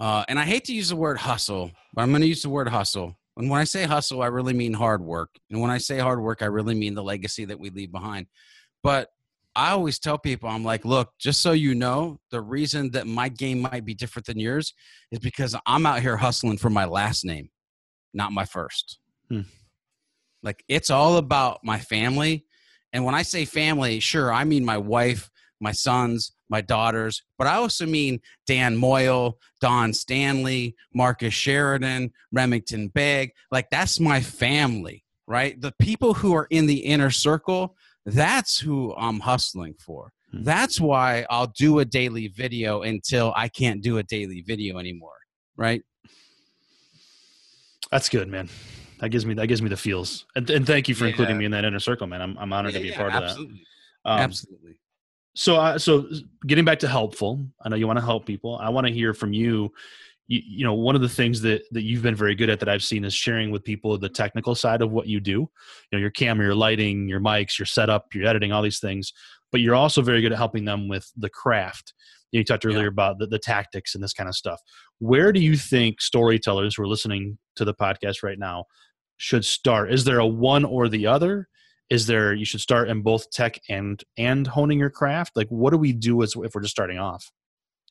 uh, 0.00 0.24
and 0.28 0.38
i 0.38 0.44
hate 0.44 0.64
to 0.64 0.74
use 0.74 0.88
the 0.88 0.96
word 0.96 1.18
hustle 1.18 1.70
but 1.94 2.02
i'm 2.02 2.10
going 2.10 2.22
to 2.22 2.28
use 2.28 2.42
the 2.42 2.48
word 2.48 2.68
hustle 2.68 3.16
and 3.36 3.48
when 3.48 3.60
i 3.60 3.64
say 3.64 3.84
hustle 3.84 4.22
i 4.22 4.26
really 4.26 4.52
mean 4.52 4.72
hard 4.72 5.02
work 5.02 5.30
and 5.50 5.60
when 5.60 5.70
i 5.70 5.78
say 5.78 5.98
hard 5.98 6.20
work 6.20 6.42
i 6.42 6.46
really 6.46 6.74
mean 6.74 6.94
the 6.94 7.02
legacy 7.02 7.44
that 7.44 7.58
we 7.58 7.70
leave 7.70 7.92
behind 7.92 8.26
but 8.82 9.08
I 9.56 9.70
always 9.70 9.98
tell 9.98 10.16
people, 10.16 10.48
I'm 10.48 10.64
like, 10.64 10.84
look, 10.84 11.10
just 11.18 11.42
so 11.42 11.52
you 11.52 11.74
know, 11.74 12.20
the 12.30 12.40
reason 12.40 12.90
that 12.92 13.06
my 13.06 13.28
game 13.28 13.60
might 13.60 13.84
be 13.84 13.94
different 13.94 14.26
than 14.26 14.38
yours 14.38 14.74
is 15.10 15.18
because 15.18 15.56
I'm 15.66 15.86
out 15.86 16.00
here 16.00 16.16
hustling 16.16 16.58
for 16.58 16.70
my 16.70 16.84
last 16.84 17.24
name, 17.24 17.50
not 18.14 18.32
my 18.32 18.44
first. 18.44 18.98
Hmm. 19.28 19.42
Like, 20.42 20.64
it's 20.68 20.90
all 20.90 21.16
about 21.16 21.60
my 21.64 21.78
family. 21.78 22.46
And 22.92 23.04
when 23.04 23.14
I 23.14 23.22
say 23.22 23.44
family, 23.44 24.00
sure, 24.00 24.32
I 24.32 24.44
mean 24.44 24.64
my 24.64 24.78
wife, 24.78 25.30
my 25.60 25.72
sons, 25.72 26.32
my 26.48 26.60
daughters, 26.60 27.22
but 27.38 27.46
I 27.46 27.56
also 27.56 27.86
mean 27.86 28.20
Dan 28.46 28.76
Moyle, 28.76 29.38
Don 29.60 29.92
Stanley, 29.92 30.74
Marcus 30.94 31.34
Sheridan, 31.34 32.12
Remington 32.32 32.88
Begg. 32.88 33.32
Like, 33.50 33.70
that's 33.70 34.00
my 34.00 34.20
family, 34.20 35.04
right? 35.26 35.60
The 35.60 35.72
people 35.78 36.14
who 36.14 36.34
are 36.34 36.46
in 36.50 36.66
the 36.66 36.78
inner 36.78 37.10
circle 37.10 37.76
that's 38.06 38.58
who 38.58 38.94
I'm 38.96 39.20
hustling 39.20 39.74
for. 39.78 40.12
Mm-hmm. 40.34 40.44
That's 40.44 40.80
why 40.80 41.26
I'll 41.28 41.48
do 41.48 41.80
a 41.80 41.84
daily 41.84 42.28
video 42.28 42.82
until 42.82 43.32
I 43.36 43.48
can't 43.48 43.82
do 43.82 43.98
a 43.98 44.02
daily 44.02 44.42
video 44.42 44.78
anymore. 44.78 45.16
Right. 45.56 45.82
That's 47.90 48.08
good, 48.08 48.28
man. 48.28 48.48
That 49.00 49.08
gives 49.08 49.26
me 49.26 49.34
that 49.34 49.46
gives 49.46 49.62
me 49.62 49.68
the 49.68 49.76
feels. 49.76 50.26
And, 50.36 50.48
and 50.50 50.66
thank 50.66 50.88
you 50.88 50.94
for 50.94 51.04
yeah. 51.04 51.10
including 51.10 51.38
me 51.38 51.46
in 51.46 51.50
that 51.52 51.64
inner 51.64 51.80
circle, 51.80 52.06
man. 52.06 52.22
I'm 52.22 52.38
I'm 52.38 52.52
honored 52.52 52.72
yeah, 52.72 52.78
to 52.78 52.84
be 52.84 52.92
a 52.92 52.96
part 52.96 53.12
absolutely. 53.12 53.54
of 53.54 53.60
that. 54.04 54.10
Um, 54.10 54.20
absolutely. 54.20 54.80
So, 55.34 55.56
uh, 55.56 55.78
so 55.78 56.08
getting 56.46 56.64
back 56.64 56.80
to 56.80 56.88
helpful, 56.88 57.40
I 57.64 57.68
know 57.68 57.76
you 57.76 57.86
want 57.86 57.98
to 57.98 58.04
help 58.04 58.26
people. 58.26 58.58
I 58.60 58.68
want 58.68 58.86
to 58.86 58.92
hear 58.92 59.14
from 59.14 59.32
you. 59.32 59.72
You, 60.26 60.42
you, 60.44 60.64
know 60.64 60.74
one 60.74 60.94
of 60.94 61.00
the 61.00 61.08
things 61.08 61.40
that 61.40 61.62
that 61.72 61.82
you've 61.82 62.02
been 62.02 62.14
very 62.14 62.36
good 62.36 62.50
at 62.50 62.60
that 62.60 62.68
i've 62.68 62.84
seen 62.84 63.04
is 63.04 63.12
sharing 63.12 63.50
with 63.50 63.64
people 63.64 63.98
the 63.98 64.08
technical 64.08 64.54
side 64.54 64.80
of 64.80 64.92
what 64.92 65.08
you 65.08 65.18
do. 65.18 65.32
You 65.32 65.48
know 65.90 65.98
your 65.98 66.10
camera 66.10 66.46
your 66.46 66.54
lighting 66.54 67.08
your 67.08 67.18
mics 67.18 67.58
your 67.58 67.66
setup 67.66 68.14
your 68.14 68.28
editing 68.28 68.52
all 68.52 68.62
these 68.62 68.78
things 68.78 69.12
but 69.52 69.60
you're 69.60 69.74
also 69.74 70.02
very 70.02 70.20
good 70.20 70.32
at 70.32 70.38
helping 70.38 70.64
them 70.64 70.88
with 70.88 71.10
the 71.16 71.30
craft. 71.30 71.94
You 72.32 72.44
talked 72.44 72.64
earlier 72.64 72.82
yeah. 72.82 72.88
about 72.88 73.18
the, 73.18 73.26
the 73.26 73.38
tactics 73.38 73.94
and 73.94 74.04
this 74.04 74.12
kind 74.12 74.28
of 74.28 74.36
stuff. 74.36 74.60
Where 74.98 75.32
do 75.32 75.40
you 75.40 75.56
think 75.56 76.00
storytellers 76.00 76.76
who 76.76 76.84
are 76.84 76.88
listening 76.88 77.38
to 77.56 77.64
the 77.64 77.74
podcast 77.74 78.22
right 78.22 78.38
now 78.38 78.66
should 79.16 79.44
start? 79.44 79.92
Is 79.92 80.04
there 80.04 80.20
a 80.20 80.26
one 80.26 80.64
or 80.64 80.88
the 80.88 81.06
other 81.06 81.48
is 81.90 82.06
there 82.06 82.32
you 82.32 82.44
should 82.44 82.60
start 82.60 82.88
in 82.88 83.02
both 83.02 83.30
tech 83.30 83.60
and 83.68 84.02
and 84.16 84.46
honing 84.46 84.78
your 84.78 84.90
craft 84.90 85.36
like 85.36 85.48
what 85.48 85.70
do 85.70 85.76
we 85.76 85.92
do 85.92 86.22
as 86.22 86.34
if 86.36 86.54
we're 86.54 86.62
just 86.62 86.72
starting 86.72 86.98
off 86.98 87.30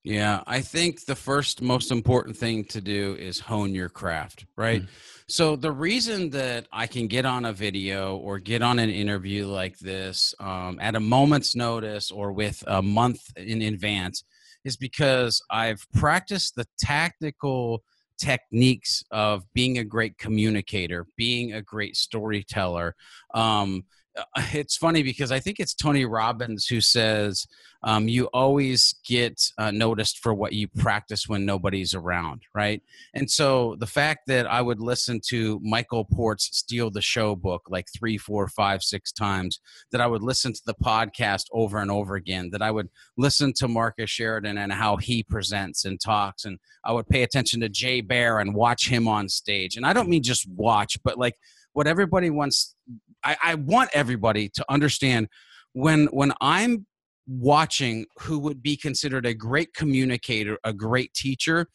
yeah, 0.03 0.43
I 0.47 0.61
think 0.61 1.05
the 1.05 1.15
first 1.15 1.61
most 1.61 1.91
important 1.91 2.37
thing 2.37 2.63
to 2.65 2.79
do 2.79 3.17
is 3.19 3.39
hone 3.39 3.75
your 3.75 3.89
craft, 3.89 4.45
right? 4.55 4.81
Mm. 4.81 4.87
So, 5.27 5.55
the 5.55 5.71
reason 5.71 6.29
that 6.31 6.67
I 6.71 6.87
can 6.87 7.07
get 7.07 7.25
on 7.25 7.45
a 7.45 7.53
video 7.53 8.15
or 8.17 8.39
get 8.39 8.61
on 8.61 8.79
an 8.79 8.89
interview 8.89 9.45
like 9.45 9.77
this 9.79 10.33
um, 10.39 10.79
at 10.81 10.95
a 10.95 10.99
moment's 10.99 11.55
notice 11.55 12.11
or 12.11 12.31
with 12.31 12.63
a 12.65 12.81
month 12.81 13.21
in 13.35 13.61
advance 13.61 14.23
is 14.63 14.77
because 14.77 15.41
I've 15.51 15.85
practiced 15.93 16.55
the 16.55 16.65
tactical 16.79 17.83
techniques 18.19 19.03
of 19.11 19.43
being 19.53 19.77
a 19.77 19.83
great 19.83 20.17
communicator, 20.17 21.07
being 21.17 21.53
a 21.53 21.61
great 21.61 21.95
storyteller. 21.95 22.95
Um, 23.33 23.85
it's 24.53 24.77
funny 24.77 25.03
because 25.03 25.31
I 25.31 25.39
think 25.39 25.59
it's 25.59 25.73
Tony 25.73 26.05
Robbins 26.05 26.67
who 26.67 26.81
says 26.81 27.45
um, 27.83 28.09
you 28.09 28.25
always 28.33 28.95
get 29.05 29.41
uh, 29.57 29.71
noticed 29.71 30.19
for 30.19 30.33
what 30.33 30.51
you 30.51 30.67
practice 30.67 31.29
when 31.29 31.45
nobody's 31.45 31.93
around, 31.93 32.41
right? 32.53 32.81
And 33.13 33.29
so 33.31 33.77
the 33.79 33.87
fact 33.87 34.27
that 34.27 34.47
I 34.47 34.61
would 34.61 34.81
listen 34.81 35.21
to 35.29 35.61
Michael 35.63 36.03
Port's 36.03 36.49
Steal 36.51 36.91
the 36.91 37.01
Show 37.01 37.35
book 37.35 37.67
like 37.69 37.87
three, 37.97 38.17
four, 38.17 38.47
five, 38.49 38.83
six 38.83 39.13
times, 39.13 39.61
that 39.91 40.01
I 40.01 40.07
would 40.07 40.23
listen 40.23 40.51
to 40.51 40.61
the 40.65 40.73
podcast 40.73 41.45
over 41.53 41.77
and 41.77 41.89
over 41.89 42.15
again, 42.15 42.49
that 42.51 42.61
I 42.61 42.71
would 42.71 42.89
listen 43.17 43.53
to 43.57 43.67
Marcus 43.69 44.09
Sheridan 44.09 44.57
and 44.57 44.73
how 44.73 44.97
he 44.97 45.23
presents 45.23 45.85
and 45.85 45.99
talks, 45.99 46.43
and 46.43 46.59
I 46.83 46.91
would 46.91 47.07
pay 47.07 47.23
attention 47.23 47.61
to 47.61 47.69
Jay 47.69 48.01
Baer 48.01 48.39
and 48.39 48.53
watch 48.53 48.89
him 48.89 49.07
on 49.07 49.29
stage. 49.29 49.77
And 49.77 49.85
I 49.85 49.93
don't 49.93 50.09
mean 50.09 50.23
just 50.23 50.49
watch, 50.49 50.97
but 51.03 51.17
like 51.17 51.35
what 51.73 51.87
everybody 51.87 52.29
wants 52.29 52.75
I, 53.23 53.37
I 53.43 53.55
want 53.55 53.89
everybody 53.93 54.49
to 54.49 54.65
understand 54.69 55.27
when 55.73 56.07
when 56.07 56.33
I'm 56.41 56.85
watching 57.27 58.05
who 58.21 58.39
would 58.39 58.63
be 58.63 58.75
considered 58.75 59.25
a 59.25 59.33
great 59.33 59.73
communicator, 59.73 60.57
a 60.63 60.73
great 60.73 61.13
teacher, 61.13 61.67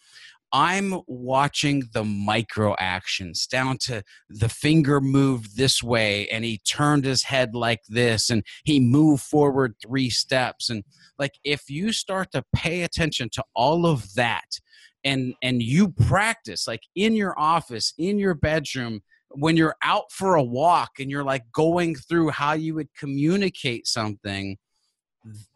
I'm 0.54 1.00
watching 1.08 1.82
the 1.92 2.04
micro 2.04 2.76
actions 2.78 3.44
down 3.44 3.76
to 3.78 4.04
the 4.28 4.48
finger 4.48 5.00
moved 5.00 5.56
this 5.56 5.82
way 5.82 6.28
and 6.28 6.44
he 6.44 6.58
turned 6.58 7.04
his 7.04 7.24
head 7.24 7.56
like 7.56 7.80
this 7.88 8.30
and 8.30 8.44
he 8.62 8.78
moved 8.78 9.24
forward 9.24 9.74
three 9.84 10.10
steps. 10.10 10.70
And 10.70 10.84
like 11.18 11.32
if 11.42 11.68
you 11.68 11.92
start 11.92 12.30
to 12.32 12.44
pay 12.54 12.82
attention 12.82 13.30
to 13.32 13.42
all 13.56 13.84
of 13.84 14.14
that 14.14 14.60
and 15.02 15.34
and 15.42 15.60
you 15.60 15.88
practice 15.88 16.68
like 16.68 16.82
in 16.94 17.14
your 17.14 17.36
office, 17.36 17.92
in 17.98 18.20
your 18.20 18.34
bedroom, 18.34 19.02
when 19.34 19.56
you're 19.56 19.76
out 19.82 20.10
for 20.10 20.36
a 20.36 20.42
walk 20.42 21.00
and 21.00 21.10
you're 21.10 21.24
like 21.24 21.44
going 21.52 21.94
through 21.94 22.30
how 22.30 22.52
you 22.52 22.74
would 22.74 22.88
communicate 22.94 23.86
something, 23.86 24.56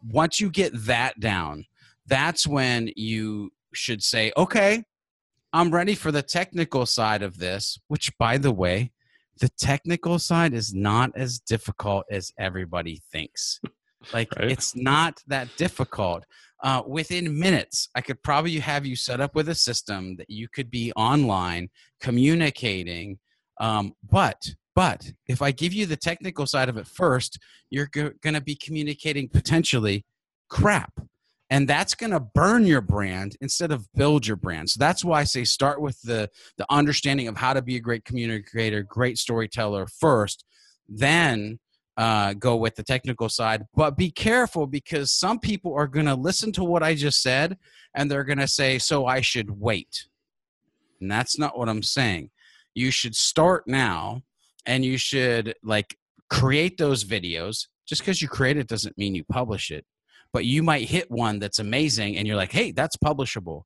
once 0.07 0.39
you 0.39 0.49
get 0.49 0.71
that 0.85 1.19
down, 1.19 1.65
that's 2.07 2.47
when 2.47 2.91
you 2.95 3.51
should 3.73 4.03
say, 4.03 4.31
okay, 4.35 4.83
I'm 5.53 5.71
ready 5.71 5.95
for 5.95 6.11
the 6.11 6.21
technical 6.21 6.85
side 6.85 7.23
of 7.23 7.37
this, 7.37 7.79
which, 7.87 8.11
by 8.17 8.37
the 8.37 8.51
way, 8.51 8.91
the 9.39 9.49
technical 9.49 10.19
side 10.19 10.53
is 10.53 10.73
not 10.73 11.11
as 11.15 11.39
difficult 11.39 12.05
as 12.11 12.31
everybody 12.37 13.01
thinks. 13.11 13.59
Like, 14.13 14.33
right. 14.35 14.51
it's 14.51 14.75
not 14.75 15.21
that 15.27 15.49
difficult. 15.57 16.23
Uh, 16.61 16.83
within 16.85 17.39
minutes, 17.39 17.89
I 17.95 18.01
could 18.01 18.21
probably 18.21 18.59
have 18.59 18.85
you 18.85 18.95
set 18.95 19.21
up 19.21 19.35
with 19.35 19.49
a 19.49 19.55
system 19.55 20.17
that 20.17 20.29
you 20.29 20.47
could 20.49 20.69
be 20.69 20.91
online 20.93 21.69
communicating 22.01 23.17
um, 23.59 23.93
but 24.09 24.53
but 24.75 25.11
if 25.27 25.41
I 25.41 25.51
give 25.51 25.73
you 25.73 25.85
the 25.85 25.97
technical 25.97 26.45
side 26.45 26.69
of 26.69 26.77
it 26.77 26.87
first, 26.87 27.37
you're 27.69 27.89
go- 27.91 28.13
going 28.21 28.35
to 28.35 28.41
be 28.41 28.55
communicating 28.55 29.27
potentially 29.27 30.05
crap. 30.49 30.93
and 31.51 31.67
that's 31.67 31.95
going 31.95 32.11
to 32.11 32.19
burn 32.19 32.65
your 32.65 32.81
brand 32.81 33.35
instead 33.41 33.71
of 33.71 33.91
build 33.93 34.25
your 34.25 34.37
brand. 34.37 34.69
So 34.69 34.77
that's 34.79 35.03
why 35.03 35.21
i 35.21 35.23
say 35.23 35.43
start 35.43 35.81
with 35.81 35.99
the 36.03 36.29
the 36.57 36.65
understanding 36.69 37.27
of 37.27 37.37
how 37.37 37.53
to 37.53 37.61
be 37.61 37.75
a 37.75 37.79
great 37.79 38.05
communicator 38.05 38.83
great 38.83 39.17
storyteller 39.17 39.87
first 39.87 40.45
then 40.87 41.59
uh, 41.97 42.33
go 42.33 42.55
with 42.55 42.75
the 42.75 42.83
technical 42.83 43.27
side. 43.27 43.65
But 43.75 43.97
be 43.97 44.09
careful 44.09 44.65
because 44.65 45.11
some 45.11 45.37
people 45.37 45.73
are 45.75 45.87
going 45.87 46.05
to 46.05 46.15
listen 46.15 46.51
to 46.53 46.63
what 46.63 46.81
i 46.81 46.95
just 46.95 47.21
said 47.21 47.57
and 47.93 48.09
they're 48.09 48.23
going 48.23 48.39
to 48.39 48.47
say 48.47 48.79
so 48.79 49.05
i 49.05 49.21
should 49.21 49.49
wait. 49.51 50.07
And 51.01 51.11
that's 51.11 51.37
not 51.37 51.57
what 51.57 51.69
i'm 51.69 51.83
saying 51.83 52.29
you 52.75 52.91
should 52.91 53.15
start 53.15 53.63
now 53.67 54.21
and 54.65 54.85
you 54.85 54.97
should 54.97 55.55
like 55.63 55.97
create 56.29 56.77
those 56.77 57.03
videos 57.03 57.67
just 57.87 58.01
because 58.01 58.21
you 58.21 58.27
create 58.27 58.57
it 58.57 58.67
doesn't 58.67 58.97
mean 58.97 59.15
you 59.15 59.23
publish 59.23 59.71
it 59.71 59.85
but 60.33 60.45
you 60.45 60.63
might 60.63 60.89
hit 60.89 61.09
one 61.09 61.39
that's 61.39 61.59
amazing 61.59 62.17
and 62.17 62.27
you're 62.27 62.37
like, 62.37 62.51
hey, 62.51 62.71
that's 62.71 62.95
publishable. 62.97 63.63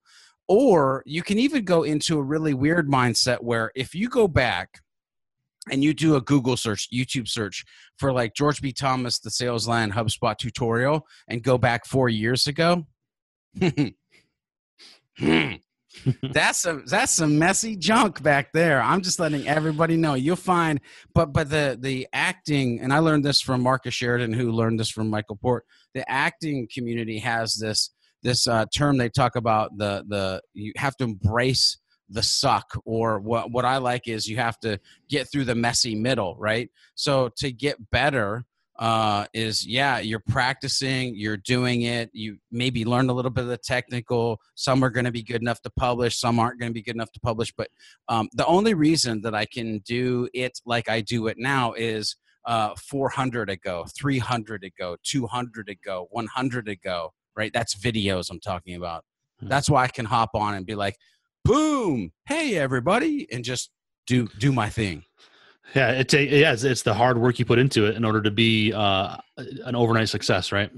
Or 0.47 1.03
you 1.05 1.21
can 1.21 1.39
even 1.39 1.63
go 1.63 1.83
into 1.83 2.19
a 2.19 2.23
really 2.23 2.53
weird 2.53 2.89
mindset 2.89 3.41
where 3.41 3.71
if 3.75 3.95
you 3.95 4.09
go 4.09 4.27
back 4.27 4.81
and 5.71 5.83
you 5.83 5.93
do 5.93 6.15
a 6.15 6.21
Google 6.21 6.57
search, 6.57 6.89
YouTube 6.93 7.27
search 7.27 7.63
for 7.97 8.11
like 8.11 8.33
George 8.35 8.61
B. 8.61 8.73
Thomas, 8.73 9.19
the 9.19 9.31
Sales 9.31 9.67
Lion 9.67 9.91
HubSpot 9.91 10.37
tutorial, 10.37 11.05
and 11.29 11.41
go 11.41 11.57
back 11.57 11.85
four 11.85 12.09
years 12.09 12.47
ago. 12.47 12.85
Hmm, 15.19 15.27
hmm, 15.27 15.53
that's 16.31 16.59
some 16.59 16.83
that's 16.85 17.11
some 17.11 17.37
messy 17.37 17.75
junk 17.75 18.21
back 18.23 18.51
there. 18.53 18.81
I'm 18.81 19.01
just 19.01 19.19
letting 19.19 19.47
everybody 19.47 19.97
know. 19.97 20.13
You'll 20.13 20.35
find, 20.35 20.79
but 21.13 21.33
but 21.33 21.49
the 21.49 21.77
the 21.79 22.07
acting, 22.13 22.79
and 22.79 22.93
I 22.93 22.99
learned 22.99 23.25
this 23.25 23.41
from 23.41 23.61
Marcus 23.61 23.93
Sheridan, 23.93 24.33
who 24.33 24.51
learned 24.51 24.79
this 24.79 24.89
from 24.89 25.09
Michael 25.09 25.35
Port. 25.35 25.65
The 25.93 26.09
acting 26.09 26.67
community 26.73 27.19
has 27.19 27.55
this 27.55 27.91
this 28.23 28.47
uh, 28.47 28.65
term 28.73 28.97
they 28.97 29.09
talk 29.09 29.35
about 29.35 29.77
the 29.77 30.03
the 30.07 30.41
you 30.53 30.73
have 30.77 30.95
to 30.97 31.03
embrace 31.03 31.77
the 32.09 32.23
suck 32.23 32.77
or 32.85 33.19
what 33.19 33.51
what 33.51 33.65
I 33.65 33.77
like 33.77 34.07
is 34.07 34.27
you 34.27 34.37
have 34.37 34.59
to 34.59 34.79
get 35.09 35.31
through 35.31 35.45
the 35.45 35.55
messy 35.55 35.95
middle, 35.95 36.35
right? 36.37 36.69
So 36.95 37.29
to 37.37 37.51
get 37.51 37.91
better, 37.91 38.45
uh, 38.79 39.25
is 39.33 39.65
yeah, 39.65 39.99
you're 39.99 40.23
practicing, 40.27 41.15
you're 41.15 41.37
doing 41.37 41.83
it. 41.83 42.09
You 42.13 42.37
maybe 42.51 42.85
learn 42.85 43.09
a 43.09 43.13
little 43.13 43.31
bit 43.31 43.43
of 43.43 43.49
the 43.49 43.57
technical. 43.57 44.39
Some 44.55 44.83
are 44.83 44.89
going 44.89 45.05
to 45.05 45.11
be 45.11 45.23
good 45.23 45.41
enough 45.41 45.61
to 45.61 45.69
publish, 45.69 46.19
some 46.19 46.39
aren't 46.39 46.59
going 46.59 46.71
to 46.71 46.73
be 46.73 46.81
good 46.81 46.95
enough 46.95 47.11
to 47.11 47.19
publish. 47.19 47.53
But 47.55 47.69
um, 48.09 48.29
the 48.33 48.45
only 48.45 48.73
reason 48.73 49.21
that 49.21 49.35
I 49.35 49.45
can 49.45 49.79
do 49.79 50.27
it 50.33 50.59
like 50.65 50.89
I 50.89 51.01
do 51.01 51.27
it 51.27 51.37
now 51.37 51.73
is 51.73 52.15
uh, 52.45 52.73
400 52.75 53.49
ago, 53.49 53.85
300 53.95 54.63
ago, 54.63 54.97
200 55.03 55.69
ago, 55.69 56.07
100 56.11 56.67
ago, 56.67 57.13
right? 57.35 57.51
That's 57.53 57.75
videos 57.75 58.29
I'm 58.29 58.39
talking 58.39 58.75
about. 58.75 59.05
Hmm. 59.39 59.47
That's 59.47 59.69
why 59.69 59.83
I 59.83 59.87
can 59.87 60.05
hop 60.05 60.31
on 60.33 60.55
and 60.55 60.65
be 60.65 60.75
like, 60.75 60.97
boom, 61.45 62.11
hey 62.25 62.55
everybody, 62.57 63.27
and 63.31 63.43
just 63.43 63.71
do 64.07 64.27
do 64.39 64.51
my 64.51 64.69
thing. 64.69 65.03
Yeah, 65.75 65.91
it's 65.91 66.13
a 66.13 66.23
yeah, 66.23 66.53
it's, 66.53 66.63
it's, 66.63 66.83
the 66.83 66.93
hard 66.93 67.17
work 67.17 67.39
you 67.39 67.45
put 67.45 67.57
into 67.57 67.85
it 67.85 67.95
in 67.95 68.05
order 68.05 68.21
to 68.21 68.31
be 68.31 68.71
uh, 68.73 69.17
an 69.37 69.75
overnight 69.75 70.09
success, 70.09 70.51
right? 70.51 70.69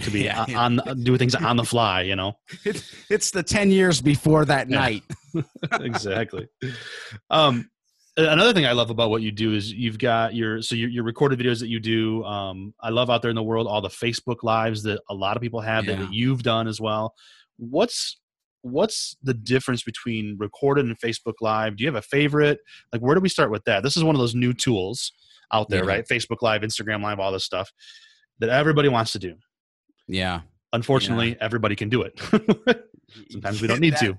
To 0.00 0.10
be 0.10 0.20
yeah, 0.24 0.44
on, 0.56 0.80
yeah. 0.84 0.94
do 1.02 1.16
things 1.16 1.34
on 1.34 1.56
the 1.56 1.64
fly, 1.64 2.02
you 2.02 2.16
know. 2.16 2.36
It's 2.64 2.92
it's 3.10 3.30
the 3.30 3.42
ten 3.42 3.70
years 3.70 4.02
before 4.02 4.44
that 4.44 4.68
yeah. 4.68 4.78
night. 4.78 5.02
exactly. 5.80 6.48
Um, 7.30 7.70
another 8.16 8.52
thing 8.52 8.66
I 8.66 8.72
love 8.72 8.90
about 8.90 9.10
what 9.10 9.22
you 9.22 9.32
do 9.32 9.54
is 9.54 9.72
you've 9.72 9.98
got 9.98 10.34
your 10.34 10.62
so 10.62 10.74
your, 10.74 10.90
your 10.90 11.04
recorded 11.04 11.38
videos 11.38 11.60
that 11.60 11.68
you 11.68 11.80
do. 11.80 12.22
Um, 12.24 12.74
I 12.80 12.90
love 12.90 13.08
out 13.10 13.22
there 13.22 13.30
in 13.30 13.36
the 13.36 13.42
world 13.42 13.66
all 13.66 13.80
the 13.80 13.88
Facebook 13.88 14.42
lives 14.42 14.82
that 14.82 15.00
a 15.08 15.14
lot 15.14 15.36
of 15.36 15.42
people 15.42 15.60
have 15.60 15.86
that 15.86 16.12
you've 16.12 16.42
done 16.42 16.68
as 16.68 16.80
well. 16.80 17.14
What's 17.56 18.20
what's 18.64 19.16
the 19.22 19.34
difference 19.34 19.82
between 19.82 20.36
recorded 20.38 20.86
and 20.86 20.98
Facebook 20.98 21.34
Live? 21.40 21.76
Do 21.76 21.84
you 21.84 21.88
have 21.88 21.96
a 21.96 22.02
favorite? 22.02 22.58
Like, 22.92 23.02
where 23.02 23.14
do 23.14 23.20
we 23.20 23.28
start 23.28 23.50
with 23.50 23.64
that? 23.64 23.82
This 23.82 23.96
is 23.96 24.02
one 24.02 24.14
of 24.14 24.20
those 24.20 24.34
new 24.34 24.52
tools 24.52 25.12
out 25.52 25.68
there, 25.68 25.84
yeah. 25.84 25.90
right? 25.90 26.08
Facebook 26.08 26.40
Live, 26.40 26.62
Instagram 26.62 27.02
Live, 27.02 27.20
all 27.20 27.30
this 27.30 27.44
stuff 27.44 27.72
that 28.38 28.48
everybody 28.48 28.88
wants 28.88 29.12
to 29.12 29.18
do. 29.18 29.34
Yeah. 30.08 30.40
Unfortunately, 30.72 31.30
yeah. 31.30 31.36
everybody 31.40 31.76
can 31.76 31.88
do 31.88 32.02
it. 32.02 32.18
Sometimes 33.30 33.60
we 33.60 33.68
don't 33.68 33.80
need 33.80 33.94
that, 33.94 34.00
to. 34.00 34.18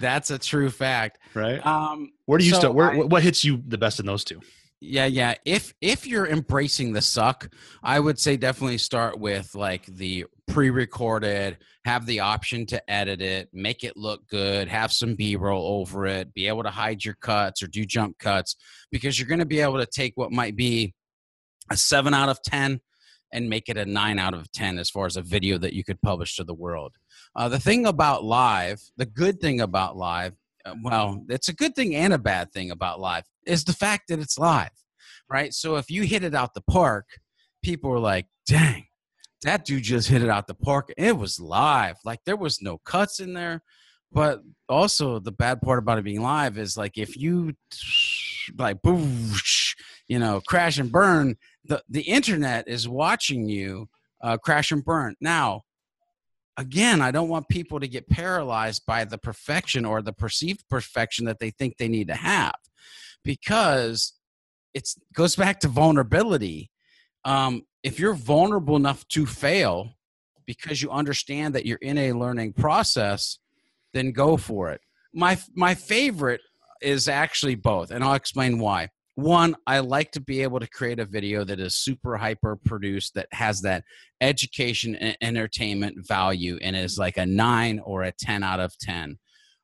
That's 0.00 0.30
a 0.30 0.38
true 0.38 0.68
fact, 0.68 1.18
right? 1.34 1.64
Um, 1.64 2.12
where 2.26 2.38
do 2.38 2.44
you 2.44 2.52
so 2.52 2.58
start? 2.58 2.74
Where 2.74 2.92
I, 2.92 2.96
what 2.98 3.22
hits 3.22 3.44
you 3.44 3.62
the 3.66 3.78
best 3.78 4.00
in 4.00 4.06
those 4.06 4.24
two? 4.24 4.40
Yeah 4.80 5.06
yeah. 5.06 5.34
If 5.44 5.74
if 5.80 6.06
you're 6.06 6.26
embracing 6.26 6.92
the 6.92 7.00
suck 7.00 7.48
i 7.82 7.98
would 7.98 8.18
say 8.18 8.36
definitely 8.36 8.78
start 8.78 9.18
with 9.18 9.54
like 9.54 9.86
the 9.86 10.26
pre-recorded 10.48 11.58
have 11.84 12.06
the 12.06 12.20
option 12.20 12.66
to 12.66 12.90
edit 12.90 13.20
it 13.20 13.48
make 13.52 13.84
it 13.84 13.96
look 13.96 14.26
good 14.28 14.68
have 14.68 14.92
some 14.92 15.14
b-roll 15.14 15.80
over 15.80 16.06
it 16.06 16.32
be 16.34 16.46
able 16.46 16.62
to 16.62 16.70
hide 16.70 17.04
your 17.04 17.16
cuts 17.20 17.62
or 17.62 17.66
do 17.66 17.84
jump 17.84 18.18
cuts 18.18 18.56
because 18.90 19.18
you're 19.18 19.28
going 19.28 19.40
to 19.40 19.46
be 19.46 19.60
able 19.60 19.78
to 19.78 19.86
take 19.86 20.12
what 20.16 20.30
might 20.30 20.56
be 20.56 20.94
a 21.70 21.76
7 21.76 22.14
out 22.14 22.28
of 22.28 22.42
10 22.42 22.80
and 23.32 23.50
make 23.50 23.68
it 23.68 23.76
a 23.76 23.84
9 23.84 24.18
out 24.18 24.34
of 24.34 24.50
10 24.52 24.78
as 24.78 24.90
far 24.90 25.06
as 25.06 25.16
a 25.16 25.22
video 25.22 25.58
that 25.58 25.72
you 25.72 25.84
could 25.84 26.00
publish 26.00 26.36
to 26.36 26.44
the 26.44 26.54
world. 26.54 26.94
Uh, 27.34 27.48
the 27.48 27.58
thing 27.58 27.86
about 27.86 28.24
live 28.24 28.80
the 28.96 29.06
good 29.06 29.40
thing 29.40 29.60
about 29.60 29.96
live 29.96 30.34
well, 30.82 31.24
it's 31.28 31.48
a 31.48 31.54
good 31.54 31.74
thing 31.74 31.94
and 31.94 32.12
a 32.12 32.18
bad 32.18 32.52
thing 32.52 32.70
about 32.70 33.00
live 33.00 33.24
is 33.46 33.64
the 33.64 33.72
fact 33.72 34.08
that 34.08 34.18
it's 34.18 34.38
live, 34.38 34.70
right? 35.28 35.52
So 35.52 35.76
if 35.76 35.90
you 35.90 36.02
hit 36.02 36.24
it 36.24 36.34
out 36.34 36.54
the 36.54 36.62
park, 36.62 37.06
people 37.62 37.90
are 37.92 37.98
like, 37.98 38.26
dang, 38.46 38.86
that 39.42 39.64
dude 39.64 39.82
just 39.82 40.08
hit 40.08 40.22
it 40.22 40.28
out 40.28 40.46
the 40.46 40.54
park. 40.54 40.92
It 40.96 41.16
was 41.16 41.40
live. 41.40 41.96
Like 42.04 42.20
there 42.24 42.36
was 42.36 42.62
no 42.62 42.78
cuts 42.78 43.20
in 43.20 43.34
there. 43.34 43.62
But 44.12 44.40
also 44.68 45.18
the 45.18 45.32
bad 45.32 45.60
part 45.60 45.78
about 45.78 45.98
it 45.98 46.04
being 46.04 46.22
live 46.22 46.58
is 46.58 46.76
like 46.76 46.96
if 46.96 47.16
you 47.16 47.54
like 48.56 48.80
boosh, 48.82 49.74
you 50.08 50.18
know, 50.18 50.40
crash 50.46 50.78
and 50.78 50.90
burn, 50.90 51.36
the, 51.64 51.82
the 51.88 52.02
internet 52.02 52.68
is 52.68 52.88
watching 52.88 53.48
you 53.48 53.88
uh, 54.22 54.38
crash 54.38 54.70
and 54.70 54.84
burn. 54.84 55.16
Now, 55.20 55.62
again, 56.56 57.02
I 57.02 57.10
don't 57.10 57.28
want 57.28 57.48
people 57.48 57.80
to 57.80 57.88
get 57.88 58.08
paralyzed 58.08 58.84
by 58.86 59.04
the 59.04 59.18
perfection 59.18 59.84
or 59.84 60.02
the 60.02 60.12
perceived 60.12 60.68
perfection 60.68 61.26
that 61.26 61.38
they 61.38 61.50
think 61.50 61.76
they 61.76 61.88
need 61.88 62.08
to 62.08 62.14
have 62.14 62.56
because 63.24 64.14
it 64.74 64.88
goes 65.14 65.36
back 65.36 65.60
to 65.60 65.68
vulnerability. 65.68 66.70
Um, 67.24 67.62
if 67.82 67.98
you're 67.98 68.14
vulnerable 68.14 68.76
enough 68.76 69.06
to 69.08 69.26
fail 69.26 69.94
because 70.46 70.80
you 70.80 70.90
understand 70.90 71.54
that 71.54 71.66
you're 71.66 71.78
in 71.78 71.98
a 71.98 72.12
learning 72.12 72.52
process, 72.52 73.38
then 73.92 74.12
go 74.12 74.36
for 74.36 74.70
it. 74.70 74.80
My 75.12 75.38
my 75.54 75.74
favorite 75.74 76.40
is 76.82 77.08
actually 77.08 77.54
both, 77.54 77.90
and 77.90 78.04
I'll 78.04 78.14
explain 78.14 78.58
why 78.58 78.90
one 79.16 79.56
i 79.66 79.78
like 79.78 80.12
to 80.12 80.20
be 80.20 80.42
able 80.42 80.60
to 80.60 80.68
create 80.68 81.00
a 81.00 81.04
video 81.04 81.42
that 81.42 81.58
is 81.58 81.74
super 81.74 82.18
hyper 82.18 82.54
produced 82.64 83.14
that 83.14 83.26
has 83.32 83.62
that 83.62 83.82
education 84.20 84.94
and 84.96 85.16
entertainment 85.22 85.96
value 86.06 86.58
and 86.62 86.76
is 86.76 86.98
like 86.98 87.16
a 87.16 87.24
9 87.24 87.80
or 87.84 88.02
a 88.02 88.12
10 88.12 88.42
out 88.42 88.60
of 88.60 88.76
10 88.78 89.18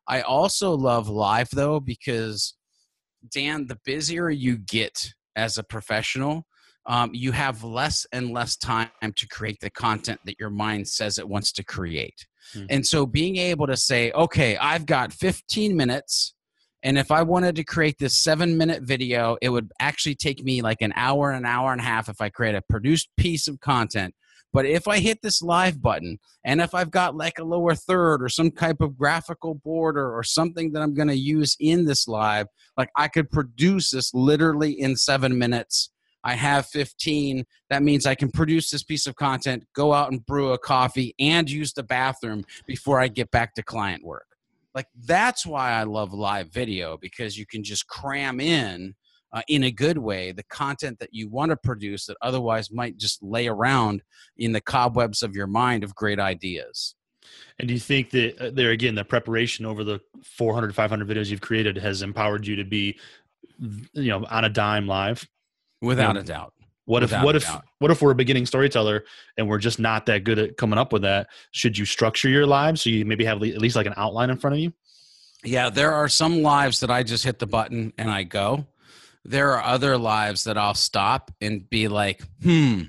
i 0.08 0.22
also 0.22 0.72
love 0.72 1.08
live 1.08 1.48
though 1.52 1.78
because 1.78 2.54
dan 3.30 3.66
the 3.66 3.78
busier 3.84 4.30
you 4.30 4.56
get 4.56 5.12
as 5.36 5.58
a 5.58 5.62
professional 5.62 6.46
um, 6.84 7.10
you 7.12 7.30
have 7.30 7.62
less 7.62 8.04
and 8.12 8.32
less 8.32 8.56
time 8.56 8.88
to 9.14 9.28
create 9.28 9.60
the 9.60 9.70
content 9.70 10.18
that 10.24 10.40
your 10.40 10.50
mind 10.50 10.88
says 10.88 11.18
it 11.18 11.28
wants 11.28 11.52
to 11.52 11.62
create 11.62 12.26
hmm. 12.54 12.64
and 12.70 12.86
so 12.86 13.04
being 13.04 13.36
able 13.36 13.66
to 13.66 13.76
say 13.76 14.10
okay 14.12 14.56
i've 14.56 14.86
got 14.86 15.12
15 15.12 15.76
minutes 15.76 16.34
and 16.82 16.98
if 16.98 17.10
I 17.10 17.22
wanted 17.22 17.56
to 17.56 17.64
create 17.64 17.98
this 17.98 18.18
seven 18.18 18.58
minute 18.58 18.82
video, 18.82 19.36
it 19.40 19.50
would 19.50 19.70
actually 19.78 20.16
take 20.16 20.42
me 20.42 20.62
like 20.62 20.82
an 20.82 20.92
hour, 20.96 21.30
and 21.30 21.46
an 21.46 21.50
hour 21.50 21.72
and 21.72 21.80
a 21.80 21.84
half 21.84 22.08
if 22.08 22.20
I 22.20 22.28
create 22.28 22.54
a 22.54 22.62
produced 22.62 23.08
piece 23.16 23.46
of 23.46 23.60
content. 23.60 24.14
But 24.52 24.66
if 24.66 24.86
I 24.86 24.98
hit 24.98 25.22
this 25.22 25.40
live 25.40 25.80
button 25.80 26.18
and 26.44 26.60
if 26.60 26.74
I've 26.74 26.90
got 26.90 27.16
like 27.16 27.38
a 27.38 27.44
lower 27.44 27.74
third 27.74 28.22
or 28.22 28.28
some 28.28 28.50
type 28.50 28.80
of 28.80 28.98
graphical 28.98 29.54
border 29.54 30.14
or 30.14 30.22
something 30.22 30.72
that 30.72 30.82
I'm 30.82 30.92
going 30.92 31.08
to 31.08 31.16
use 31.16 31.56
in 31.58 31.86
this 31.86 32.06
live, 32.06 32.48
like 32.76 32.90
I 32.96 33.08
could 33.08 33.30
produce 33.30 33.90
this 33.90 34.12
literally 34.12 34.72
in 34.72 34.96
seven 34.96 35.38
minutes. 35.38 35.90
I 36.24 36.34
have 36.34 36.66
15. 36.66 37.44
That 37.70 37.82
means 37.82 38.04
I 38.04 38.14
can 38.14 38.30
produce 38.30 38.70
this 38.70 38.82
piece 38.82 39.06
of 39.06 39.16
content, 39.16 39.64
go 39.74 39.92
out 39.92 40.12
and 40.12 40.24
brew 40.24 40.52
a 40.52 40.58
coffee, 40.58 41.14
and 41.18 41.50
use 41.50 41.72
the 41.72 41.82
bathroom 41.82 42.44
before 42.66 43.00
I 43.00 43.08
get 43.08 43.30
back 43.30 43.54
to 43.54 43.62
client 43.62 44.04
work 44.04 44.31
like 44.74 44.86
that's 45.04 45.44
why 45.46 45.72
i 45.72 45.82
love 45.82 46.12
live 46.12 46.48
video 46.52 46.96
because 46.96 47.36
you 47.38 47.46
can 47.46 47.62
just 47.62 47.86
cram 47.86 48.40
in 48.40 48.94
uh, 49.32 49.42
in 49.48 49.64
a 49.64 49.70
good 49.70 49.98
way 49.98 50.32
the 50.32 50.42
content 50.44 50.98
that 50.98 51.08
you 51.12 51.28
want 51.28 51.50
to 51.50 51.56
produce 51.56 52.06
that 52.06 52.16
otherwise 52.22 52.70
might 52.70 52.96
just 52.96 53.22
lay 53.22 53.48
around 53.48 54.02
in 54.36 54.52
the 54.52 54.60
cobwebs 54.60 55.22
of 55.22 55.34
your 55.34 55.46
mind 55.46 55.82
of 55.84 55.94
great 55.94 56.20
ideas. 56.20 56.94
And 57.58 57.68
do 57.68 57.74
you 57.74 57.80
think 57.80 58.10
that 58.10 58.38
uh, 58.38 58.50
there 58.52 58.70
again 58.70 58.94
the 58.94 59.04
preparation 59.04 59.64
over 59.64 59.84
the 59.84 60.00
400 60.24 60.74
500 60.74 61.08
videos 61.08 61.30
you've 61.30 61.40
created 61.40 61.76
has 61.78 62.02
empowered 62.02 62.46
you 62.46 62.56
to 62.56 62.64
be 62.64 62.98
you 63.58 64.08
know 64.08 64.24
on 64.26 64.44
a 64.44 64.48
dime 64.48 64.86
live? 64.86 65.26
Without 65.80 66.16
a 66.16 66.22
doubt 66.22 66.52
What 66.84 67.02
if 67.02 67.12
what 67.12 67.36
if 67.36 67.44
doubt. 67.44 67.64
what 67.78 67.90
if 67.90 68.02
we're 68.02 68.10
a 68.10 68.14
beginning 68.14 68.44
storyteller 68.44 69.04
and 69.36 69.48
we're 69.48 69.58
just 69.58 69.78
not 69.78 70.06
that 70.06 70.24
good 70.24 70.38
at 70.38 70.56
coming 70.56 70.78
up 70.78 70.92
with 70.92 71.02
that? 71.02 71.28
Should 71.52 71.78
you 71.78 71.84
structure 71.84 72.28
your 72.28 72.46
lives 72.46 72.82
so 72.82 72.90
you 72.90 73.04
maybe 73.04 73.24
have 73.24 73.42
at 73.42 73.58
least 73.58 73.76
like 73.76 73.86
an 73.86 73.94
outline 73.96 74.30
in 74.30 74.36
front 74.38 74.54
of 74.54 74.60
you? 74.60 74.72
Yeah, 75.44 75.70
there 75.70 75.92
are 75.92 76.08
some 76.08 76.42
lives 76.42 76.80
that 76.80 76.90
I 76.90 77.02
just 77.02 77.24
hit 77.24 77.38
the 77.38 77.46
button 77.46 77.92
and 77.98 78.10
I 78.10 78.24
go. 78.24 78.66
There 79.24 79.52
are 79.52 79.62
other 79.62 79.96
lives 79.96 80.44
that 80.44 80.58
I'll 80.58 80.74
stop 80.74 81.30
and 81.40 81.68
be 81.68 81.88
like, 81.88 82.22
hmm, 82.42 82.82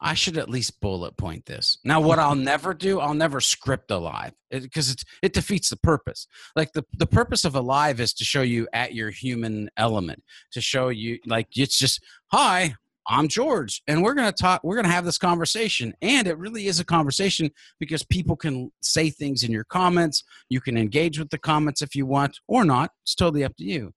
I 0.00 0.14
should 0.14 0.38
at 0.38 0.48
least 0.48 0.80
bullet 0.80 1.16
point 1.16 1.46
this. 1.46 1.78
Now, 1.84 2.00
what 2.00 2.18
I'll 2.18 2.34
never 2.34 2.72
do, 2.72 3.00
I'll 3.00 3.14
never 3.14 3.40
script 3.40 3.90
a 3.90 3.98
live 3.98 4.32
because 4.50 4.90
it, 4.90 5.04
it 5.22 5.32
defeats 5.32 5.68
the 5.68 5.76
purpose. 5.76 6.26
Like 6.56 6.72
the, 6.72 6.84
the 6.96 7.06
purpose 7.06 7.44
of 7.44 7.54
a 7.54 7.60
live 7.60 8.00
is 8.00 8.14
to 8.14 8.24
show 8.24 8.42
you 8.42 8.66
at 8.72 8.94
your 8.94 9.10
human 9.10 9.70
element, 9.76 10.22
to 10.52 10.60
show 10.60 10.88
you 10.88 11.18
like 11.26 11.48
it's 11.56 11.78
just, 11.78 12.02
hi, 12.28 12.74
I'm 13.08 13.28
George, 13.28 13.82
and 13.86 14.02
we're 14.02 14.14
gonna 14.14 14.32
talk, 14.32 14.62
we're 14.62 14.76
gonna 14.76 14.88
have 14.88 15.04
this 15.04 15.18
conversation. 15.18 15.94
And 16.02 16.26
it 16.26 16.38
really 16.38 16.66
is 16.66 16.80
a 16.80 16.84
conversation 16.84 17.50
because 17.78 18.04
people 18.04 18.36
can 18.36 18.70
say 18.82 19.10
things 19.10 19.42
in 19.42 19.50
your 19.50 19.64
comments. 19.64 20.22
You 20.48 20.60
can 20.60 20.76
engage 20.76 21.18
with 21.18 21.30
the 21.30 21.38
comments 21.38 21.82
if 21.82 21.94
you 21.94 22.06
want 22.06 22.38
or 22.46 22.64
not. 22.64 22.92
It's 23.02 23.14
totally 23.14 23.44
up 23.44 23.56
to 23.56 23.64
you. 23.64 23.92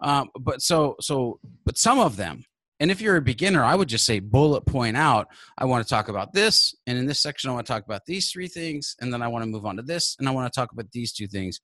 Um, 0.00 0.28
but 0.38 0.62
so 0.62 0.96
so 1.00 1.40
but 1.64 1.78
some 1.78 1.98
of 1.98 2.16
them 2.16 2.44
and 2.80 2.90
if 2.90 3.00
you're 3.00 3.16
a 3.16 3.22
beginner 3.22 3.64
i 3.64 3.74
would 3.74 3.88
just 3.88 4.04
say 4.04 4.18
bullet 4.18 4.66
point 4.66 4.96
out 4.96 5.28
i 5.58 5.64
want 5.64 5.84
to 5.84 5.88
talk 5.88 6.08
about 6.08 6.32
this 6.32 6.74
and 6.86 6.98
in 6.98 7.06
this 7.06 7.20
section 7.20 7.50
i 7.50 7.52
want 7.52 7.66
to 7.66 7.72
talk 7.72 7.84
about 7.84 8.04
these 8.06 8.30
three 8.30 8.48
things 8.48 8.96
and 9.00 9.12
then 9.12 9.22
i 9.22 9.28
want 9.28 9.42
to 9.42 9.50
move 9.50 9.66
on 9.66 9.76
to 9.76 9.82
this 9.82 10.16
and 10.18 10.28
i 10.28 10.30
want 10.30 10.52
to 10.52 10.60
talk 10.60 10.72
about 10.72 10.90
these 10.92 11.12
two 11.12 11.26
things 11.26 11.60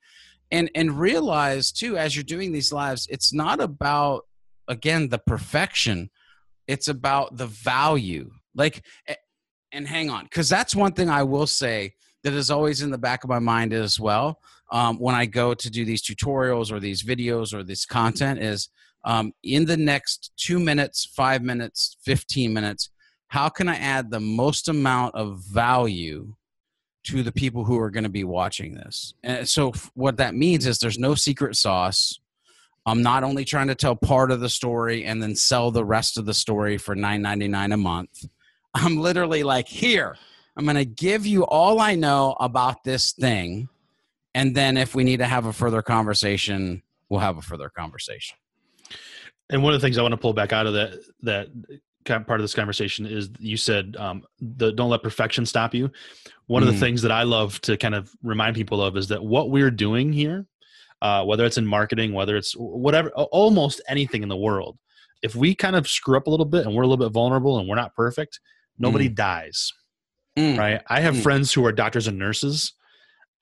and 0.50 0.70
and 0.74 0.98
realize 0.98 1.72
too 1.72 1.96
as 1.96 2.16
you're 2.16 2.22
doing 2.22 2.52
these 2.52 2.72
lives 2.72 3.06
it's 3.10 3.32
not 3.32 3.60
about 3.60 4.22
again 4.68 5.08
the 5.08 5.18
perfection 5.18 6.10
it's 6.66 6.88
about 6.88 7.36
the 7.36 7.46
value 7.46 8.30
like 8.54 8.84
and 9.72 9.86
hang 9.86 10.10
on 10.10 10.24
because 10.24 10.48
that's 10.48 10.74
one 10.74 10.92
thing 10.92 11.08
i 11.08 11.22
will 11.22 11.46
say 11.46 11.92
that 12.24 12.32
is 12.32 12.50
always 12.50 12.82
in 12.82 12.90
the 12.90 12.98
back 12.98 13.24
of 13.24 13.30
my 13.30 13.38
mind 13.38 13.72
as 13.72 13.98
well 13.98 14.38
um, 14.72 14.96
when 14.96 15.14
I 15.14 15.26
go 15.26 15.52
to 15.54 15.70
do 15.70 15.84
these 15.84 16.02
tutorials 16.02 16.72
or 16.72 16.80
these 16.80 17.02
videos 17.02 17.52
or 17.52 17.62
this 17.62 17.84
content 17.84 18.42
is 18.42 18.70
um, 19.04 19.32
in 19.44 19.66
the 19.66 19.76
next 19.76 20.32
two 20.36 20.58
minutes, 20.58 21.04
five 21.14 21.42
minutes, 21.42 21.96
15 22.04 22.52
minutes, 22.52 22.88
how 23.28 23.48
can 23.48 23.68
I 23.68 23.76
add 23.76 24.10
the 24.10 24.20
most 24.20 24.68
amount 24.68 25.14
of 25.14 25.40
value 25.44 26.34
to 27.04 27.22
the 27.22 27.32
people 27.32 27.64
who 27.64 27.78
are 27.78 27.90
going 27.90 28.04
to 28.04 28.10
be 28.10 28.24
watching 28.24 28.74
this? 28.74 29.12
And 29.22 29.46
so, 29.46 29.72
what 29.94 30.16
that 30.16 30.34
means 30.34 30.66
is 30.66 30.78
there's 30.78 30.98
no 30.98 31.14
secret 31.14 31.56
sauce. 31.56 32.18
I'm 32.86 33.02
not 33.02 33.22
only 33.24 33.44
trying 33.44 33.68
to 33.68 33.74
tell 33.74 33.94
part 33.96 34.30
of 34.30 34.40
the 34.40 34.48
story 34.48 35.04
and 35.04 35.22
then 35.22 35.36
sell 35.36 35.70
the 35.70 35.84
rest 35.84 36.18
of 36.18 36.26
the 36.26 36.34
story 36.34 36.78
for 36.78 36.96
$9.99 36.96 37.72
a 37.74 37.76
month. 37.76 38.24
I'm 38.74 38.96
literally 38.96 39.42
like, 39.42 39.68
here, 39.68 40.16
I'm 40.56 40.64
going 40.64 40.76
to 40.76 40.84
give 40.84 41.24
you 41.26 41.44
all 41.44 41.80
I 41.80 41.94
know 41.94 42.36
about 42.40 42.84
this 42.84 43.12
thing 43.12 43.68
and 44.34 44.54
then 44.54 44.76
if 44.76 44.94
we 44.94 45.04
need 45.04 45.18
to 45.18 45.26
have 45.26 45.46
a 45.46 45.52
further 45.52 45.82
conversation 45.82 46.82
we'll 47.08 47.20
have 47.20 47.36
a 47.38 47.42
further 47.42 47.68
conversation 47.68 48.36
And 49.50 49.62
one 49.62 49.74
of 49.74 49.80
the 49.80 49.86
things 49.86 49.98
I 49.98 50.02
want 50.02 50.12
to 50.12 50.18
pull 50.18 50.32
back 50.32 50.52
out 50.52 50.66
of 50.66 50.72
that 50.74 50.98
that 51.22 51.48
part 52.26 52.40
of 52.40 52.42
this 52.42 52.54
conversation 52.54 53.06
is 53.06 53.30
you 53.38 53.56
said 53.56 53.96
um, 53.98 54.24
the 54.40 54.72
don't 54.72 54.90
let 54.90 55.02
perfection 55.02 55.46
stop 55.46 55.74
you. 55.74 55.90
One 56.46 56.62
of 56.62 56.68
Mm. 56.68 56.72
the 56.72 56.80
things 56.80 57.02
that 57.02 57.12
I 57.12 57.22
love 57.22 57.60
to 57.62 57.76
kind 57.76 57.94
of 57.94 58.10
remind 58.22 58.56
people 58.56 58.82
of 58.82 58.96
is 58.96 59.08
that 59.08 59.22
what 59.22 59.50
we're 59.50 59.70
doing 59.70 60.12
here, 60.12 60.46
uh, 61.02 61.22
whether 61.24 61.44
it's 61.44 61.58
in 61.58 61.66
marketing, 61.66 62.14
whether 62.14 62.36
it's 62.36 62.52
whatever, 62.56 63.10
almost 63.10 63.82
anything 63.88 64.22
in 64.22 64.30
the 64.30 64.36
world, 64.36 64.78
if 65.22 65.34
we 65.36 65.54
kind 65.54 65.76
of 65.76 65.86
screw 65.86 66.16
up 66.16 66.26
a 66.26 66.30
little 66.30 66.46
bit 66.46 66.64
and 66.64 66.74
we're 66.74 66.82
a 66.82 66.86
little 66.86 67.04
bit 67.04 67.12
vulnerable 67.12 67.58
and 67.58 67.68
we're 67.68 67.76
not 67.76 67.94
perfect, 67.94 68.40
nobody 68.78 69.08
dies, 69.08 69.70
Mm. 70.38 70.56
right? 70.58 70.80
I 70.88 71.00
have 71.00 71.14
Mm. 71.16 71.22
friends 71.22 71.52
who 71.52 71.66
are 71.66 71.72
doctors 71.72 72.06
and 72.06 72.18
nurses. 72.18 72.72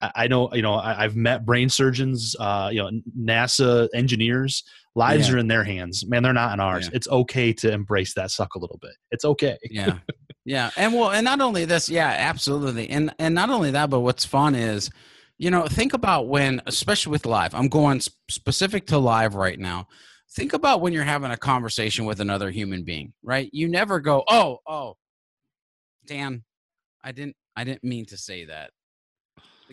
I 0.01 0.27
know, 0.27 0.51
you 0.53 0.63
know, 0.63 0.73
I've 0.73 1.15
met 1.15 1.45
brain 1.45 1.69
surgeons, 1.69 2.35
uh, 2.39 2.69
you 2.73 2.79
know, 2.81 2.89
NASA 3.17 3.87
engineers. 3.93 4.63
Lives 4.95 5.29
Yeah. 5.29 5.35
are 5.35 5.37
in 5.37 5.47
their 5.47 5.63
hands, 5.63 6.05
man. 6.05 6.21
They're 6.23 6.33
not 6.33 6.51
in 6.53 6.59
ours. 6.59 6.85
Yeah. 6.87 6.95
It's 6.97 7.07
okay 7.07 7.53
to 7.53 7.71
embrace 7.71 8.13
that 8.15 8.29
suck 8.31 8.55
a 8.55 8.59
little 8.59 8.79
bit. 8.81 8.91
It's 9.11 9.23
okay. 9.23 9.57
yeah 9.69 9.99
yeah 10.43 10.71
and 10.75 10.93
well 10.95 11.11
and 11.11 11.23
not 11.23 11.39
only 11.39 11.65
this 11.65 11.87
yeah 11.87 12.09
absolutely 12.17 12.89
and 12.89 13.13
and 13.19 13.35
not 13.35 13.51
only 13.51 13.69
that 13.69 13.91
but 13.91 13.99
what's 13.99 14.25
fun 14.25 14.55
is 14.55 14.89
you 15.41 15.49
know 15.49 15.65
think 15.65 15.93
about 15.93 16.27
when 16.27 16.61
especially 16.67 17.09
with 17.09 17.25
live 17.25 17.55
i'm 17.55 17.67
going 17.67 17.99
specific 18.29 18.85
to 18.85 18.97
live 18.99 19.33
right 19.33 19.57
now 19.59 19.87
think 20.33 20.53
about 20.53 20.81
when 20.81 20.93
you're 20.93 21.03
having 21.03 21.31
a 21.31 21.37
conversation 21.37 22.05
with 22.05 22.19
another 22.21 22.51
human 22.51 22.83
being 22.83 23.11
right 23.23 23.49
you 23.51 23.67
never 23.67 23.99
go 23.99 24.23
oh 24.29 24.59
oh 24.67 24.95
dan 26.05 26.43
i 27.03 27.11
didn't 27.11 27.35
i 27.55 27.63
didn't 27.63 27.83
mean 27.83 28.05
to 28.05 28.17
say 28.17 28.45
that 28.45 28.69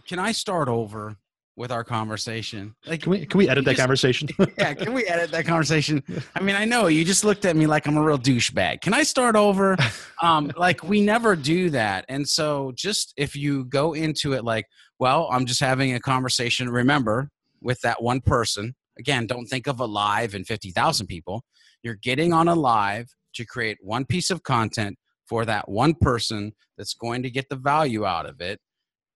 can 0.06 0.18
i 0.18 0.32
start 0.32 0.68
over 0.68 1.16
with 1.54 1.70
our 1.72 1.84
conversation 1.84 2.74
like 2.86 3.02
Can 3.02 3.10
we 3.10 3.26
can 3.26 3.36
we 3.36 3.48
edit 3.48 3.64
that 3.66 3.72
just- 3.72 3.80
conversation? 3.80 4.28
yeah, 4.58 4.74
can 4.74 4.92
we 4.92 5.04
edit 5.06 5.32
that 5.32 5.44
conversation? 5.44 6.04
I 6.36 6.40
mean, 6.40 6.54
I 6.54 6.64
know 6.64 6.86
you 6.86 7.04
just 7.04 7.24
looked 7.24 7.44
at 7.44 7.56
me 7.56 7.66
like 7.66 7.88
I'm 7.88 7.96
a 7.96 8.02
real 8.02 8.16
douchebag. 8.16 8.80
Can 8.80 8.94
I 8.94 9.02
start 9.02 9.34
over? 9.34 9.76
Um, 10.20 10.50
like 10.56 10.82
we 10.82 11.00
never 11.00 11.36
do 11.36 11.70
that. 11.70 12.04
And 12.08 12.28
so 12.28 12.72
just 12.74 13.12
if 13.16 13.36
you 13.36 13.64
go 13.66 13.92
into 13.92 14.32
it 14.32 14.42
like, 14.44 14.66
well, 14.98 15.28
I'm 15.30 15.46
just 15.46 15.60
having 15.60 15.94
a 15.94 16.00
conversation, 16.00 16.68
remember, 16.68 17.30
with 17.60 17.80
that 17.82 18.02
one 18.02 18.20
person. 18.20 18.74
Again, 18.98 19.26
don't 19.26 19.46
think 19.46 19.66
of 19.66 19.80
a 19.80 19.84
live 19.84 20.34
and 20.34 20.46
50,000 20.46 21.06
people. 21.06 21.44
You're 21.82 21.94
getting 21.94 22.32
on 22.32 22.48
a 22.48 22.54
live 22.54 23.08
to 23.34 23.46
create 23.46 23.78
one 23.80 24.04
piece 24.04 24.30
of 24.30 24.42
content 24.42 24.98
for 25.26 25.44
that 25.44 25.68
one 25.68 25.94
person 25.94 26.52
that's 26.76 26.94
going 26.94 27.22
to 27.22 27.30
get 27.30 27.48
the 27.48 27.56
value 27.56 28.04
out 28.04 28.26
of 28.26 28.40
it. 28.40 28.58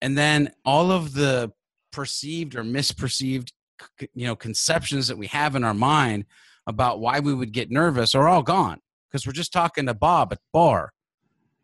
And 0.00 0.16
then 0.16 0.52
all 0.64 0.92
of 0.92 1.14
the 1.14 1.52
perceived 1.90 2.54
or 2.54 2.62
misperceived 2.62 3.50
you 4.14 4.26
know 4.26 4.36
conceptions 4.36 5.08
that 5.08 5.18
we 5.18 5.26
have 5.26 5.56
in 5.56 5.64
our 5.64 5.74
mind 5.74 6.24
about 6.66 7.00
why 7.00 7.20
we 7.20 7.34
would 7.34 7.52
get 7.52 7.70
nervous 7.70 8.14
are 8.14 8.28
all 8.28 8.42
gone 8.42 8.78
because 9.08 9.26
we're 9.26 9.32
just 9.32 9.52
talking 9.52 9.86
to 9.86 9.94
Bob 9.94 10.32
at 10.32 10.38
bar 10.52 10.92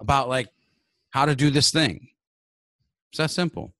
about 0.00 0.28
like 0.28 0.48
how 1.10 1.24
to 1.24 1.34
do 1.34 1.50
this 1.50 1.70
thing. 1.70 2.08
It's 3.10 3.18
that 3.18 3.30
simple. 3.30 3.72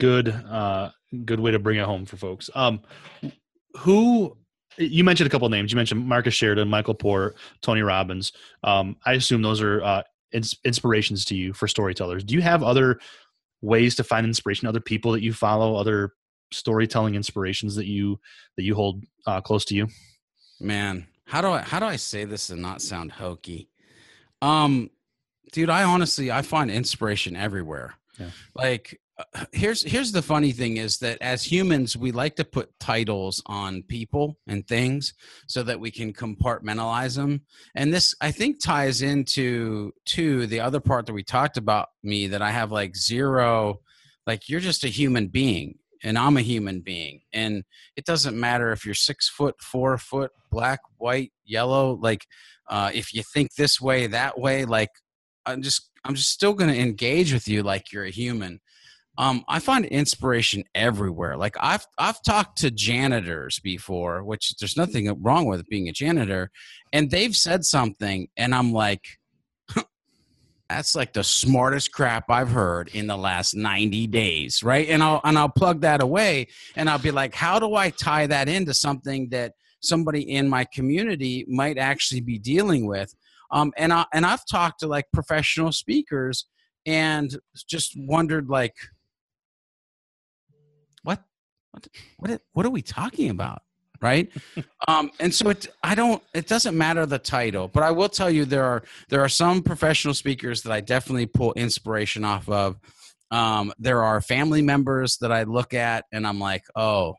Good 0.00 0.28
uh 0.28 0.90
good 1.24 1.40
way 1.40 1.50
to 1.50 1.58
bring 1.58 1.78
it 1.78 1.84
home 1.84 2.04
for 2.04 2.16
folks. 2.16 2.50
Um 2.54 2.80
who 3.78 4.36
you 4.78 5.04
mentioned 5.04 5.26
a 5.26 5.30
couple 5.30 5.48
names. 5.48 5.72
You 5.72 5.76
mentioned 5.76 6.06
Marcus 6.06 6.34
Sheridan, 6.34 6.68
Michael 6.68 6.94
Port, 6.94 7.36
Tony 7.62 7.82
Robbins. 7.82 8.32
Um, 8.62 8.96
I 9.06 9.12
assume 9.12 9.42
those 9.42 9.60
are 9.60 9.82
uh, 9.82 10.02
ins- 10.32 10.58
inspirations 10.64 11.24
to 11.26 11.36
you 11.36 11.52
for 11.52 11.68
storytellers. 11.68 12.24
Do 12.24 12.34
you 12.34 12.42
have 12.42 12.62
other 12.62 12.98
ways 13.62 13.94
to 13.96 14.04
find 14.04 14.26
inspiration? 14.26 14.66
Other 14.66 14.80
people 14.80 15.12
that 15.12 15.22
you 15.22 15.32
follow? 15.32 15.76
Other 15.76 16.12
storytelling 16.52 17.14
inspirations 17.14 17.74
that 17.76 17.86
you 17.86 18.18
that 18.56 18.64
you 18.64 18.74
hold 18.74 19.04
uh, 19.26 19.40
close 19.40 19.64
to 19.66 19.74
you? 19.74 19.88
Man, 20.60 21.06
how 21.26 21.40
do 21.40 21.48
I 21.48 21.62
how 21.62 21.80
do 21.80 21.86
I 21.86 21.96
say 21.96 22.24
this 22.24 22.50
and 22.50 22.62
not 22.62 22.82
sound 22.82 23.12
hokey? 23.12 23.68
Um 24.42 24.90
dude, 25.52 25.70
I 25.70 25.84
honestly 25.84 26.30
I 26.30 26.42
find 26.42 26.70
inspiration 26.70 27.36
everywhere. 27.36 27.94
Yeah. 28.18 28.30
Like 28.54 29.00
here's 29.52 29.82
here's 29.82 30.10
the 30.10 30.22
funny 30.22 30.50
thing 30.50 30.76
is 30.76 30.98
that 30.98 31.18
as 31.20 31.44
humans 31.44 31.96
we 31.96 32.10
like 32.10 32.34
to 32.34 32.44
put 32.44 32.78
titles 32.80 33.42
on 33.46 33.82
people 33.84 34.36
and 34.48 34.66
things 34.66 35.14
so 35.46 35.62
that 35.62 35.78
we 35.78 35.90
can 35.90 36.12
compartmentalize 36.12 37.14
them 37.16 37.40
and 37.76 37.94
this 37.94 38.14
i 38.20 38.30
think 38.30 38.60
ties 38.60 39.02
into 39.02 39.92
to 40.04 40.46
the 40.48 40.58
other 40.58 40.80
part 40.80 41.06
that 41.06 41.12
we 41.12 41.22
talked 41.22 41.56
about 41.56 41.88
me 42.02 42.26
that 42.26 42.42
i 42.42 42.50
have 42.50 42.72
like 42.72 42.96
zero 42.96 43.78
like 44.26 44.48
you're 44.48 44.60
just 44.60 44.84
a 44.84 44.88
human 44.88 45.28
being 45.28 45.78
and 46.02 46.18
i'm 46.18 46.36
a 46.36 46.42
human 46.42 46.80
being 46.80 47.20
and 47.32 47.62
it 47.96 48.04
doesn't 48.04 48.38
matter 48.38 48.72
if 48.72 48.84
you're 48.84 48.94
six 48.94 49.28
foot 49.28 49.54
four 49.60 49.96
foot 49.96 50.32
black 50.50 50.80
white 50.98 51.32
yellow 51.44 51.96
like 52.02 52.26
uh, 52.70 52.90
if 52.94 53.12
you 53.12 53.22
think 53.34 53.54
this 53.54 53.80
way 53.80 54.06
that 54.06 54.38
way 54.40 54.64
like 54.64 54.90
i'm 55.46 55.62
just 55.62 55.90
i'm 56.04 56.14
just 56.14 56.30
still 56.30 56.54
going 56.54 56.72
to 56.72 56.80
engage 56.80 57.32
with 57.32 57.46
you 57.46 57.62
like 57.62 57.92
you're 57.92 58.04
a 58.04 58.10
human 58.10 58.58
um, 59.16 59.44
I 59.48 59.60
find 59.60 59.84
inspiration 59.86 60.64
everywhere. 60.74 61.36
Like 61.36 61.56
I've 61.60 61.86
I've 61.98 62.22
talked 62.22 62.58
to 62.58 62.70
janitors 62.70 63.60
before, 63.60 64.24
which 64.24 64.56
there's 64.56 64.76
nothing 64.76 65.22
wrong 65.22 65.46
with 65.46 65.68
being 65.68 65.88
a 65.88 65.92
janitor, 65.92 66.50
and 66.92 67.10
they've 67.10 67.34
said 67.34 67.64
something, 67.64 68.28
and 68.36 68.54
I'm 68.54 68.72
like, 68.72 69.04
that's 70.68 70.96
like 70.96 71.12
the 71.12 71.22
smartest 71.22 71.92
crap 71.92 72.28
I've 72.28 72.50
heard 72.50 72.88
in 72.88 73.06
the 73.06 73.16
last 73.16 73.54
90 73.54 74.08
days, 74.08 74.64
right? 74.64 74.88
And 74.88 75.02
I'll 75.02 75.20
and 75.22 75.38
I'll 75.38 75.48
plug 75.48 75.82
that 75.82 76.02
away, 76.02 76.48
and 76.74 76.90
I'll 76.90 76.98
be 76.98 77.12
like, 77.12 77.34
how 77.34 77.60
do 77.60 77.76
I 77.76 77.90
tie 77.90 78.26
that 78.26 78.48
into 78.48 78.74
something 78.74 79.28
that 79.28 79.52
somebody 79.80 80.22
in 80.22 80.48
my 80.48 80.64
community 80.64 81.44
might 81.48 81.78
actually 81.78 82.20
be 82.20 82.38
dealing 82.38 82.86
with? 82.86 83.14
Um, 83.52 83.72
and 83.76 83.92
I 83.92 84.06
and 84.12 84.26
I've 84.26 84.44
talked 84.46 84.80
to 84.80 84.88
like 84.88 85.06
professional 85.12 85.70
speakers 85.70 86.46
and 86.84 87.38
just 87.68 87.94
wondered 87.96 88.48
like 88.48 88.74
what 91.74 91.88
what 92.18 92.40
what 92.52 92.66
are 92.66 92.70
we 92.70 92.82
talking 92.82 93.30
about 93.30 93.62
right? 94.04 94.30
um, 94.86 95.10
and 95.18 95.32
so 95.32 95.48
it, 95.48 95.68
I 95.82 95.94
don't. 95.94 96.22
It 96.34 96.46
doesn't 96.46 96.76
matter 96.76 97.06
the 97.06 97.18
title, 97.18 97.68
but 97.68 97.82
I 97.82 97.90
will 97.90 98.10
tell 98.10 98.30
you 98.30 98.44
there 98.44 98.64
are 98.64 98.82
there 99.08 99.22
are 99.22 99.30
some 99.30 99.62
professional 99.62 100.12
speakers 100.12 100.62
that 100.62 100.72
I 100.72 100.80
definitely 100.80 101.24
pull 101.26 101.54
inspiration 101.54 102.22
off 102.22 102.46
of. 102.48 102.76
Um, 103.30 103.72
there 103.78 104.02
are 104.04 104.20
family 104.20 104.60
members 104.60 105.16
that 105.18 105.32
I 105.32 105.44
look 105.44 105.72
at 105.72 106.04
and 106.12 106.26
I'm 106.26 106.38
like, 106.38 106.64
oh, 106.76 107.14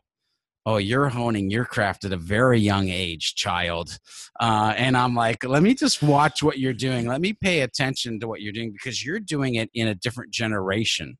oh, 0.64 0.76
you're 0.76 1.08
honing 1.08 1.50
your 1.50 1.64
craft 1.64 2.04
at 2.04 2.12
a 2.12 2.16
very 2.16 2.60
young 2.60 2.88
age, 2.88 3.34
child. 3.34 3.98
Uh, 4.38 4.72
and 4.76 4.96
I'm 4.96 5.14
like, 5.14 5.44
let 5.44 5.62
me 5.62 5.74
just 5.74 6.02
watch 6.02 6.42
what 6.42 6.58
you're 6.58 6.72
doing. 6.72 7.06
Let 7.06 7.20
me 7.20 7.32
pay 7.32 7.62
attention 7.62 8.20
to 8.20 8.28
what 8.28 8.42
you're 8.42 8.52
doing 8.52 8.70
because 8.70 9.04
you're 9.04 9.20
doing 9.20 9.56
it 9.56 9.70
in 9.74 9.88
a 9.88 9.94
different 9.94 10.32
generation 10.32 11.16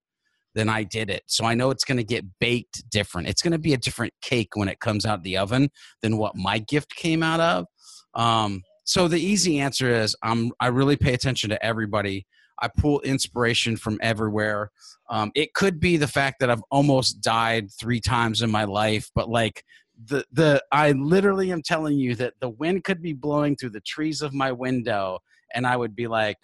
than 0.57 0.71
I 0.71 0.83
did 0.83 1.11
it. 1.11 1.23
So 1.27 1.45
I 1.45 1.55
know 1.55 1.71
it's 1.71 1.85
going 1.85 1.99
to 1.99 2.05
get 2.05 2.25
baked 2.41 2.89
different. 2.91 3.29
It's 3.29 3.43
going 3.43 3.53
to 3.53 3.59
be 3.59 3.75
a 3.75 3.77
different 3.77 4.15
cake 4.23 4.57
when 4.57 4.69
it 4.69 4.81
comes 4.81 5.05
out 5.05 5.19
of 5.19 5.23
the 5.23 5.37
oven 5.37 5.69
than 6.01 6.17
what 6.17 6.35
my 6.35 6.59
gift 6.59 6.97
came 6.97 7.23
out 7.23 7.41
of. 7.41 7.67
Um, 8.15 8.63
so 8.85 9.07
the 9.07 9.21
easy 9.21 9.61
answer 9.61 9.91
is 9.91 10.17
I'm, 10.23 10.51
I 10.59 10.69
really 10.69 10.97
pay 10.97 11.13
attention 11.13 11.51
to 11.51 11.65
everybody. 11.65 12.27
I 12.59 12.69
pull 12.75 13.03
inspiration 13.03 13.77
from 13.77 13.99
everywhere. 14.01 14.71
Um, 15.11 15.31
it 15.35 15.53
could 15.53 15.79
be 15.79 15.99
the 15.99 16.09
fact 16.09 16.41
that 16.41 16.49
I've 16.49 16.65
almost 16.71 17.21
died 17.21 17.71
three 17.79 18.01
times 18.01 18.41
in 18.41 18.51
my 18.51 18.65
life, 18.65 19.11
but 19.15 19.29
like 19.29 19.63
the 20.07 20.25
the 20.33 20.63
I 20.73 20.93
literally 20.93 21.53
am 21.53 21.63
telling 21.63 21.99
you 21.99 22.15
that 22.17 22.35
the 22.41 22.49
wind 22.49 22.85
could 22.85 23.03
be 23.03 23.13
blowing 23.13 23.57
through 23.57 23.71
the 23.71 23.81
trees 23.81 24.21
of 24.23 24.35
my 24.35 24.53
window, 24.53 25.21
and 25.55 25.67
I 25.67 25.77
would 25.77 25.95
be 25.95 26.07
like, 26.07 26.37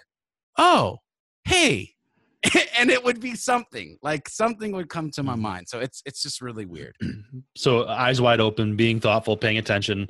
"Oh, 0.58 0.98
hey." 1.44 1.94
and 2.78 2.90
it 2.90 3.02
would 3.04 3.20
be 3.20 3.34
something 3.34 3.96
like 4.02 4.28
something 4.28 4.72
would 4.72 4.88
come 4.88 5.10
to 5.10 5.22
my 5.22 5.32
Mm-hmm. 5.32 5.42
mind 5.42 5.68
so 5.68 5.78
it's 5.78 6.02
it's 6.04 6.22
just 6.22 6.40
really 6.40 6.64
weird 6.66 6.96
So 7.56 7.86
eyes 7.86 8.20
wide 8.20 8.40
open, 8.40 8.76
being 8.76 9.00
thoughtful, 9.00 9.36
paying 9.36 9.58
attention. 9.58 10.08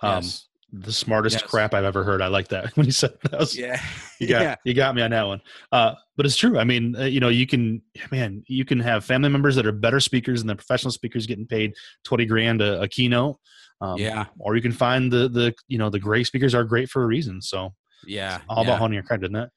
Um, 0.00 0.22
yes. 0.22 0.48
The 0.72 0.92
smartest 0.92 1.36
Yes. 1.40 1.50
crap 1.50 1.72
I've 1.74 1.84
ever 1.84 2.02
heard. 2.02 2.20
I 2.20 2.26
like 2.28 2.48
that 2.48 2.76
when 2.76 2.86
you 2.86 2.92
said 2.92 3.12
that. 3.22 3.38
Was, 3.38 3.56
yeah 3.56 3.80
You 4.20 4.26
got 4.28 4.42
yeah 4.42 4.56
you 4.64 4.74
got 4.74 4.94
me 4.94 5.02
on 5.02 5.10
that 5.10 5.26
one. 5.26 5.40
Uh, 5.70 5.94
but 6.16 6.26
it's 6.26 6.36
true. 6.36 6.58
I 6.58 6.64
mean, 6.64 6.96
uh, 6.96 7.04
you 7.04 7.20
know, 7.20 7.28
you 7.28 7.46
can 7.46 7.80
man, 8.10 8.42
you 8.48 8.64
can 8.64 8.80
have 8.80 9.04
family 9.04 9.28
members 9.28 9.54
that 9.56 9.66
are 9.66 9.72
better 9.72 10.00
speakers 10.00 10.40
than 10.40 10.48
the 10.48 10.56
professional 10.56 10.90
speakers 10.92 11.26
getting 11.26 11.46
paid 11.46 11.74
twenty 12.04 12.24
grand 12.26 12.60
a, 12.62 12.80
a 12.82 12.88
keynote. 12.88 13.38
Um, 13.80 13.98
yeah 13.98 14.26
Or 14.38 14.56
you 14.56 14.62
can 14.62 14.72
find 14.72 15.12
the 15.12 15.28
the 15.28 15.54
you 15.68 15.78
know 15.78 15.90
the 15.90 16.00
great 16.00 16.26
speakers 16.26 16.54
are 16.54 16.64
great 16.64 16.88
for 16.88 17.02
a 17.02 17.06
reason. 17.06 17.40
So 17.42 17.74
yeah 18.06 18.40
all 18.48 18.62
yeah. 18.64 18.70
about 18.70 18.78
honing 18.80 18.94
your 18.94 19.02
craft, 19.04 19.22
isn't 19.24 19.36
it? 19.36 19.50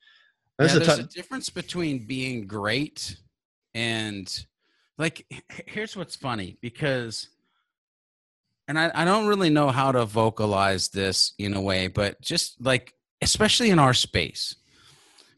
Yeah, 0.59 0.75
a 0.75 0.79
there's 0.79 0.97
tou- 0.97 1.03
a 1.03 1.07
difference 1.07 1.49
between 1.49 2.05
being 2.05 2.47
great 2.47 3.17
and 3.73 4.45
like 4.97 5.25
here's 5.67 5.95
what's 5.95 6.15
funny 6.15 6.57
because 6.61 7.29
and 8.67 8.77
I, 8.77 8.91
I 8.93 9.05
don't 9.05 9.27
really 9.27 9.49
know 9.49 9.69
how 9.69 9.91
to 9.91 10.05
vocalize 10.05 10.89
this 10.89 11.33
in 11.37 11.53
a 11.53 11.61
way 11.61 11.87
but 11.87 12.19
just 12.21 12.59
like 12.59 12.93
especially 13.21 13.69
in 13.69 13.79
our 13.79 13.93
space 13.93 14.55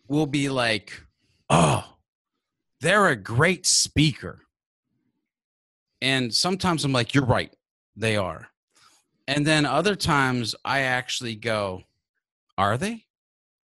we'll 0.07 0.25
be 0.25 0.49
like 0.49 1.03
oh 1.49 1.85
they're 2.81 3.07
a 3.07 3.15
great 3.15 3.65
speaker. 3.65 4.41
And 6.01 6.33
sometimes 6.33 6.85
i'm 6.85 6.93
like 6.93 7.13
you're 7.13 7.25
right 7.25 7.53
they 7.95 8.15
are. 8.15 8.47
And 9.27 9.45
then 9.45 9.65
other 9.65 9.95
times 9.95 10.55
i 10.63 10.79
actually 10.81 11.35
go 11.35 11.83
are 12.57 12.77
they? 12.77 13.05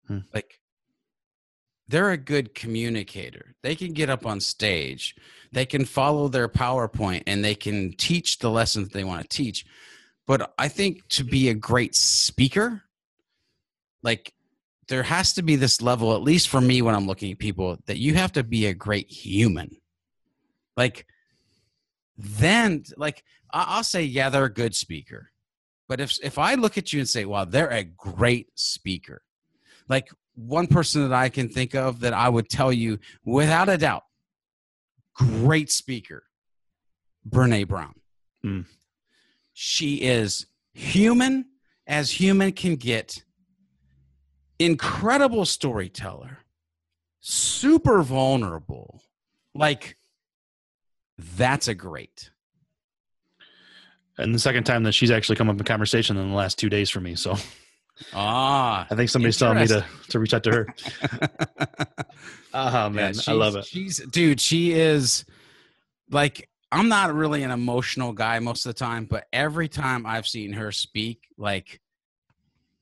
Hmm. 0.06 0.18
like 0.34 0.60
they're 1.88 2.10
a 2.10 2.16
good 2.16 2.54
communicator. 2.54 3.54
They 3.62 3.74
can 3.74 3.92
get 3.92 4.10
up 4.10 4.26
on 4.26 4.40
stage, 4.40 5.14
mm-hmm. 5.14 5.56
they 5.56 5.66
can 5.66 5.84
follow 5.84 6.28
their 6.28 6.48
PowerPoint, 6.48 7.24
and 7.26 7.44
they 7.44 7.54
can 7.54 7.92
teach 7.96 8.38
the 8.38 8.50
lessons 8.50 8.88
they 8.88 9.04
want 9.04 9.22
to 9.22 9.36
teach. 9.36 9.64
But 10.26 10.54
I 10.58 10.68
think 10.68 11.06
to 11.08 11.24
be 11.24 11.48
a 11.48 11.54
great 11.54 11.94
speaker, 11.94 12.82
like 14.02 14.32
there 14.88 15.02
has 15.02 15.34
to 15.34 15.42
be 15.42 15.56
this 15.56 15.80
level, 15.82 16.14
at 16.14 16.22
least 16.22 16.48
for 16.48 16.60
me 16.60 16.82
when 16.82 16.94
I'm 16.94 17.06
looking 17.06 17.32
at 17.32 17.38
people, 17.38 17.78
that 17.86 17.98
you 17.98 18.14
have 18.14 18.32
to 18.32 18.44
be 18.44 18.66
a 18.66 18.74
great 18.74 19.10
human. 19.10 19.76
Like, 20.76 21.06
then, 22.16 22.84
like, 22.96 23.22
I'll 23.52 23.84
say, 23.84 24.02
yeah, 24.02 24.30
they're 24.30 24.44
a 24.44 24.52
good 24.52 24.74
speaker. 24.74 25.30
But 25.88 26.00
if 26.00 26.16
if 26.22 26.38
I 26.38 26.54
look 26.54 26.78
at 26.78 26.92
you 26.92 27.00
and 27.00 27.08
say, 27.08 27.24
wow, 27.24 27.44
they're 27.44 27.70
a 27.70 27.84
great 27.84 28.48
speaker, 28.54 29.22
like 29.88 30.08
one 30.34 30.66
person 30.66 31.08
that 31.08 31.14
I 31.14 31.28
can 31.28 31.48
think 31.48 31.74
of 31.74 32.00
that 32.00 32.12
I 32.12 32.28
would 32.28 32.48
tell 32.48 32.72
you 32.72 32.98
without 33.24 33.68
a 33.68 33.78
doubt, 33.78 34.02
great 35.14 35.70
speaker, 35.70 36.24
Brene 37.28 37.68
Brown. 37.68 37.94
Hmm. 38.42 38.60
She 39.52 39.96
is 39.96 40.46
human 40.72 41.46
as 41.86 42.10
human 42.10 42.52
can 42.52 42.76
get, 42.76 43.22
incredible 44.58 45.44
storyteller, 45.44 46.38
super 47.20 48.02
vulnerable. 48.02 49.02
Like, 49.54 49.96
that's 51.36 51.68
a 51.68 51.74
great. 51.74 52.30
and 54.18 54.34
the 54.34 54.38
second 54.38 54.64
time 54.64 54.82
that 54.84 54.92
she's 54.92 55.10
actually 55.10 55.36
come 55.36 55.48
up 55.48 55.58
in 55.58 55.64
conversation 55.64 56.16
in 56.16 56.30
the 56.30 56.36
last 56.36 56.58
two 56.58 56.68
days 56.68 56.90
for 56.90 57.00
me. 57.00 57.14
So 57.14 57.36
Ah, 58.12 58.86
I 58.90 58.94
think 58.94 59.08
somebody's 59.10 59.38
telling 59.38 59.58
me 59.58 59.66
to 59.68 59.84
to 60.08 60.18
reach 60.18 60.34
out 60.34 60.44
to 60.44 60.50
her. 60.50 60.74
Oh 62.56 62.70
Yeah, 62.70 62.88
man, 62.88 63.14
I 63.26 63.32
love 63.32 63.56
it. 63.56 63.64
She's 63.64 63.98
dude, 63.98 64.40
she 64.40 64.72
is 64.72 65.24
like 66.10 66.48
I'm 66.70 66.88
not 66.88 67.12
really 67.14 67.42
an 67.42 67.50
emotional 67.50 68.12
guy 68.12 68.38
most 68.38 68.64
of 68.66 68.70
the 68.74 68.78
time, 68.78 69.06
but 69.06 69.26
every 69.32 69.68
time 69.68 70.06
I've 70.06 70.26
seen 70.26 70.52
her 70.52 70.70
speak, 70.70 71.26
like 71.36 71.80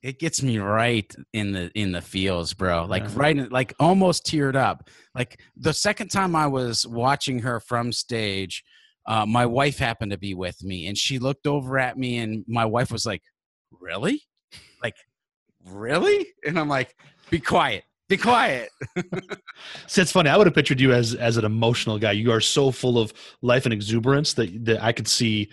it 0.03 0.19
gets 0.19 0.43
me 0.43 0.59
right 0.59 1.11
in 1.31 1.53
the 1.53 1.71
in 1.73 1.91
the 1.91 2.01
feels, 2.01 2.53
bro. 2.53 2.85
Like 2.85 3.03
Yeah. 3.03 3.11
right 3.15 3.37
in, 3.37 3.49
like 3.49 3.73
almost 3.79 4.25
teared 4.27 4.55
up. 4.55 4.89
Like 5.15 5.39
the 5.55 5.73
second 5.73 6.09
time 6.09 6.35
I 6.35 6.47
was 6.47 6.85
watching 6.85 7.39
her 7.39 7.59
from 7.59 7.91
stage, 7.91 8.63
uh, 9.07 9.25
my 9.25 9.45
wife 9.45 9.77
happened 9.79 10.11
to 10.11 10.17
be 10.19 10.33
with 10.35 10.61
me 10.63 10.85
and 10.87 10.97
she 10.97 11.17
looked 11.19 11.47
over 11.47 11.79
at 11.79 11.97
me 11.97 12.17
and 12.17 12.43
my 12.47 12.65
wife 12.65 12.91
was 12.91 13.05
like, 13.05 13.23
Really? 13.71 14.21
Like, 14.83 14.95
really? 15.65 16.27
And 16.45 16.59
I'm 16.59 16.67
like, 16.69 16.95
be 17.29 17.39
quiet. 17.39 17.85
Be 18.09 18.17
quiet. 18.17 18.69
See, 19.87 20.01
it's 20.01 20.11
funny. 20.11 20.29
I 20.29 20.37
would 20.37 20.45
have 20.45 20.53
pictured 20.53 20.79
you 20.79 20.91
as 20.91 21.15
as 21.15 21.37
an 21.37 21.45
emotional 21.45 21.97
guy. 21.97 22.11
You 22.11 22.31
are 22.31 22.41
so 22.41 22.69
full 22.69 22.99
of 22.99 23.13
life 23.41 23.65
and 23.65 23.73
exuberance 23.73 24.33
that 24.33 24.65
that 24.65 24.83
I 24.83 24.91
could 24.91 25.07
see 25.07 25.49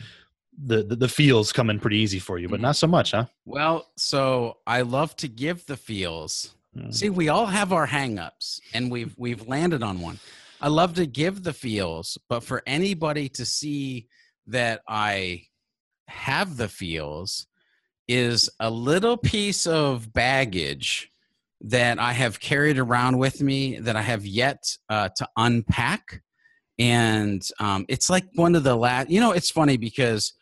the 0.63 0.83
the, 0.83 0.97
the 0.97 1.09
feels 1.09 1.53
coming 1.53 1.79
pretty 1.79 1.99
easy 1.99 2.19
for 2.19 2.39
you, 2.39 2.49
but 2.49 2.59
Mhm. 2.59 2.63
not 2.63 2.77
so 2.77 2.87
much, 2.89 3.13
huh? 3.13 3.27
Well, 3.47 3.87
so 3.97 4.59
I 4.67 4.83
love 4.83 5.15
to 5.19 5.29
give 5.29 5.65
the 5.67 5.77
feels. 5.77 6.55
Mm. 6.77 6.93
See, 6.93 7.09
we 7.09 7.29
all 7.29 7.47
have 7.47 7.73
our 7.73 7.87
hangups 7.87 8.61
and 8.75 8.91
we've 8.91 9.15
we've 9.17 9.47
landed 9.47 9.83
on 9.83 10.01
one. 10.01 10.19
I 10.61 10.69
love 10.69 10.95
to 10.95 11.07
give 11.07 11.45
the 11.45 11.53
feels, 11.55 12.19
but 12.29 12.43
for 12.43 12.63
anybody 12.67 13.29
to 13.31 13.47
see 13.47 14.09
that 14.49 14.83
I 14.89 15.45
have 16.09 16.57
the 16.57 16.69
feels 16.69 17.47
is 18.11 18.51
a 18.59 18.69
little 18.69 19.17
piece 19.17 19.69
of 19.69 20.13
baggage 20.13 21.13
that 21.61 22.01
I 22.01 22.13
have 22.13 22.41
carried 22.41 22.77
around 22.77 23.19
with 23.19 23.41
me 23.41 23.79
that 23.79 23.95
I 23.95 24.03
have 24.03 24.27
yet 24.27 24.77
uh, 24.89 25.11
to 25.17 25.29
unpack. 25.37 26.21
And 26.77 27.47
um, 27.61 27.85
it's 27.89 28.11
like 28.11 28.25
one 28.35 28.57
of 28.57 28.65
the 28.65 28.75
last, 28.75 29.11
you 29.11 29.21
know, 29.21 29.31
it's 29.31 29.51
funny 29.51 29.77
because 29.77 30.33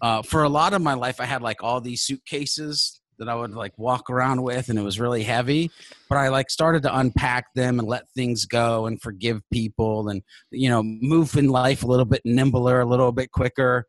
uh, 0.00 0.22
for 0.22 0.42
a 0.42 0.48
lot 0.48 0.72
of 0.72 0.82
my 0.82 0.94
life, 0.94 1.20
I 1.20 1.24
had 1.24 1.42
like 1.42 1.62
all 1.62 1.80
these 1.80 2.02
suitcases 2.02 3.00
that 3.18 3.28
I 3.28 3.36
would 3.36 3.52
like 3.52 3.78
walk 3.78 4.10
around 4.10 4.42
with, 4.42 4.68
and 4.68 4.76
it 4.76 4.82
was 4.82 4.98
really 4.98 5.22
heavy. 5.22 5.70
But 6.08 6.18
I 6.18 6.26
like 6.28 6.50
started 6.50 6.82
to 6.82 6.98
unpack 6.98 7.54
them 7.54 7.78
and 7.78 7.86
let 7.86 8.08
things 8.08 8.46
go 8.46 8.86
and 8.86 9.00
forgive 9.00 9.48
people 9.52 10.08
and, 10.08 10.22
you 10.50 10.68
know, 10.68 10.82
move 10.82 11.36
in 11.36 11.50
life 11.50 11.84
a 11.84 11.86
little 11.86 12.04
bit 12.04 12.22
nimbler, 12.24 12.80
a 12.80 12.86
little 12.86 13.12
bit 13.12 13.30
quicker. 13.30 13.86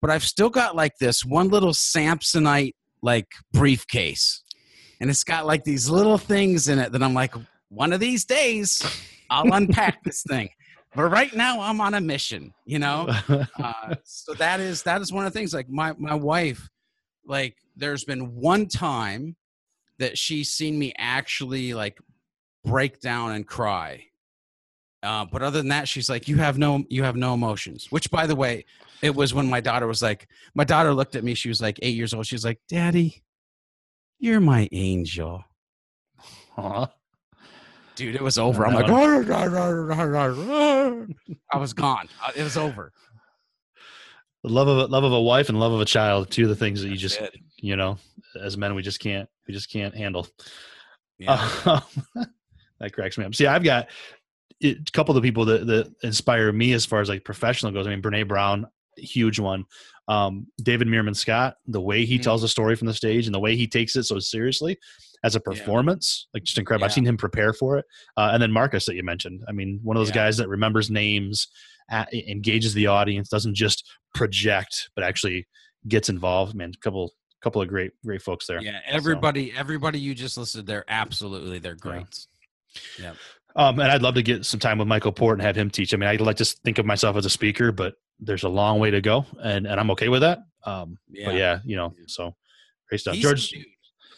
But 0.00 0.10
I've 0.10 0.24
still 0.24 0.50
got 0.50 0.76
like 0.76 0.96
this 0.98 1.24
one 1.24 1.48
little 1.48 1.72
Samsonite 1.72 2.74
like 3.02 3.28
briefcase, 3.52 4.42
and 5.00 5.10
it's 5.10 5.24
got 5.24 5.46
like 5.46 5.64
these 5.64 5.88
little 5.88 6.18
things 6.18 6.68
in 6.68 6.78
it 6.78 6.92
that 6.92 7.02
I'm 7.02 7.14
like, 7.14 7.34
one 7.68 7.92
of 7.92 8.00
these 8.00 8.24
days 8.24 8.82
I'll 9.28 9.52
unpack 9.52 10.02
this 10.04 10.22
thing. 10.22 10.50
But 10.94 11.04
right 11.04 11.34
now 11.34 11.60
I'm 11.60 11.80
on 11.80 11.94
a 11.94 12.00
mission, 12.00 12.52
you 12.64 12.80
know? 12.80 13.08
uh, 13.62 13.94
so 14.04 14.34
that 14.34 14.58
is 14.60 14.82
that 14.82 15.00
is 15.00 15.12
one 15.12 15.26
of 15.26 15.32
the 15.32 15.38
things 15.38 15.54
like 15.54 15.68
my 15.68 15.94
my 15.98 16.14
wife 16.14 16.68
like 17.30 17.56
there's 17.76 18.04
been 18.04 18.34
one 18.34 18.66
time 18.66 19.36
that 19.98 20.18
she's 20.18 20.50
seen 20.50 20.78
me 20.78 20.92
actually 20.98 21.72
like 21.74 21.98
break 22.64 23.00
down 23.00 23.32
and 23.32 23.46
cry 23.46 24.04
uh, 25.02 25.24
but 25.24 25.42
other 25.42 25.58
than 25.58 25.68
that 25.68 25.88
she's 25.88 26.10
like 26.10 26.28
you 26.28 26.36
have 26.36 26.58
no 26.58 26.84
you 26.88 27.02
have 27.04 27.16
no 27.16 27.32
emotions 27.32 27.86
which 27.90 28.10
by 28.10 28.26
the 28.26 28.36
way 28.36 28.64
it 29.02 29.14
was 29.14 29.32
when 29.34 29.48
my 29.48 29.60
daughter 29.60 29.86
was 29.86 30.02
like 30.02 30.28
my 30.54 30.64
daughter 30.64 30.92
looked 30.94 31.16
at 31.16 31.24
me 31.24 31.34
she 31.34 31.48
was 31.48 31.60
like 31.60 31.78
eight 31.82 31.94
years 31.96 32.12
old 32.14 32.26
she 32.26 32.34
was 32.34 32.44
like 32.44 32.58
daddy 32.68 33.22
you're 34.18 34.40
my 34.40 34.68
angel 34.72 35.44
Aw. 36.58 36.86
dude 37.96 38.14
it 38.14 38.22
was 38.22 38.38
over 38.38 38.66
i'm 38.66 38.74
like 38.74 38.86
i 41.52 41.56
was 41.58 41.72
gone 41.72 42.08
Uh, 42.24 42.32
it 42.36 42.42
was 42.42 42.56
over 42.56 42.92
The 44.42 44.48
love 44.50 44.68
of 44.68 44.78
a, 44.78 44.86
love 44.86 45.04
of 45.04 45.12
a 45.12 45.20
wife 45.20 45.48
and 45.50 45.60
love 45.60 45.72
of 45.72 45.80
a 45.80 45.84
child, 45.84 46.30
two 46.30 46.44
of 46.44 46.48
the 46.48 46.56
things 46.56 46.80
that 46.82 46.88
you 46.88 46.96
just 46.96 47.20
it. 47.20 47.36
you 47.56 47.76
know, 47.76 47.98
as 48.40 48.56
men 48.56 48.74
we 48.74 48.80
just 48.82 48.98
can't 49.00 49.28
we 49.46 49.52
just 49.52 49.70
can't 49.70 49.94
handle. 49.94 50.26
Yeah. 51.18 51.46
Um, 51.66 51.82
that 52.80 52.94
cracks 52.94 53.18
me 53.18 53.26
up. 53.26 53.34
See, 53.34 53.46
I've 53.46 53.62
got 53.62 53.88
it, 54.60 54.88
a 54.88 54.92
couple 54.92 55.14
of 55.14 55.22
the 55.22 55.28
people 55.28 55.44
that, 55.44 55.66
that 55.66 55.92
inspire 56.02 56.50
me 56.52 56.72
as 56.72 56.86
far 56.86 57.02
as 57.02 57.08
like 57.10 57.22
professional 57.22 57.70
goes. 57.72 57.86
I 57.86 57.90
mean, 57.90 58.00
Brene 58.00 58.26
Brown, 58.26 58.66
huge 58.96 59.38
one. 59.38 59.64
Um, 60.08 60.46
David 60.62 60.88
Meerman 60.88 61.14
Scott, 61.16 61.56
the 61.66 61.80
way 61.80 62.04
he 62.04 62.18
Mhm. 62.18 62.22
tells 62.22 62.42
a 62.42 62.48
story 62.48 62.74
from 62.76 62.86
the 62.86 62.94
stage 62.94 63.26
and 63.26 63.34
the 63.34 63.38
way 63.40 63.56
he 63.56 63.66
takes 63.66 63.94
it 63.96 64.04
so 64.04 64.18
seriously 64.18 64.78
as 65.22 65.36
a 65.36 65.38
Yeah. 65.38 65.42
performance, 65.52 66.26
like 66.34 66.42
just 66.44 66.58
incredible. 66.58 66.84
I've 66.86 66.92
seen 66.92 67.04
him 67.06 67.16
prepare 67.16 67.52
for 67.52 67.78
it. 67.78 67.84
Uh, 68.16 68.30
and 68.32 68.42
then 68.42 68.50
Marcus 68.50 68.86
that 68.86 68.96
you 68.96 69.02
mentioned. 69.02 69.44
I 69.48 69.52
mean, 69.52 69.78
one 69.82 69.96
of 69.96 70.00
those 70.00 70.08
Yeah. 70.08 70.14
guys 70.16 70.36
that 70.38 70.48
remembers 70.48 70.90
names, 70.90 71.48
uh, 71.92 72.06
engages 72.12 72.74
the 72.74 72.86
audience, 72.86 73.28
doesn't 73.28 73.54
just 73.54 73.88
project, 74.14 74.90
but 74.94 75.04
actually 75.04 75.46
gets 75.88 76.08
involved. 76.08 76.54
Man, 76.54 76.72
a 76.74 76.78
couple 76.80 77.14
couple 77.42 77.62
of 77.62 77.68
great 77.68 77.92
great 78.04 78.20
folks 78.20 78.46
there. 78.46 78.60
Yeah, 78.60 78.80
everybody, 78.84 79.50
everybody 79.52 79.98
you 79.98 80.14
just 80.14 80.36
listed, 80.36 80.66
they're 80.66 80.84
absolutely 80.88 81.58
they're 81.58 81.74
great. 81.74 82.26
Um, 83.56 83.80
and 83.80 83.90
I'd 83.90 84.02
love 84.02 84.14
to 84.14 84.22
get 84.22 84.46
some 84.46 84.60
time 84.60 84.78
with 84.78 84.88
Michael 84.88 85.12
Port 85.12 85.38
and 85.38 85.42
have 85.42 85.56
him 85.56 85.70
teach. 85.70 85.92
I 85.92 85.96
mean, 85.96 86.08
I 86.08 86.16
like 86.16 86.36
to 86.36 86.44
think 86.44 86.78
of 86.78 86.86
myself 86.86 87.16
as 87.16 87.26
a 87.26 87.30
speaker, 87.30 87.72
but 87.72 87.94
there's 88.20 88.44
a 88.44 88.48
long 88.48 88.78
way 88.78 88.90
to 88.90 89.00
go, 89.00 89.26
and 89.42 89.66
and 89.66 89.80
I'm 89.80 89.90
okay 89.92 90.08
with 90.08 90.20
that. 90.20 90.40
Um, 90.64 90.98
but 91.24 91.34
yeah, 91.34 91.60
you 91.64 91.76
know, 91.76 91.94
so 92.06 92.34
great 92.88 93.00
stuff, 93.00 93.14
He's 93.14 93.22
George. 93.22 93.54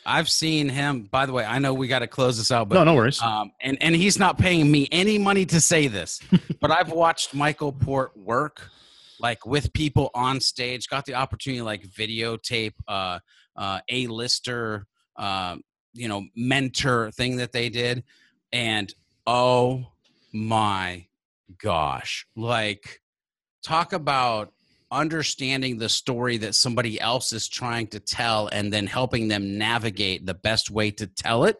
I've 0.04 0.28
seen 0.28 0.68
him. 0.68 1.04
By 1.10 1.26
the 1.26 1.32
way, 1.32 1.44
I 1.44 1.60
know 1.60 1.72
we 1.74 1.86
got 1.86 2.00
to 2.00 2.08
close 2.08 2.36
this 2.36 2.50
out, 2.50 2.68
but 2.68 2.74
No, 2.74 2.84
no 2.84 2.94
worries. 2.94 3.22
um, 3.22 3.52
and 3.60 3.80
and 3.80 3.94
he's 3.94 4.18
not 4.18 4.36
paying 4.38 4.70
me 4.70 4.88
any 4.90 5.16
money 5.18 5.46
to 5.46 5.60
say 5.60 5.86
this, 5.86 6.20
but 6.60 6.70
I've 6.70 6.90
watched 6.90 7.34
Michael 7.34 7.72
Port 7.72 8.16
work 8.16 8.68
like 9.20 9.46
with 9.46 9.72
people 9.72 10.10
on 10.14 10.40
stage. 10.40 10.88
Got 10.88 11.06
the 11.06 11.14
opportunity 11.14 11.60
to 11.60 11.64
like 11.64 11.86
videotape 11.86 12.74
uh, 12.88 13.20
uh, 13.56 13.78
a 13.88 14.08
lister, 14.08 14.86
uh, 15.16 15.56
you 15.94 16.08
know, 16.08 16.24
mentor 16.34 17.12
thing 17.12 17.36
that 17.36 17.52
they 17.52 17.68
did, 17.68 18.02
and 18.52 18.92
oh 19.26 19.86
my 20.32 21.06
gosh, 21.58 22.26
like 22.36 23.00
talk 23.62 23.92
about 23.92 24.52
understanding 24.90 25.78
the 25.78 25.88
story 25.88 26.36
that 26.36 26.54
somebody 26.54 27.00
else 27.00 27.32
is 27.32 27.48
trying 27.48 27.86
to 27.86 27.98
tell 27.98 28.48
and 28.48 28.72
then 28.72 28.86
helping 28.86 29.28
them 29.28 29.56
navigate 29.56 30.26
the 30.26 30.34
best 30.34 30.70
way 30.70 30.90
to 30.90 31.06
tell 31.06 31.44
it 31.44 31.56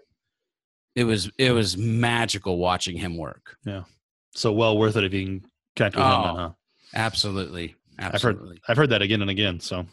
it 0.94 1.04
was 1.04 1.30
it 1.38 1.50
was 1.52 1.74
magical 1.78 2.58
watching 2.58 2.94
him 2.94 3.16
work 3.16 3.56
yeah 3.64 3.84
so 4.34 4.52
well 4.52 4.76
worth 4.76 4.96
it 4.96 5.04
if 5.04 5.14
you 5.14 5.24
can 5.24 5.44
connect 5.76 5.96
with 5.96 6.04
him. 6.04 6.10
Oh, 6.10 6.22
Then, 6.26 6.36
huh? 6.36 6.50
absolutely 6.94 7.74
I've 7.98 8.04
heard 8.06 8.14
absolutely 8.14 8.60
I've 8.68 8.76
heard 8.76 8.90
that 8.90 9.00
again 9.00 9.22
and 9.22 9.30
again. 9.30 9.60
So, 9.60 9.86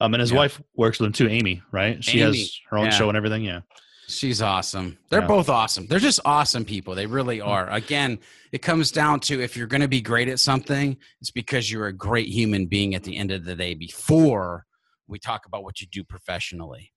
um, 0.00 0.12
and 0.14 0.20
his 0.20 0.30
Yeah. 0.32 0.38
wife 0.38 0.60
works 0.76 1.00
with 1.00 1.06
him 1.06 1.12
too, 1.14 1.28
Amy. 1.28 1.62
Right? 1.72 2.02
She 2.04 2.20
Amy, 2.20 2.38
has 2.38 2.60
her 2.68 2.76
own 2.78 2.86
yeah. 2.86 2.90
show 2.90 3.08
and 3.08 3.16
everything. 3.16 3.44
Yeah. 3.44 3.60
She's 4.08 4.42
awesome 4.42 4.98
they're 5.10 5.20
Yeah. 5.22 5.26
both 5.26 5.48
awesome 5.48 5.86
they're 5.86 5.98
just 5.98 6.20
awesome 6.24 6.64
people 6.64 6.94
they 6.94 7.06
really 7.06 7.40
are 7.40 7.68
again 7.70 8.18
it 8.52 8.58
comes 8.58 8.90
down 8.90 9.20
to 9.20 9.40
if 9.42 9.56
you're 9.56 9.66
going 9.66 9.80
to 9.80 9.88
be 9.88 10.00
great 10.00 10.28
at 10.28 10.38
something 10.40 10.96
it's 11.20 11.30
because 11.30 11.70
you're 11.70 11.86
a 11.86 11.92
great 11.92 12.28
human 12.28 12.66
being 12.66 12.94
at 12.94 13.02
the 13.02 13.16
end 13.16 13.30
of 13.30 13.44
the 13.44 13.54
day 13.54 13.74
before 13.74 14.66
we 15.08 15.18
talk 15.18 15.46
about 15.46 15.62
what 15.64 15.80
you 15.80 15.86
do 15.90 16.02
professionally 16.04 16.90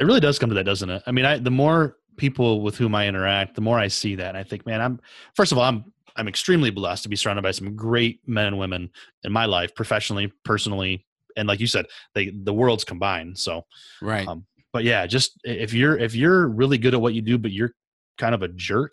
It 0.00 0.04
really 0.04 0.20
does 0.20 0.38
come 0.38 0.48
to 0.50 0.54
that, 0.56 0.64
doesn't 0.64 0.90
it? 0.90 1.02
I 1.06 1.12
mean, 1.12 1.24
I 1.24 1.38
the 1.38 1.50
more 1.50 1.96
people 2.16 2.60
with 2.62 2.76
whom 2.76 2.94
I 2.94 3.06
interact, 3.08 3.54
the 3.54 3.60
more 3.60 3.78
I 3.78 3.88
see 3.88 4.14
that. 4.16 4.28
And 4.30 4.36
I 4.38 4.44
think, 4.44 4.66
man, 4.66 4.80
I'm 4.80 5.00
first 5.34 5.52
of 5.52 5.58
all, 5.58 5.64
I'm 5.64 5.84
I'm 6.16 6.28
extremely 6.28 6.70
blessed 6.70 7.02
to 7.04 7.08
be 7.08 7.16
surrounded 7.16 7.42
by 7.42 7.50
some 7.52 7.74
great 7.74 8.20
men 8.26 8.46
and 8.46 8.58
women 8.58 8.90
in 9.24 9.32
my 9.32 9.46
life, 9.46 9.74
professionally, 9.74 10.32
personally, 10.44 11.06
and 11.36 11.48
like 11.48 11.58
you 11.60 11.66
said, 11.66 11.86
they 12.14 12.30
the 12.30 12.52
worlds 12.52 12.84
combined. 12.84 13.38
So, 13.38 13.62
right 14.00 14.26
Um, 14.28 14.46
but 14.74 14.84
yeah, 14.84 15.06
just 15.06 15.40
if 15.44 15.72
you're 15.72 15.96
if 15.96 16.14
you're 16.14 16.46
really 16.48 16.76
good 16.76 16.92
at 16.92 17.00
what 17.00 17.14
you 17.14 17.22
do, 17.22 17.38
but 17.38 17.50
you're 17.52 17.70
kind 18.18 18.34
of 18.34 18.42
a 18.42 18.48
jerk, 18.48 18.92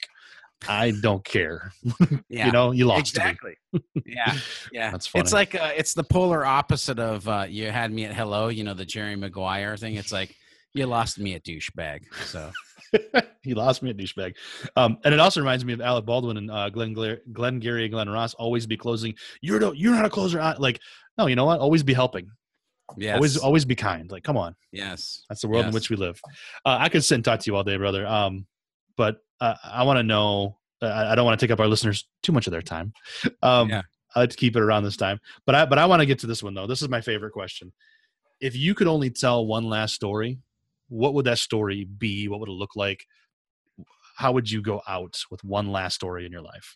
I 0.70 0.92
don't 1.02 1.26
care. 1.26 1.74
yeah 2.30 2.46
You 2.46 2.52
know, 2.54 2.72
you 2.72 2.86
lost 2.86 3.00
exactly 3.18 3.56
yeah 4.06 4.38
yeah 4.72 4.92
That's 4.92 5.08
funny. 5.08 5.22
it's 5.22 5.34
like 5.34 5.56
uh, 5.56 5.72
it's 5.76 5.94
the 5.94 6.04
polar 6.04 6.46
opposite 6.46 7.00
of 7.00 7.28
uh, 7.28 7.46
you 7.50 7.70
had 7.72 7.92
me 7.92 8.06
at 8.06 8.14
hello 8.14 8.48
you 8.50 8.64
know 8.64 8.74
the 8.74 8.86
jerry 8.86 9.16
maguire 9.16 9.78
thing 9.78 9.96
it's 9.96 10.12
like 10.12 10.36
you 10.74 10.86
lost 10.86 11.18
me 11.20 11.36
at 11.36 11.44
douchebag 11.44 12.02
so 12.26 12.52
he 13.44 13.54
lost 13.54 13.82
me 13.82 13.90
at 13.90 13.98
douchebag. 13.98 14.36
Um, 14.76 14.98
and 15.06 15.14
it 15.14 15.20
also 15.20 15.40
reminds 15.40 15.64
me 15.64 15.72
of 15.74 15.80
Alec 15.82 16.06
Baldwin 16.06 16.36
and 16.38 16.52
uh, 16.52 16.70
Glenn 16.70 16.94
Glengarry 17.32 17.84
and 17.86 17.92
Glen 17.94 18.10
Ross 18.10 18.34
always 18.34 18.68
be 18.68 18.76
closing. 18.78 19.16
You're 19.42 19.60
no, 19.62 19.72
you're 19.72 19.96
not 19.96 20.04
a 20.06 20.10
closer. 20.10 20.40
I- 20.42 20.58
Like, 20.58 20.80
no, 21.18 21.28
you 21.28 21.36
know 21.38 21.46
what? 21.46 21.60
Always 21.62 21.84
be 21.84 21.94
helping. 21.94 22.28
Yes 22.98 23.16
Always, 23.16 23.38
always 23.38 23.66
be 23.66 23.76
kind. 23.76 24.12
Like, 24.12 24.24
come 24.24 24.38
on. 24.38 24.56
yes 24.72 25.24
That's 25.30 25.42
the 25.42 25.48
world 25.48 25.66
in 25.66 25.74
which 25.74 25.90
we 25.90 25.96
live. 25.96 26.20
Uh, 26.66 26.78
I 26.80 26.90
could 26.90 27.04
sit 27.04 27.16
and 27.16 27.26
talk 27.26 27.40
to 27.42 27.50
you 27.50 27.56
all 27.56 27.64
day, 27.64 27.78
brother. 27.78 28.06
Um, 28.08 28.46
but 28.98 29.18
uh, 29.40 29.56
I 29.64 29.84
want 29.84 29.98
to 29.98 30.04
know. 30.04 30.58
I, 30.82 31.12
I 31.12 31.16
don't 31.16 31.26
want 31.26 31.40
to 31.40 31.46
take 31.46 31.52
up 31.52 31.60
our 31.60 31.68
listeners 31.68 32.08
too 32.24 32.32
much 32.32 32.48
of 32.48 32.52
their 32.52 32.62
time. 32.62 32.94
Um, 33.42 33.70
Yeah. 33.70 33.82
I 34.16 34.20
like 34.22 34.30
to 34.32 34.36
keep 34.38 34.56
it 34.58 34.62
around 34.62 34.84
this 34.84 34.98
time. 34.98 35.20
But 35.46 35.56
I, 35.56 35.66
but 35.66 35.80
I 35.80 35.86
want 35.86 36.02
to 36.02 36.06
get 36.06 36.20
to 36.20 36.28
this 36.28 36.44
one 36.44 36.54
though. 36.54 36.68
This 36.68 36.82
is 36.82 36.90
my 36.90 37.00
favorite 37.02 37.32
question. 37.32 37.72
If 38.42 38.56
you 38.56 38.74
could 38.76 38.88
only 38.88 39.10
tell 39.10 39.46
one 39.46 39.64
last 39.64 39.94
story, 39.94 40.40
what 40.90 41.14
would 41.14 41.26
that 41.26 41.38
story 41.40 41.86
be? 41.86 42.28
What 42.28 42.40
would 42.42 42.50
it 42.50 42.54
look 42.54 42.76
like? 42.76 43.06
How 44.18 44.34
would 44.34 44.52
you 44.52 44.62
go 44.62 44.82
out 44.88 45.18
with 45.32 45.44
one 45.44 45.72
last 45.72 45.96
story 45.96 46.26
in 46.26 46.32
your 46.32 46.42
life? 46.42 46.76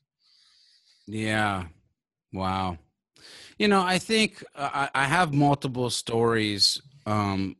Yeah. 1.08 1.66
Wow. 2.32 2.78
You 3.58 3.68
know, 3.68 3.82
I 3.82 4.00
think 4.00 4.44
uh, 4.56 4.88
I, 4.94 5.04
I 5.04 5.06
have 5.06 5.34
multiple 5.34 5.90
stories, 5.90 6.82
um, 7.06 7.56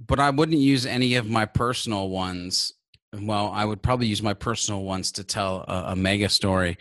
but 0.00 0.18
I 0.20 0.30
wouldn't 0.30 0.58
use 0.58 0.86
any 0.86 1.14
of 1.14 1.28
my 1.28 1.46
personal 1.46 2.08
ones. 2.08 2.72
Well, 3.12 3.50
I 3.54 3.64
would 3.64 3.80
probably 3.80 4.08
use 4.08 4.22
my 4.22 4.34
personal 4.34 4.82
ones 4.82 5.12
to 5.12 5.24
tell 5.24 5.64
a, 5.68 5.92
a 5.92 5.96
mega 5.96 6.28
story. 6.28 6.76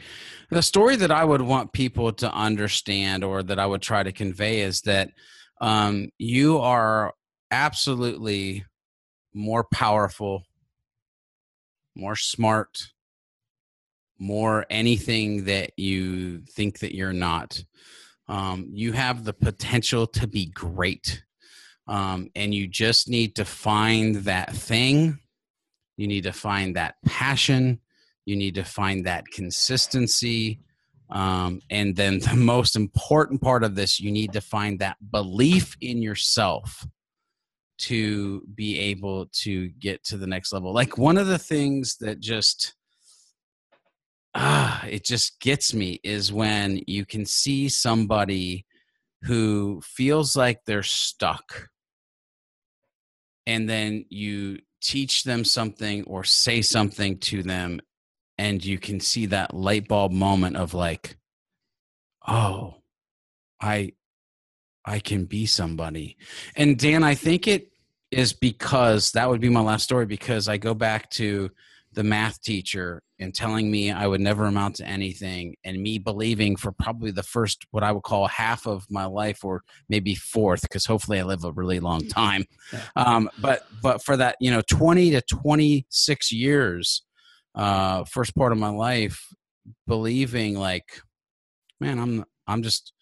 The 0.50 0.64
story 0.64 0.96
that 0.96 1.12
I 1.12 1.24
would 1.24 1.42
want 1.42 1.74
people 1.74 2.12
to 2.14 2.32
understand 2.32 3.24
or 3.24 3.44
that 3.44 3.60
I 3.60 3.66
would 3.66 3.82
try 3.84 4.02
to 4.02 4.12
convey 4.12 4.62
is 4.62 4.82
that 4.82 5.12
um, 5.62 6.10
you 6.18 6.58
are 6.58 7.14
absolutely 7.52 8.66
more 9.34 9.64
powerful, 9.64 10.44
more 11.96 12.16
smart, 12.16 12.88
more 14.24 14.66
anything 14.70 15.44
that 15.46 15.72
you 15.78 16.40
think 16.50 16.80
that 16.80 16.96
you're 16.96 17.14
not. 17.14 17.62
Um, 18.28 18.70
you 18.72 18.94
have 18.94 19.26
the 19.26 19.34
potential 19.34 20.08
to 20.08 20.28
be 20.28 20.46
great. 20.46 21.24
Um, 21.88 22.30
and 22.34 22.54
you 22.54 22.68
just 22.68 23.10
need 23.10 23.36
to 23.36 23.46
find 23.46 24.16
that 24.24 24.56
thing. 24.56 25.20
You 25.98 26.08
need 26.08 26.24
to 26.24 26.32
find 26.32 26.76
that 26.78 26.96
passion. 27.06 27.82
You 28.26 28.38
need 28.38 28.56
to 28.56 28.64
find 28.64 29.06
that 29.06 29.26
consistency. 29.28 30.62
Um, 31.10 31.62
and 31.70 31.96
then 31.96 32.20
the 32.20 32.36
most 32.38 32.78
important 32.78 33.42
part 33.42 33.64
of 33.64 33.76
this, 33.76 34.00
you 34.00 34.12
need 34.12 34.32
to 34.34 34.42
find 34.42 34.80
that 34.80 34.98
belief 35.12 35.76
in 35.82 36.02
yourself 36.02 36.88
to 37.80 38.42
be 38.56 38.80
able 38.80 39.26
to 39.34 39.68
get 39.80 40.04
to 40.06 40.16
the 40.16 40.28
next 40.28 40.54
level. 40.54 40.74
Like 40.74 40.98
one 40.98 41.18
of 41.18 41.28
the 41.28 41.40
things 41.40 41.98
that 41.98 42.22
just, 42.22 42.76
ah, 44.36 44.84
it 44.86 45.06
just 45.06 45.40
gets 45.40 45.74
me 45.74 46.00
is 46.04 46.34
when 46.34 46.82
you 46.88 47.06
can 47.06 47.26
see 47.26 47.70
somebody 47.70 48.66
who 49.24 49.82
feels 49.84 50.36
like 50.36 50.60
they're 50.66 50.84
stuck 50.84 51.70
and 53.46 53.70
then 53.70 54.06
you 54.10 54.60
teach 54.82 55.24
them 55.24 55.46
something 55.46 56.04
or 56.06 56.24
say 56.24 56.62
something 56.62 57.18
to 57.18 57.44
them 57.44 57.80
and 58.38 58.64
you 58.66 58.78
can 58.78 59.00
see 59.00 59.28
that 59.28 59.54
light 59.54 59.88
bulb 59.88 60.12
moment 60.12 60.58
of 60.58 60.74
like 60.74 61.18
oh 62.28 62.76
i 63.62 63.92
i 64.86 65.00
can 65.00 65.24
be 65.26 65.46
somebody. 65.46 66.18
And 66.56 66.78
dan 66.78 67.04
i 67.04 67.16
think 67.16 67.48
it 67.48 67.72
is 68.12 68.34
because 68.34 69.12
that 69.14 69.30
would 69.30 69.42
be 69.42 69.50
my 69.50 69.62
last 69.62 69.84
story 69.84 70.06
because 70.06 70.48
i 70.48 70.58
go 70.58 70.74
back 70.74 71.10
to 71.12 71.50
the 71.94 72.04
math 72.04 72.42
teacher 72.42 73.02
and 73.20 73.34
telling 73.34 73.72
me 73.72 73.92
I 73.92 74.08
would 74.08 74.22
never 74.22 74.46
amount 74.46 74.76
to 74.78 74.86
anything, 74.86 75.56
and 75.64 75.82
me 75.82 75.98
believing 75.98 76.56
for 76.56 76.72
probably 76.72 77.12
the 77.12 77.24
first, 77.24 77.66
what 77.72 77.84
I 77.84 77.92
would 77.92 78.04
call 78.04 78.28
half 78.28 78.66
of 78.68 78.86
my 78.90 79.06
life, 79.06 79.46
or 79.46 79.64
maybe 79.88 80.16
fourth, 80.16 80.62
because 80.62 80.86
hopefully 80.86 81.20
I 81.20 81.24
live 81.24 81.44
a 81.44 81.52
really 81.52 81.80
long 81.80 82.08
time. 82.08 82.46
Um, 82.96 83.30
but 83.40 83.66
but 83.82 84.04
for 84.04 84.18
that, 84.18 84.36
you 84.40 84.52
know, 84.52 84.62
twenty 84.70 85.12
to 85.12 85.22
twenty 85.22 85.86
six 85.90 86.32
years, 86.32 87.04
uh, 87.56 88.04
first 88.06 88.36
part 88.36 88.52
of 88.52 88.58
my 88.58 88.70
life, 88.70 89.28
believing 89.88 90.58
like, 90.58 91.02
man, 91.80 92.00
I'm 92.00 92.26
I'm 92.48 92.64
just 92.64 92.94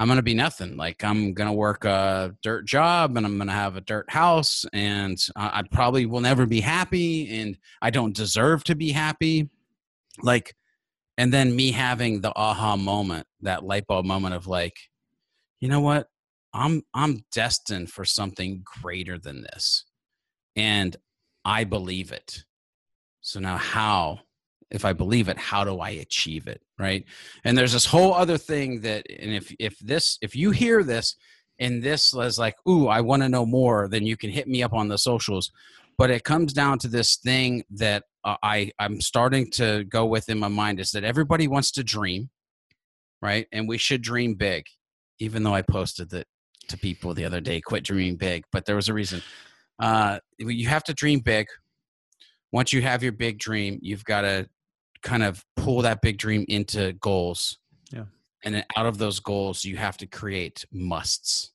I'm 0.00 0.08
gonna 0.08 0.22
be 0.22 0.34
nothing. 0.34 0.78
Like 0.78 1.04
I'm 1.04 1.34
gonna 1.34 1.52
work 1.52 1.84
a 1.84 2.34
dirt 2.42 2.64
job 2.64 3.18
and 3.18 3.26
I'm 3.26 3.36
gonna 3.36 3.52
have 3.52 3.76
a 3.76 3.82
dirt 3.82 4.08
house 4.10 4.64
and 4.72 5.18
I, 5.36 5.58
I 5.58 5.62
probably 5.70 6.06
will 6.06 6.22
never 6.22 6.46
be 6.46 6.62
happy 6.62 7.38
and 7.38 7.58
I 7.82 7.90
don't 7.90 8.16
deserve 8.16 8.64
to 8.64 8.74
be 8.74 8.92
happy. 8.92 9.50
Like, 10.22 10.56
and 11.18 11.30
then 11.30 11.54
me 11.54 11.70
having 11.72 12.22
the 12.22 12.32
aha 12.34 12.76
moment, 12.78 13.26
that 13.42 13.62
light 13.62 13.86
bulb 13.86 14.06
moment 14.06 14.34
of 14.34 14.46
like, 14.46 14.72
you 15.60 15.68
know 15.68 15.82
what? 15.82 16.08
I'm 16.54 16.82
I'm 16.94 17.26
destined 17.30 17.90
for 17.90 18.06
something 18.06 18.62
greater 18.64 19.18
than 19.18 19.42
this. 19.42 19.84
And 20.56 20.96
I 21.44 21.64
believe 21.64 22.10
it. 22.10 22.44
So 23.20 23.38
now 23.38 23.58
how 23.58 24.20
if 24.70 24.86
I 24.86 24.94
believe 24.94 25.28
it, 25.28 25.36
how 25.36 25.62
do 25.64 25.78
I 25.78 25.90
achieve 25.90 26.46
it? 26.46 26.62
Right. 26.80 27.04
And 27.44 27.58
there's 27.58 27.74
this 27.74 27.84
whole 27.84 28.14
other 28.14 28.38
thing 28.38 28.80
that, 28.80 29.04
and 29.10 29.32
if, 29.32 29.54
if 29.58 29.78
this, 29.80 30.16
if 30.22 30.34
you 30.34 30.50
hear 30.50 30.82
this 30.82 31.14
and 31.58 31.82
this 31.82 32.14
is 32.14 32.38
like, 32.38 32.56
ooh, 32.66 32.88
I 32.88 33.02
want 33.02 33.20
to 33.20 33.28
know 33.28 33.44
more, 33.44 33.86
then 33.86 34.06
you 34.06 34.16
can 34.16 34.30
hit 34.30 34.48
me 34.48 34.62
up 34.62 34.72
on 34.72 34.88
the 34.88 34.96
socials. 34.96 35.52
But 35.98 36.10
it 36.10 36.24
comes 36.24 36.54
down 36.54 36.78
to 36.78 36.88
this 36.88 37.16
thing 37.16 37.64
that 37.72 38.04
uh, 38.24 38.36
I, 38.42 38.70
I'm 38.78 38.98
starting 39.02 39.50
to 39.52 39.84
go 39.84 40.06
with 40.06 40.30
in 40.30 40.38
my 40.38 40.48
mind 40.48 40.80
is 40.80 40.90
that 40.92 41.04
everybody 41.04 41.48
wants 41.48 41.70
to 41.72 41.84
dream, 41.84 42.30
right? 43.20 43.46
And 43.52 43.68
we 43.68 43.76
should 43.76 44.00
dream 44.00 44.34
big, 44.34 44.64
even 45.18 45.42
though 45.42 45.54
I 45.54 45.60
posted 45.60 46.08
that 46.10 46.26
to 46.68 46.78
people 46.78 47.12
the 47.12 47.26
other 47.26 47.42
day, 47.42 47.60
quit 47.60 47.84
dreaming 47.84 48.16
big, 48.16 48.44
but 48.52 48.64
there 48.64 48.76
was 48.76 48.88
a 48.88 48.94
reason. 48.94 49.20
Uh, 49.78 50.18
you 50.38 50.66
have 50.68 50.84
to 50.84 50.94
dream 50.94 51.20
big. 51.20 51.46
Once 52.52 52.72
you 52.72 52.80
have 52.80 53.02
your 53.02 53.12
big 53.12 53.38
dream, 53.38 53.78
you've 53.82 54.04
got 54.04 54.22
to 54.22 54.48
kind 55.02 55.22
of 55.22 55.44
pull 55.56 55.82
that 55.82 56.02
big 56.02 56.18
dream 56.18 56.44
into 56.48 56.92
goals. 56.94 57.58
Yeah. 57.92 58.04
And 58.44 58.54
then 58.54 58.64
out 58.76 58.86
of 58.86 58.98
those 58.98 59.20
goals, 59.20 59.64
you 59.64 59.76
have 59.76 59.96
to 59.98 60.06
create 60.06 60.64
musts. 60.72 61.50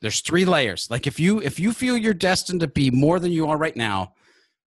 There's 0.00 0.20
three 0.20 0.44
layers. 0.44 0.90
Like 0.90 1.06
if 1.06 1.18
you 1.18 1.40
if 1.40 1.58
you 1.58 1.72
feel 1.72 1.96
you're 1.96 2.14
destined 2.14 2.60
to 2.60 2.68
be 2.68 2.90
more 2.90 3.18
than 3.18 3.32
you 3.32 3.48
are 3.48 3.56
right 3.56 3.76
now, 3.76 4.12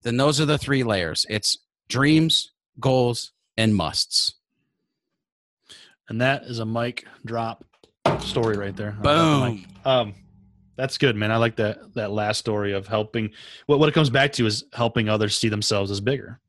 then 0.02 0.16
those 0.16 0.40
are 0.40 0.46
the 0.46 0.58
three 0.58 0.84
layers. 0.84 1.26
It's 1.28 1.58
dreams, 1.88 2.52
goals, 2.78 3.32
and 3.56 3.74
musts. 3.74 4.34
And 6.08 6.20
that 6.20 6.44
is 6.44 6.60
a 6.60 6.66
mic 6.66 7.04
drop 7.24 7.64
story 8.20 8.56
right 8.56 8.76
there. 8.76 8.92
Boom. 8.92 9.66
Um, 9.84 10.14
that's 10.76 10.96
good, 10.96 11.16
man. 11.16 11.32
I 11.32 11.38
like 11.38 11.56
that 11.56 11.94
that 11.94 12.12
last 12.12 12.38
story 12.38 12.72
of 12.72 12.86
helping. 12.86 13.30
What 13.66 13.80
what 13.80 13.88
it 13.88 13.92
comes 13.92 14.10
back 14.10 14.32
to 14.34 14.46
is 14.46 14.64
helping 14.72 15.08
others 15.08 15.36
see 15.36 15.48
themselves 15.48 15.90
as 15.90 16.00
bigger 16.00 16.40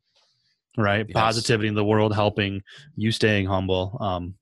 right? 0.77 1.05
Yes. 1.07 1.13
Positivity 1.13 1.67
in 1.67 1.75
the 1.75 1.83
world, 1.83 2.13
helping 2.13 2.61
you 2.95 3.11
staying 3.11 3.47
humble. 3.47 3.97
Um, 3.99 4.35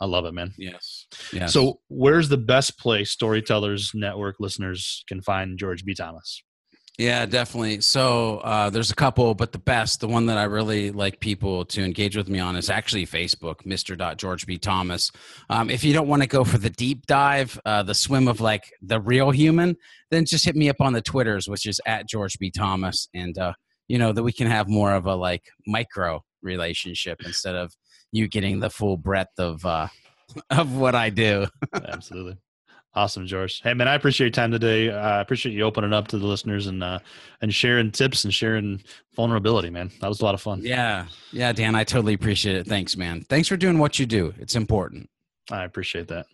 I 0.00 0.06
love 0.06 0.24
it, 0.24 0.32
man. 0.32 0.52
Yes. 0.58 1.06
yes. 1.32 1.52
So, 1.52 1.80
where's 1.88 2.28
the 2.28 2.36
best 2.36 2.78
place 2.78 3.12
Storytellers 3.12 3.92
Network 3.94 4.36
listeners 4.40 5.04
can 5.06 5.22
find 5.22 5.58
George 5.58 5.84
B. 5.84 5.94
Thomas? 5.94 6.42
Yeah, 6.98 7.24
definitely. 7.24 7.80
So 7.80 8.38
uh, 8.38 8.68
there's 8.68 8.90
a 8.90 8.94
couple, 8.94 9.34
but 9.34 9.52
the 9.52 9.58
best, 9.58 10.00
the 10.00 10.08
one 10.08 10.26
that 10.26 10.36
I 10.36 10.44
really 10.44 10.90
like 10.90 11.20
people 11.20 11.64
to 11.66 11.82
engage 11.82 12.16
with 12.16 12.28
me 12.28 12.38
on 12.38 12.54
is 12.54 12.68
actually 12.68 13.06
Facebook, 13.06 13.62
Mr. 13.64 14.16
George 14.18 14.46
B. 14.46 14.58
Thomas. 14.58 15.10
Um, 15.48 15.70
if 15.70 15.84
you 15.84 15.94
don't 15.94 16.06
want 16.06 16.20
to 16.20 16.28
go 16.28 16.44
for 16.44 16.58
the 16.58 16.68
deep 16.68 17.06
dive, 17.06 17.58
uh, 17.64 17.82
the 17.82 17.94
swim 17.94 18.28
of 18.28 18.42
like 18.42 18.64
the 18.82 19.00
real 19.00 19.30
human, 19.30 19.76
then 20.10 20.26
just 20.26 20.44
hit 20.44 20.54
me 20.54 20.68
up 20.68 20.80
on 20.80 20.92
the 20.92 21.00
Twitters, 21.00 21.48
which 21.48 21.64
is 21.64 21.80
at 21.86 22.06
George 22.06 22.38
B. 22.38 22.50
Thomas. 22.50 23.08
And 23.14 23.38
uh, 23.38 23.54
you 23.92 23.98
know 23.98 24.10
that 24.10 24.22
we 24.22 24.32
can 24.32 24.46
have 24.46 24.70
more 24.70 24.94
of 24.94 25.04
a 25.04 25.14
like 25.14 25.44
micro 25.66 26.24
relationship 26.40 27.20
instead 27.26 27.54
of 27.54 27.76
you 28.10 28.26
getting 28.26 28.58
the 28.58 28.70
full 28.70 28.96
breadth 28.96 29.38
of 29.38 29.66
uh 29.66 29.86
of 30.50 30.74
what 30.74 30.94
I 30.94 31.10
do. 31.10 31.46
Absolutely. 31.74 32.38
Awesome, 32.94 33.26
George. 33.26 33.60
Hey 33.62 33.74
man, 33.74 33.88
I 33.88 33.94
appreciate 33.94 34.28
your 34.28 34.32
time 34.32 34.50
today. 34.50 34.90
I 34.90 35.20
appreciate 35.20 35.52
you 35.52 35.64
opening 35.64 35.92
up 35.92 36.08
to 36.08 36.18
the 36.18 36.26
listeners 36.26 36.68
and 36.68 36.82
uh, 36.82 37.00
and 37.42 37.54
sharing 37.54 37.90
tips 37.90 38.24
and 38.24 38.32
sharing 38.32 38.82
vulnerability, 39.14 39.68
man. 39.68 39.90
That 40.00 40.08
was 40.08 40.22
a 40.22 40.24
lot 40.24 40.34
of 40.34 40.40
fun. 40.40 40.62
Yeah, 40.62 41.06
yeah, 41.30 41.52
Dan, 41.52 41.74
I 41.74 41.84
totally 41.84 42.14
appreciate 42.14 42.56
it. 42.56 42.66
Thanks, 42.66 42.96
man. 42.96 43.26
Thanks 43.28 43.46
for 43.48 43.58
doing 43.58 43.78
what 43.78 43.98
you 43.98 44.06
do. 44.06 44.32
It's 44.38 44.56
important. 44.56 45.10
I 45.50 45.64
appreciate 45.64 46.08
that. 46.08 46.24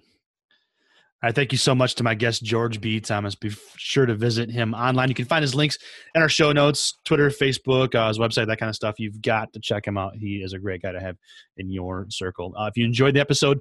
All 1.20 1.26
right, 1.26 1.34
thank 1.34 1.50
you 1.50 1.58
so 1.58 1.74
much 1.74 1.96
to 1.96 2.04
my 2.04 2.14
guest, 2.14 2.44
George 2.44 2.80
B. 2.80 3.00
Thomas. 3.00 3.34
Be 3.34 3.50
sure 3.76 4.06
to 4.06 4.14
visit 4.14 4.52
him 4.52 4.72
online. 4.72 5.08
You 5.08 5.16
can 5.16 5.24
find 5.24 5.42
his 5.42 5.52
links 5.52 5.76
in 6.14 6.22
our 6.22 6.28
show 6.28 6.52
notes 6.52 6.96
Twitter, 7.04 7.28
Facebook, 7.28 7.96
uh, 7.96 8.06
his 8.06 8.20
website, 8.20 8.46
that 8.46 8.60
kind 8.60 8.70
of 8.70 8.76
stuff. 8.76 9.00
You've 9.00 9.20
got 9.20 9.52
to 9.54 9.58
check 9.58 9.84
him 9.84 9.98
out. 9.98 10.14
He 10.14 10.36
is 10.44 10.52
a 10.52 10.60
great 10.60 10.80
guy 10.80 10.92
to 10.92 11.00
have 11.00 11.16
in 11.56 11.72
your 11.72 12.06
circle. 12.08 12.54
Uh, 12.56 12.66
if 12.66 12.76
you 12.76 12.84
enjoyed 12.84 13.16
the 13.16 13.20
episode, 13.20 13.58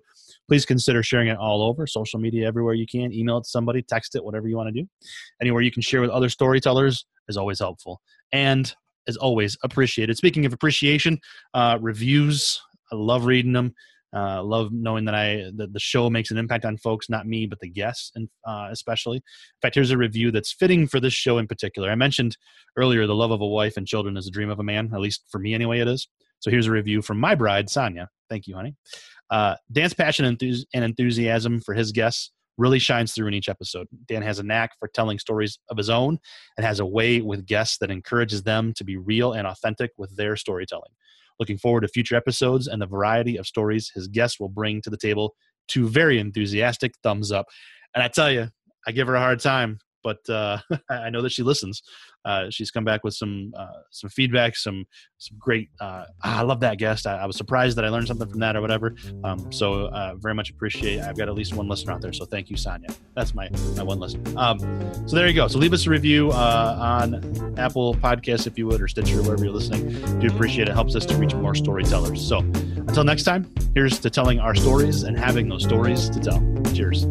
please 0.48 0.68
consider 0.68 1.02
sharing 1.02 1.30
it 1.30 1.38
all 1.38 1.64
over 1.64 1.88
social 1.88 2.20
media, 2.20 2.48
everywhere 2.48 2.76
you 2.76 2.86
can. 2.86 3.12
Email 3.12 3.40
it 3.40 3.46
to 3.46 3.50
somebody, 3.50 3.82
text 3.82 4.16
it, 4.16 4.24
whatever 4.24 4.48
you 4.48 4.56
want 4.56 4.68
to 4.72 4.82
do. 4.84 4.88
Anywhere 5.42 5.64
you 5.64 5.72
can 5.72 5.82
share 5.82 6.02
with 6.02 6.12
other 6.12 6.30
storytellers 6.30 7.08
is 7.28 7.38
always 7.38 7.58
helpful. 7.58 8.02
And 8.32 8.72
as 9.08 9.18
always, 9.18 9.58
appreciated. 9.64 10.16
Speaking 10.16 10.46
of 10.46 10.54
appreciation, 10.54 11.18
uh, 11.56 11.80
reviews, 11.82 12.62
I 12.92 12.96
love 12.98 13.26
reading 13.26 13.54
them. 13.54 13.74
Uh, 14.16 14.42
love 14.42 14.72
knowing 14.72 15.06
that 15.06 15.16
I 15.16 15.52
that 15.58 15.74
the 15.74 15.80
show 15.80 16.10
makes 16.10 16.32
an 16.32 16.38
impact 16.38 16.64
on 16.64 16.78
folks, 16.78 17.10
not 17.10 17.28
me, 17.28 17.46
but 17.46 17.60
the 17.60 17.70
guests, 17.70 18.12
and 18.16 18.30
uh, 18.46 18.70
especially. 18.72 19.18
In 19.18 19.62
fact, 19.62 19.76
here's 19.76 19.92
a 19.92 19.98
review 19.98 20.32
that's 20.32 20.54
fitting 20.54 20.88
for 20.88 21.00
this 21.00 21.14
show 21.14 21.38
in 21.38 21.48
particular. 21.48 21.90
I 21.90 21.96
mentioned 21.96 22.38
earlier 22.78 23.06
the 23.06 23.16
love 23.16 23.32
of 23.32 23.42
a 23.42 23.48
wife 23.48 23.76
and 23.76 23.86
children 23.86 24.16
is 24.16 24.28
a 24.28 24.32
dream 24.32 24.50
of 24.50 24.60
a 24.60 24.64
man, 24.64 24.92
at 24.94 25.00
least 25.02 25.26
for 25.30 25.40
me 25.40 25.54
anyway. 25.54 25.80
It 25.80 25.88
is. 25.88 26.08
So 26.40 26.52
here's 26.52 26.68
a 26.68 26.72
review 26.72 27.02
from 27.02 27.20
my 27.20 27.36
bride, 27.36 27.70
Sonia. 27.70 28.10
Thank 28.30 28.48
you, 28.48 28.56
honey. 28.56 28.76
Uh, 29.30 29.56
Dan's 29.72 29.94
passion 29.94 30.26
and 30.26 30.84
enthusiasm 30.84 31.60
for 31.62 31.74
his 31.74 31.92
guests 31.92 32.32
really 32.58 32.80
shines 32.80 33.14
through 33.14 33.28
in 33.28 33.34
each 33.34 33.50
episode. 33.50 33.88
Dan 34.08 34.22
has 34.22 34.40
a 34.40 34.44
knack 34.44 34.72
for 34.80 34.88
telling 34.88 35.20
stories 35.20 35.60
of 35.70 35.78
his 35.78 35.90
own 35.90 36.18
and 36.58 36.66
has 36.66 36.80
a 36.80 36.86
way 36.86 37.22
with 37.22 37.46
guests 37.46 37.78
that 37.80 37.92
encourages 37.92 38.44
them 38.44 38.74
to 38.74 38.84
be 38.84 38.98
real 38.98 39.34
and 39.34 39.48
authentic 39.48 39.92
with 39.98 40.16
their 40.16 40.36
storytelling. 40.36 40.92
Looking 41.40 41.58
forward 41.58 41.82
to 41.82 41.88
future 41.88 42.16
episodes 42.16 42.68
and 42.68 42.82
the 42.82 42.88
variety 42.88 43.38
of 43.38 43.48
stories 43.48 43.92
his 43.94 44.08
guests 44.08 44.40
will 44.40 44.50
bring 44.50 44.82
to 44.82 44.90
the 44.90 44.98
table. 44.98 45.36
Two 45.68 45.88
very 45.88 46.20
enthusiastic 46.20 46.94
thumbs 47.04 47.32
up. 47.32 47.48
And 47.94 48.04
I 48.04 48.08
tell 48.08 48.32
you, 48.32 48.50
I 48.88 48.92
give 48.92 49.08
her 49.08 49.16
a 49.16 49.20
hard 49.20 49.40
time 49.40 49.80
but 50.04 50.18
uh, 50.30 50.60
I 50.90 51.10
know 51.10 51.22
that 51.22 51.32
she 51.32 51.44
listens. 51.44 51.82
Uh, 52.26 52.50
she's 52.50 52.72
come 52.72 52.84
back 52.84 53.04
with 53.04 53.14
some 53.14 53.54
uh, 53.58 53.68
some 53.92 54.10
feedback, 54.10 54.56
some 54.56 54.86
some 55.18 55.38
great. 55.40 55.70
Uh, 55.80 56.06
I 56.22 56.42
love 56.42 56.60
that 56.60 56.78
guest. 56.78 57.08
I, 57.08 57.18
I, 57.18 57.26
was 57.26 57.38
surprised 57.38 57.78
that 57.78 57.86
I 57.86 57.90
learned 57.90 58.08
something 58.08 58.30
from 58.30 58.40
that 58.42 58.56
or 58.58 58.62
whatever. 58.62 58.96
Um, 59.24 59.50
so 59.52 59.88
uh, 59.88 60.16
very 60.18 60.34
much 60.34 60.50
appreciate. 60.50 61.00
I've 61.00 61.18
got 61.18 61.30
at 61.30 61.36
least 61.36 61.54
one 61.54 61.70
listener 61.70 61.94
out 61.94 62.02
there. 62.02 62.12
So 62.12 62.26
thank 62.26 62.50
you, 62.50 62.58
Sonia. 62.58 62.90
That's 63.16 63.34
my 63.34 63.50
my 63.76 63.84
one 63.84 64.00
listener. 64.00 64.24
Um, 64.36 64.60
so 65.08 65.16
there 65.16 65.28
you 65.28 65.34
go. 65.34 65.48
So 65.48 65.58
leave 65.58 65.74
us 65.74 65.86
a 65.88 65.90
review 65.90 66.32
uh, 66.32 66.78
on 66.80 67.58
Apple 67.58 67.96
Podcasts 67.96 68.46
if 68.46 68.58
you 68.58 68.68
would, 68.68 68.82
or 68.82 68.90
Stitcher, 68.90 69.22
wherever 69.22 69.46
you're 69.46 69.54
listening. 69.54 70.20
Do 70.20 70.28
appreciate 70.28 70.68
it. 70.68 70.74
Helps 70.74 70.96
us 70.96 71.06
to 71.06 71.16
reach 71.16 71.34
more 71.34 71.56
storytellers. 71.56 72.28
So 72.28 72.40
until 72.40 73.04
next 73.06 73.24
time, 73.24 73.54
here's 73.74 74.00
to 74.00 74.10
telling 74.10 74.40
our 74.40 74.56
stories 74.56 75.04
and 75.04 75.18
having 75.18 75.48
those 75.48 75.64
stories 75.64 76.10
to 76.10 76.20
tell. 76.20 76.42
Cheers. 76.74 77.06